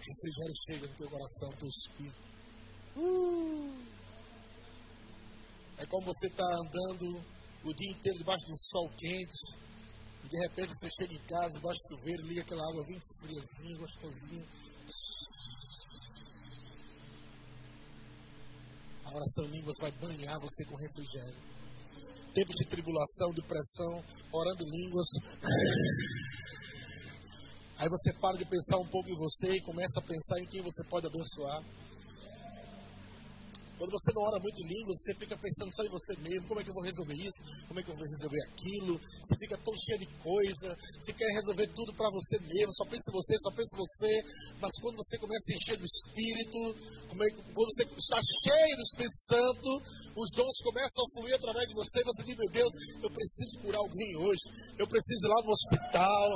Refrigério 0.00 0.54
chega 0.66 0.86
no 0.88 0.94
teu 0.94 1.10
coração, 1.10 1.48
no 1.50 1.56
teu 1.56 1.68
espírito. 1.68 2.28
Uh! 2.96 3.88
É 5.78 5.86
como 5.86 6.06
você 6.06 6.26
está 6.26 6.44
andando 6.44 7.22
o 7.62 7.72
dia 7.72 7.92
inteiro 7.92 8.18
debaixo 8.18 8.46
de 8.46 8.52
um 8.52 8.56
sol 8.56 8.88
quente. 8.96 9.68
E 10.24 10.28
de 10.28 10.38
repente 10.42 10.74
você 10.80 10.90
chega 10.98 11.14
em 11.14 11.26
casa, 11.26 11.54
debaixo 11.54 11.80
do 11.82 11.96
chuveiro, 11.96 12.26
liga 12.26 12.40
aquela 12.42 12.62
água 12.62 12.84
bem 12.84 12.98
friazinha, 13.20 13.78
gostosinha. 13.78 14.46
A 19.04 19.14
oração 19.14 19.44
em 19.44 19.50
línguas 19.52 19.76
vai 19.80 19.92
banhar 19.92 20.40
você 20.40 20.64
com 20.64 20.76
refrigério. 20.76 21.57
Tempos 22.38 22.54
de 22.54 22.66
tribulação, 22.66 23.34
de 23.34 23.42
pressão, 23.42 23.98
orando 24.30 24.62
línguas. 24.62 25.08
Aí 27.76 27.88
você 27.90 28.14
para 28.14 28.38
de 28.38 28.44
pensar 28.46 28.78
um 28.78 28.86
pouco 28.86 29.10
em 29.10 29.16
você 29.16 29.56
e 29.56 29.60
começa 29.60 29.98
a 29.98 30.02
pensar 30.02 30.38
em 30.38 30.46
quem 30.46 30.62
você 30.62 30.84
pode 30.88 31.08
abençoar. 31.08 31.64
Quando 33.76 33.90
você 33.90 34.10
não 34.14 34.22
ora 34.22 34.38
muito 34.38 34.58
em 34.62 34.66
línguas, 34.70 34.98
você 35.02 35.14
fica 35.14 35.36
pensando 35.36 35.70
só 35.74 35.82
em 35.82 35.90
você 35.90 36.14
mesmo, 36.18 36.46
como 36.46 36.60
é 36.60 36.62
que 36.62 36.70
eu 36.70 36.74
vou 36.74 36.82
resolver 36.82 37.14
isso, 37.14 37.42
como 37.66 37.78
é 37.78 37.82
que 37.82 37.90
eu 37.90 37.96
vou 37.96 38.06
resolver 38.06 38.42
aquilo, 38.50 38.94
você 38.98 39.34
fica 39.38 39.58
tão 39.58 39.74
cheio 39.74 39.98
de 39.98 40.06
coisa, 40.18 40.78
você 40.94 41.12
quer 41.14 41.30
resolver 41.42 41.66
tudo 41.74 41.94
para 41.94 42.10
você 42.10 42.38
mesmo, 42.38 42.74
só 42.74 42.84
pensa 42.86 43.02
em 43.02 43.14
você, 43.14 43.34
só 43.38 43.50
pensa 43.50 43.70
em 43.74 43.78
você, 43.78 44.12
mas 44.62 44.70
quando 44.82 44.96
você 44.96 45.18
começa 45.18 45.46
a 45.50 45.54
encher 45.54 45.76
do 45.78 45.86
Espírito, 46.18 46.74
é, 47.08 47.26
quando 47.54 47.70
você 47.70 47.82
está 47.94 48.18
cheio 48.42 48.76
do 48.76 48.82
Espírito 48.82 49.18
Santo, 49.26 49.70
os 50.18 50.28
dons 50.34 50.56
começam 50.66 51.04
a 51.04 51.10
fluir 51.14 51.34
através 51.34 51.68
de 51.68 51.74
você, 51.74 52.02
você 52.02 52.22
diz, 52.26 52.36
meu 52.36 52.50
Deus, 52.50 52.72
eu 53.02 53.10
preciso 53.10 53.54
curar 53.62 53.78
alguém 53.78 54.16
hoje, 54.16 54.42
eu 54.78 54.86
preciso 54.86 55.26
ir 55.26 55.30
lá 55.30 55.40
no 55.46 55.50
hospital, 55.54 56.26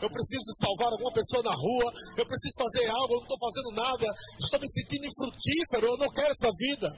eu 0.00 0.10
preciso 0.10 0.44
salvar 0.60 0.92
alguma 0.92 1.12
pessoa 1.12 1.42
na 1.42 1.54
rua, 1.56 1.88
eu 2.20 2.26
preciso 2.26 2.54
fazer 2.60 2.86
algo, 2.92 3.14
eu 3.14 3.20
não 3.20 3.26
estou 3.26 3.40
fazendo 3.40 3.70
nada, 3.72 4.06
estou 4.38 4.60
me 4.60 4.68
sentindo 4.68 5.06
infrutífero, 5.08 5.86
eu 5.88 5.98
não 5.98 6.10
quero 6.12 6.36
essa 6.36 6.52
vida. 6.52 6.88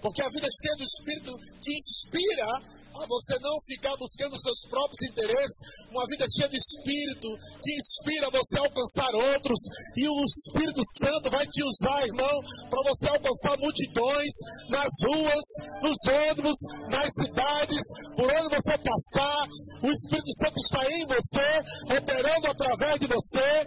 Porque 0.00 0.22
a 0.22 0.28
vida 0.32 0.48
cheia 0.48 0.76
do 0.76 0.84
Espírito 0.88 1.32
te 1.60 1.72
inspira 1.76 2.79
você 3.06 3.38
não 3.40 3.60
ficar 3.66 3.96
buscando 3.96 4.36
seus 4.36 4.60
próprios 4.68 5.02
interesses, 5.10 5.54
uma 5.90 6.06
vida 6.06 6.24
cheia 6.36 6.48
de 6.48 6.58
Espírito 6.58 7.28
que 7.62 7.72
inspira 7.76 8.30
você 8.30 8.58
a 8.58 8.64
alcançar 8.64 9.14
outros, 9.14 9.58
e 9.96 10.08
o 10.08 10.24
Espírito 10.24 10.80
Santo 11.00 11.30
vai 11.30 11.46
te 11.46 11.62
usar, 11.62 12.06
irmão, 12.06 12.36
para 12.68 12.82
você 12.82 13.08
alcançar 13.08 13.58
multidões 13.58 14.32
nas 14.68 14.90
ruas, 15.04 15.44
nos 15.82 15.98
ônibus, 16.28 16.56
nas 16.90 17.12
cidades, 17.12 17.82
por 18.16 18.26
onde 18.26 18.54
você 18.54 18.76
passar, 18.78 19.46
o 19.82 19.90
Espírito 19.90 20.30
Santo 20.38 20.58
está 20.60 20.82
em 20.92 21.06
você, 21.06 21.96
operando 21.96 22.46
através 22.46 23.00
de 23.00 23.06
você, 23.06 23.66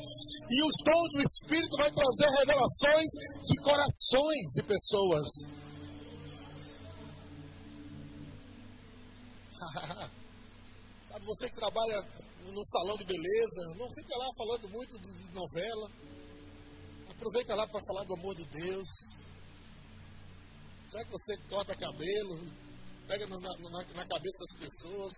e 0.49 0.63
os 0.63 0.75
dons 0.83 1.09
do 1.13 1.21
Espírito 1.21 1.75
vai 1.77 1.91
trazer 1.91 2.29
revelações 2.37 3.09
de 3.45 3.55
corações 3.63 4.45
de 4.55 4.63
pessoas. 4.63 5.27
Sabe, 11.09 11.25
você 11.25 11.49
que 11.49 11.55
trabalha 11.55 12.01
no 12.51 12.63
salão 12.65 12.97
de 12.97 13.05
beleza, 13.05 13.75
não 13.77 13.87
fica 13.89 14.17
lá 14.17 14.27
falando 14.35 14.69
muito 14.69 14.99
de 14.99 15.33
novela. 15.33 15.89
Aproveita 17.09 17.55
lá 17.55 17.67
para 17.67 17.79
falar 17.87 18.03
do 18.05 18.13
amor 18.15 18.35
de 18.35 18.45
Deus. 18.45 18.87
Será 20.89 21.05
que 21.05 21.11
você 21.11 21.37
corta 21.49 21.75
cabelo, 21.75 22.39
pega 23.07 23.27
na, 23.27 23.37
na, 23.37 23.49
na 23.69 24.07
cabeça 24.07 24.37
das 24.39 24.59
pessoas? 24.59 25.13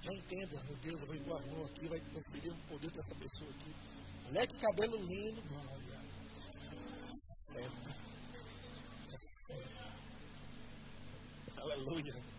Já 0.00 0.12
entenda, 0.12 0.62
meu 0.64 0.76
Deus, 0.76 1.00
eu 1.00 1.06
vou 1.06 1.16
impor 1.16 1.42
a 1.42 1.46
mão 1.46 1.64
aqui, 1.66 1.88
vai 1.88 2.00
transferir 2.00 2.52
um 2.52 2.60
poder 2.68 2.90
para 2.90 3.00
essa 3.00 3.14
pessoa 3.14 3.50
aqui. 3.50 3.74
Olha 4.28 4.46
que 4.46 4.58
cabelo 4.58 4.96
lindo, 4.96 5.42
olha. 5.54 5.98
É, 7.56 7.60
é, 9.50 9.78
Aleluia. 11.60 12.37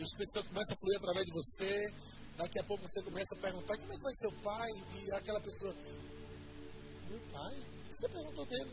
E 0.00 0.02
o 0.02 0.04
Espírito 0.04 0.32
Santo 0.32 0.48
começa 0.48 0.72
a 0.72 0.76
fluir 0.78 0.96
através 0.96 1.26
de 1.26 1.32
você. 1.32 1.92
Daqui 2.38 2.58
a 2.58 2.64
pouco 2.64 2.82
você 2.88 3.02
começa 3.02 3.34
a 3.34 3.38
perguntar: 3.38 3.76
como 3.76 3.92
é 3.92 3.96
que 3.96 4.02
vai 4.02 4.16
seu 4.16 4.32
pai? 4.40 4.70
E 4.96 5.12
aquela 5.12 5.40
pessoa: 5.42 5.74
Meu 7.10 7.20
pai? 7.30 7.54
Você 7.90 8.08
perguntou 8.08 8.46
dele? 8.46 8.70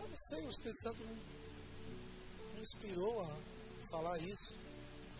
Eu 0.00 0.08
não 0.08 0.16
sei, 0.16 0.40
o 0.46 0.48
Espírito 0.48 0.82
Santo 0.82 1.04
me 1.04 2.60
inspirou 2.62 3.20
a 3.20 3.36
falar 3.90 4.16
isso. 4.16 4.54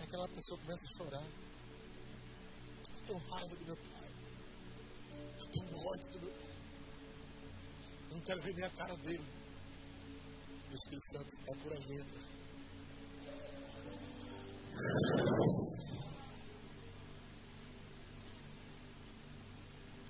E 0.01 0.03
aquela 0.03 0.27
pessoa 0.29 0.59
começa 0.59 0.85
a 0.87 0.97
chorar. 0.97 1.27
Eu 2.97 3.07
tenho 3.07 3.19
raiva 3.19 3.57
do 3.57 3.65
meu 3.67 3.77
pai. 3.77 4.09
Eu 5.39 5.49
tenho 5.49 5.77
ódio 5.77 6.13
do 6.13 6.21
meu 6.21 6.33
pai. 6.33 6.57
Eu 8.09 8.17
não 8.17 8.21
quero 8.23 8.41
ver 8.41 8.55
nem 8.55 8.65
a 8.65 8.71
cara 8.71 8.97
dele. 8.97 9.29
O 10.71 10.73
Espírito 10.73 11.13
Santo 11.13 11.29
está 11.29 11.55
por 11.63 11.73
aí 11.75 11.87
dentro. 11.89 12.38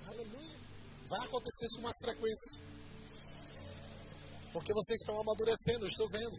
Aleluia. 0.07 0.57
Vai 1.09 1.27
acontecer 1.27 1.65
isso 1.65 1.75
com 1.77 1.81
mais 1.83 1.97
frequência. 1.97 2.79
Porque 4.53 4.73
vocês 4.73 5.01
estão 5.01 5.19
amadurecendo, 5.21 5.85
eu 5.85 5.87
estou 5.87 6.07
vendo. 6.11 6.37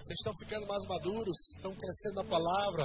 Vocês 0.00 0.18
estão 0.18 0.32
ficando 0.40 0.66
mais 0.66 0.84
maduros, 0.88 1.36
estão 1.56 1.74
crescendo 1.74 2.14
na 2.14 2.24
palavra. 2.24 2.84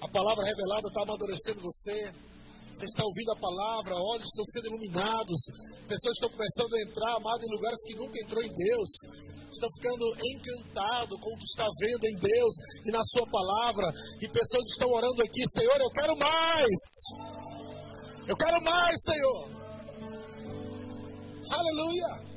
A 0.00 0.08
palavra 0.08 0.44
revelada 0.44 0.88
está 0.88 1.02
amadurecendo 1.02 1.60
você. 1.60 2.33
Você 2.74 2.84
está 2.86 3.04
ouvindo 3.04 3.32
a 3.32 3.36
palavra, 3.38 3.94
olhos 3.94 4.26
estão 4.26 4.44
sendo 4.52 4.66
iluminados. 4.74 5.38
Pessoas 5.86 6.14
estão 6.18 6.30
começando 6.30 6.74
a 6.74 6.82
entrar, 6.82 7.16
amado, 7.16 7.42
em 7.44 7.50
lugares 7.54 7.78
que 7.86 7.94
nunca 7.94 8.18
entrou 8.18 8.42
em 8.42 8.52
Deus 8.52 8.88
estão 9.54 9.68
ficando 9.76 10.04
encantados 10.18 11.20
com 11.20 11.30
o 11.30 11.38
que 11.38 11.44
está 11.44 11.66
vendo 11.78 12.04
em 12.04 12.16
Deus 12.18 12.54
e 12.84 12.90
na 12.90 13.02
Sua 13.04 13.26
palavra. 13.30 13.86
E 14.20 14.28
pessoas 14.28 14.66
estão 14.70 14.90
orando 14.90 15.22
aqui, 15.22 15.40
Senhor, 15.56 15.80
eu 15.80 15.90
quero 15.90 16.16
mais. 16.18 16.78
Eu 18.26 18.36
quero 18.36 18.62
mais, 18.62 18.94
Senhor. 19.06 19.48
Aleluia. 21.50 22.34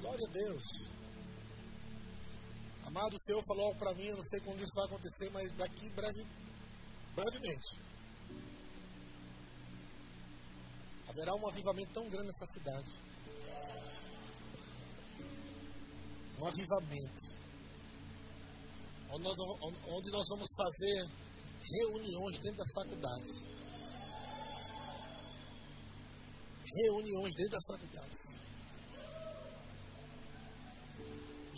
Glória 0.00 0.26
a 0.26 0.32
Deus. 0.32 0.64
Amado, 2.86 3.14
o 3.14 3.24
Senhor 3.24 3.42
falou 3.46 3.74
para 3.76 3.94
mim, 3.94 4.06
eu 4.06 4.16
não 4.16 4.22
sei 4.22 4.40
quando 4.40 4.60
isso 4.60 4.74
vai 4.74 4.86
acontecer, 4.86 5.30
mas 5.30 5.52
daqui 5.52 5.88
breve, 5.90 6.26
brevemente. 7.14 7.87
Haverá 11.08 11.34
um 11.34 11.48
avivamento 11.48 11.92
tão 11.92 12.08
grande 12.08 12.26
nessa 12.26 12.46
cidade 12.52 13.08
um 16.40 16.46
avivamento, 16.46 17.20
onde 19.10 19.24
nós, 19.24 19.38
onde 19.88 20.10
nós 20.12 20.24
vamos 20.28 20.46
fazer 20.56 21.28
reuniões 21.80 22.38
dentro 22.38 22.58
das 22.58 22.70
faculdades. 22.72 23.58
Reuniões 26.64 27.34
dentro 27.34 27.52
das 27.52 27.64
faculdades. 27.66 28.18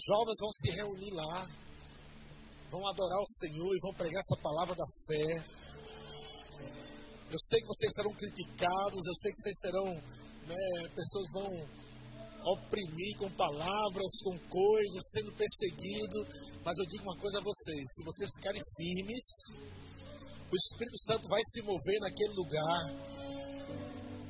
Jovens 0.06 0.38
vão 0.40 0.52
se 0.52 0.70
reunir 0.70 1.12
lá, 1.12 1.46
vão 2.70 2.88
adorar 2.88 3.20
o 3.20 3.26
Senhor 3.38 3.76
e 3.76 3.80
vão 3.82 3.92
pregar 3.92 4.20
essa 4.20 4.42
palavra 4.42 4.74
da 4.74 4.86
fé. 5.06 5.60
Eu 7.30 7.38
sei 7.48 7.60
que 7.60 7.66
vocês 7.66 7.92
serão 7.94 8.12
criticados, 8.12 9.00
eu 9.06 9.16
sei 9.22 9.30
que 9.30 9.40
vocês 9.42 9.56
serão 9.60 9.86
né, 10.50 10.88
pessoas 10.94 11.26
vão 11.32 11.46
oprimir 12.42 13.16
com 13.18 13.30
palavras, 13.32 14.10
com 14.24 14.38
coisas, 14.48 15.02
sendo 15.12 15.32
perseguido. 15.32 16.26
Mas 16.64 16.76
eu 16.78 16.86
digo 16.86 17.02
uma 17.04 17.16
coisa 17.18 17.38
a 17.38 17.42
vocês: 17.42 17.84
se 17.94 18.04
vocês 18.04 18.30
ficarem 18.36 18.62
firmes, 18.76 19.24
o 20.50 20.56
Espírito 20.56 20.98
Santo 21.06 21.28
vai 21.28 21.40
se 21.52 21.62
mover 21.62 22.00
naquele 22.00 22.34
lugar. 22.34 23.10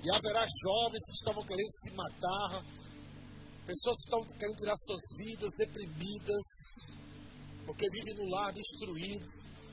E 0.02 0.08
haverá 0.16 0.46
jovens 0.64 1.04
que 1.04 1.12
estavam 1.12 1.44
querendo 1.44 1.72
se 1.84 1.90
matar, 1.94 2.64
pessoas 3.66 3.96
que 4.00 4.06
estavam 4.08 4.26
querendo 4.38 4.56
tirar 4.56 4.76
suas 4.76 5.02
vidas 5.18 5.50
deprimidas, 5.58 6.44
porque 7.66 7.86
vivem 7.92 8.14
no 8.14 8.30
lar 8.30 8.52
destruído. 8.52 9.24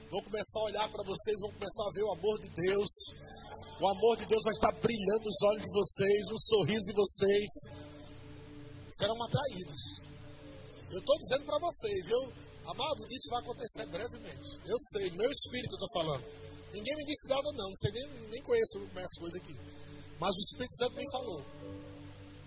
Vão 0.10 0.22
começar 0.24 0.60
a 0.60 0.64
olhar 0.64 0.88
para 0.90 1.04
vocês, 1.04 1.36
vão 1.40 1.52
começar 1.52 1.84
a 1.88 1.92
ver 1.92 2.04
o 2.04 2.12
amor 2.12 2.40
de 2.40 2.50
Deus. 2.50 2.88
O 3.80 3.88
amor 3.88 4.18
de 4.18 4.26
Deus 4.26 4.42
vai 4.44 4.52
estar 4.52 4.72
brilhando 4.82 5.24
nos 5.24 5.38
olhos 5.44 5.62
de 5.62 5.74
vocês, 5.74 6.30
no 6.32 6.40
sorriso 6.50 6.86
de 6.88 6.94
vocês. 6.98 7.48
Serão 8.90 9.24
atraídos. 9.24 9.82
Eu 10.90 10.98
estou 10.98 11.16
dizendo 11.20 11.46
para 11.46 11.60
vocês, 11.60 12.10
eu, 12.10 12.22
amado, 12.66 13.06
isso 13.06 13.30
vai 13.30 13.42
acontecer 13.42 13.86
brevemente. 13.86 14.50
Eu 14.66 14.78
sei, 14.92 15.12
meu 15.12 15.30
espírito 15.30 15.76
eu 15.76 15.86
estou 15.86 15.94
falando. 15.94 16.26
Ninguém 16.74 16.96
me 16.96 17.06
disse 17.06 17.30
nada, 17.30 17.52
não. 17.54 17.70
Sei 17.80 17.92
nem, 17.92 18.30
nem 18.30 18.42
conheço 18.42 18.78
as 18.96 19.20
coisas 19.20 19.42
aqui. 19.42 19.56
Mas 20.20 20.32
o 20.32 20.40
Espírito 20.40 20.78
Santo 20.78 20.96
me 20.96 21.12
falou. 21.12 21.42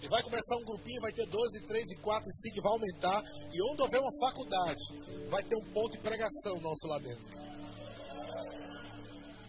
E 0.03 0.09
vai 0.09 0.23
começar 0.23 0.57
um 0.57 0.65
grupinho, 0.65 1.01
vai 1.01 1.13
ter 1.13 1.27
12, 1.27 1.61
3 1.61 1.93
e 1.93 1.97
4, 1.97 2.29
e 2.29 2.51
5, 2.51 2.63
vai 2.63 2.73
aumentar. 2.73 3.23
E 3.53 3.63
onde 3.63 3.83
houver 3.83 4.01
uma 4.01 4.19
faculdade, 4.19 4.83
vai 5.29 5.43
ter 5.45 5.57
um 5.57 5.73
ponto 5.73 5.93
de 5.93 6.03
pregação 6.03 6.61
nosso 6.61 6.87
lá 6.87 6.99
dentro. 6.99 7.23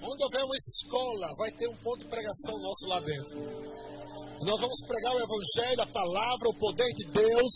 Onde 0.03 0.23
houver 0.23 0.43
uma 0.43 0.55
escola, 0.55 1.27
vai 1.37 1.51
ter 1.51 1.67
um 1.69 1.77
ponto 1.77 1.99
de 1.99 2.09
pregação 2.09 2.57
nosso 2.57 2.85
lá 2.87 2.99
dentro. 2.99 3.71
Nós 4.41 4.59
vamos 4.59 4.81
pregar 4.87 5.13
o 5.13 5.21
Evangelho, 5.21 5.81
a 5.81 5.93
palavra, 5.93 6.49
o 6.49 6.57
poder 6.57 6.89
de 6.97 7.05
Deus. 7.13 7.51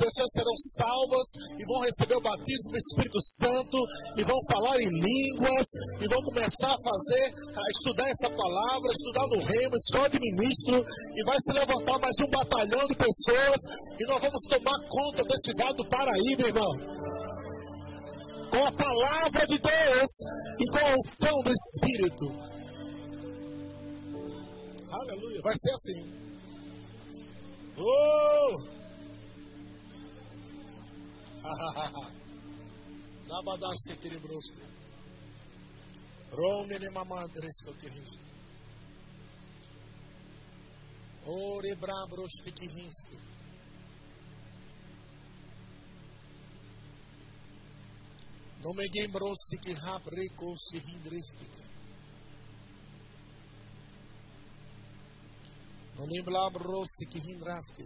Pessoas 0.00 0.30
serão 0.32 0.56
salvas 0.80 1.26
e 1.60 1.62
vão 1.68 1.84
receber 1.84 2.16
o 2.16 2.20
batismo 2.20 2.72
do 2.72 2.78
Espírito 2.78 3.18
Santo 3.36 3.78
e 4.16 4.24
vão 4.24 4.40
falar 4.50 4.80
em 4.80 4.88
línguas 4.88 5.66
e 6.00 6.08
vão 6.08 6.22
começar 6.24 6.72
a 6.72 6.80
fazer, 6.80 7.28
a 7.28 7.64
estudar 7.76 8.08
essa 8.08 8.32
palavra, 8.32 8.90
estudar 8.90 9.26
no 9.28 9.44
reino, 9.44 9.76
escola 9.76 10.08
de 10.08 10.18
ministro 10.18 10.80
e 10.80 11.24
vai 11.24 11.36
se 11.36 11.52
levantar 11.52 11.98
mais 12.00 12.16
um 12.24 12.30
batalhão 12.30 12.86
de 12.88 12.96
pessoas 12.96 13.60
e 14.00 14.04
nós 14.08 14.20
vamos 14.20 14.42
tomar 14.48 14.78
conta 14.88 15.22
desse 15.24 15.52
vale 15.56 15.76
do 15.76 15.86
Paraíba, 15.86 16.48
irmão 16.48 17.13
com 18.54 18.64
a 18.64 18.72
palavra 18.72 19.46
de 19.48 19.58
Deus 19.58 20.08
e 20.60 20.66
com 20.70 20.78
a 20.78 20.94
unção 20.94 21.42
do 21.42 21.52
Espírito. 21.52 22.26
Aleluia. 24.92 25.40
Vai 25.42 25.56
ser 25.56 25.70
assim. 25.72 26.14
Oh! 27.76 28.62
Nabadaste 33.26 33.90
equilibroso. 33.90 34.52
Rome 36.30 36.78
ne 36.78 36.90
mamandresco 36.90 37.74
que 37.80 37.88
risco. 37.88 38.24
Ore 41.26 41.74
brabros 41.74 42.32
que 42.42 42.50
risco. 42.50 43.16
Não 48.64 48.72
me 48.72 48.88
gembrosse 48.90 49.58
que 49.62 49.74
rabrico 49.74 50.56
se 50.56 50.78
hindristica. 50.78 51.62
Non 55.96 56.08
im 56.10 56.24
labrosti 56.32 57.04
que 57.06 57.18
hindraste. 57.18 57.84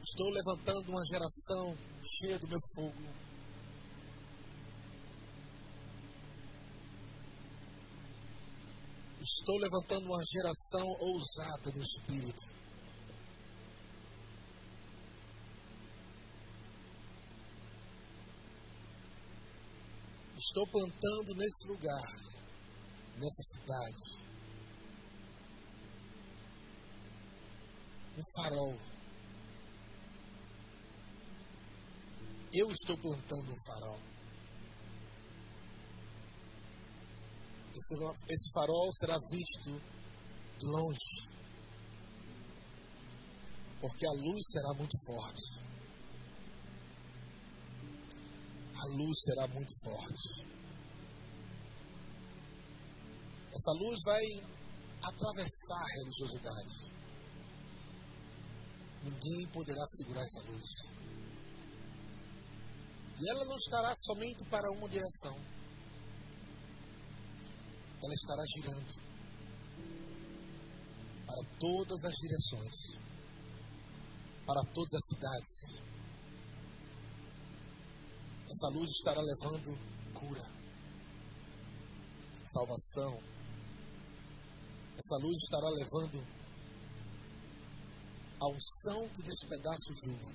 Estou 0.00 0.30
levantando 0.30 0.90
uma 0.90 1.04
geração 1.10 1.76
cheia 2.16 2.38
do 2.38 2.46
meu 2.46 2.60
fogo. 2.74 3.02
Estou 9.20 9.58
levantando 9.58 10.06
uma 10.06 10.24
geração 10.32 10.86
ousada 11.00 11.70
no 11.74 11.82
Espírito. 11.82 12.58
Estou 20.48 20.66
plantando 20.68 21.34
nesse 21.34 21.66
lugar, 21.66 22.12
nessa 23.16 23.42
cidade, 23.52 24.18
um 28.16 28.22
farol. 28.34 28.74
Eu 32.50 32.66
estou 32.70 32.96
plantando 32.96 33.52
um 33.52 33.64
farol. 33.66 34.00
Esse 38.28 38.52
farol 38.52 38.90
será 39.00 39.18
visto 39.30 39.80
de 40.58 40.66
longe, 40.66 41.28
porque 43.80 44.06
a 44.06 44.12
luz 44.12 44.42
será 44.50 44.74
muito 44.74 44.98
forte. 45.04 45.67
A 48.78 48.96
luz 48.96 49.18
será 49.26 49.48
muito 49.48 49.74
forte. 49.82 50.58
Essa 53.50 53.72
luz 53.72 53.98
vai 54.04 54.24
atravessar 55.02 55.82
a 55.82 55.92
religiosidade. 55.98 56.88
Ninguém 59.02 59.48
poderá 59.52 59.84
segurar 59.96 60.22
essa 60.22 60.40
luz. 60.50 60.98
E 63.20 63.30
ela 63.30 63.44
não 63.46 63.56
estará 63.56 63.92
somente 64.06 64.44
para 64.44 64.70
uma 64.70 64.88
direção. 64.88 65.36
Ela 68.00 68.14
estará 68.14 68.44
girando 68.54 69.08
para 71.26 71.42
todas 71.58 72.04
as 72.04 72.14
direções, 72.20 72.74
para 74.46 74.62
todas 74.72 74.92
as 74.94 75.06
cidades, 75.06 75.97
essa 78.50 78.68
luz 78.68 78.88
estará 78.90 79.20
levando 79.20 79.78
cura, 80.14 80.42
salvação. 82.50 83.20
Essa 84.96 85.16
luz 85.22 85.36
estará 85.42 85.68
levando 85.68 86.26
a 88.40 88.46
unção 88.48 89.08
que 89.10 89.22
despedaça 89.22 89.90
o 89.90 89.94
jugo. 90.04 90.32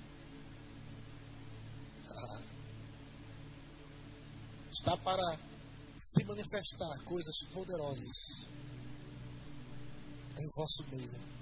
Ah. 2.08 2.42
Está 4.78 4.96
para 4.98 5.38
se 5.96 6.24
manifestar 6.24 7.04
coisas 7.04 7.34
poderosas 7.52 8.16
em 10.38 10.50
vosso 10.54 10.82
meio. 10.90 11.34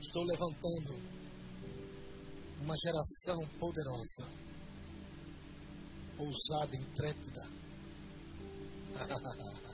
Estou 0.00 0.24
levantando 0.24 1.17
uma 2.60 2.74
geração 2.82 3.46
poderosa, 3.58 4.24
ousada, 6.18 6.76
intrépida. 6.76 7.46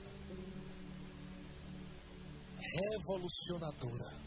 Revolucionadora. 2.75 4.25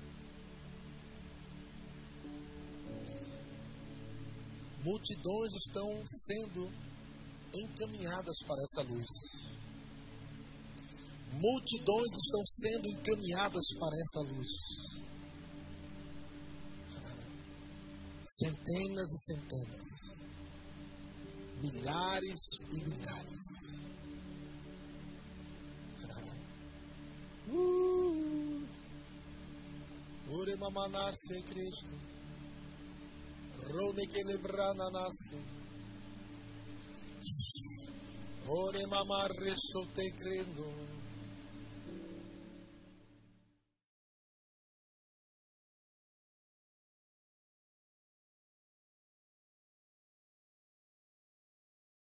Multidões 4.84 5.52
estão 5.66 6.02
sendo 6.26 6.70
encaminhadas 7.54 8.36
para 8.46 8.62
essa 8.62 8.82
luz. 8.88 9.06
Multidões 11.32 12.12
estão 12.24 12.42
sendo 12.62 12.88
encaminhadas 12.88 13.64
para 13.78 14.00
essa 14.00 14.20
luz. 14.32 14.48
Centenas 18.38 19.10
e 19.10 19.18
centenas, 19.18 19.86
milhares 21.60 22.42
e 22.70 22.76
milhares. 22.76 23.38
Uh! 27.50 27.98
Ore 30.30 30.56
mamanase 30.56 31.42
Cristo. 31.48 31.98
Rone 33.70 34.06
que 34.06 34.22
lebrana 34.22 34.90
nasce. 34.90 35.38
Ore 38.46 38.86
mamarre 38.86 39.54
te 39.94 40.12
crendo. 40.12 40.97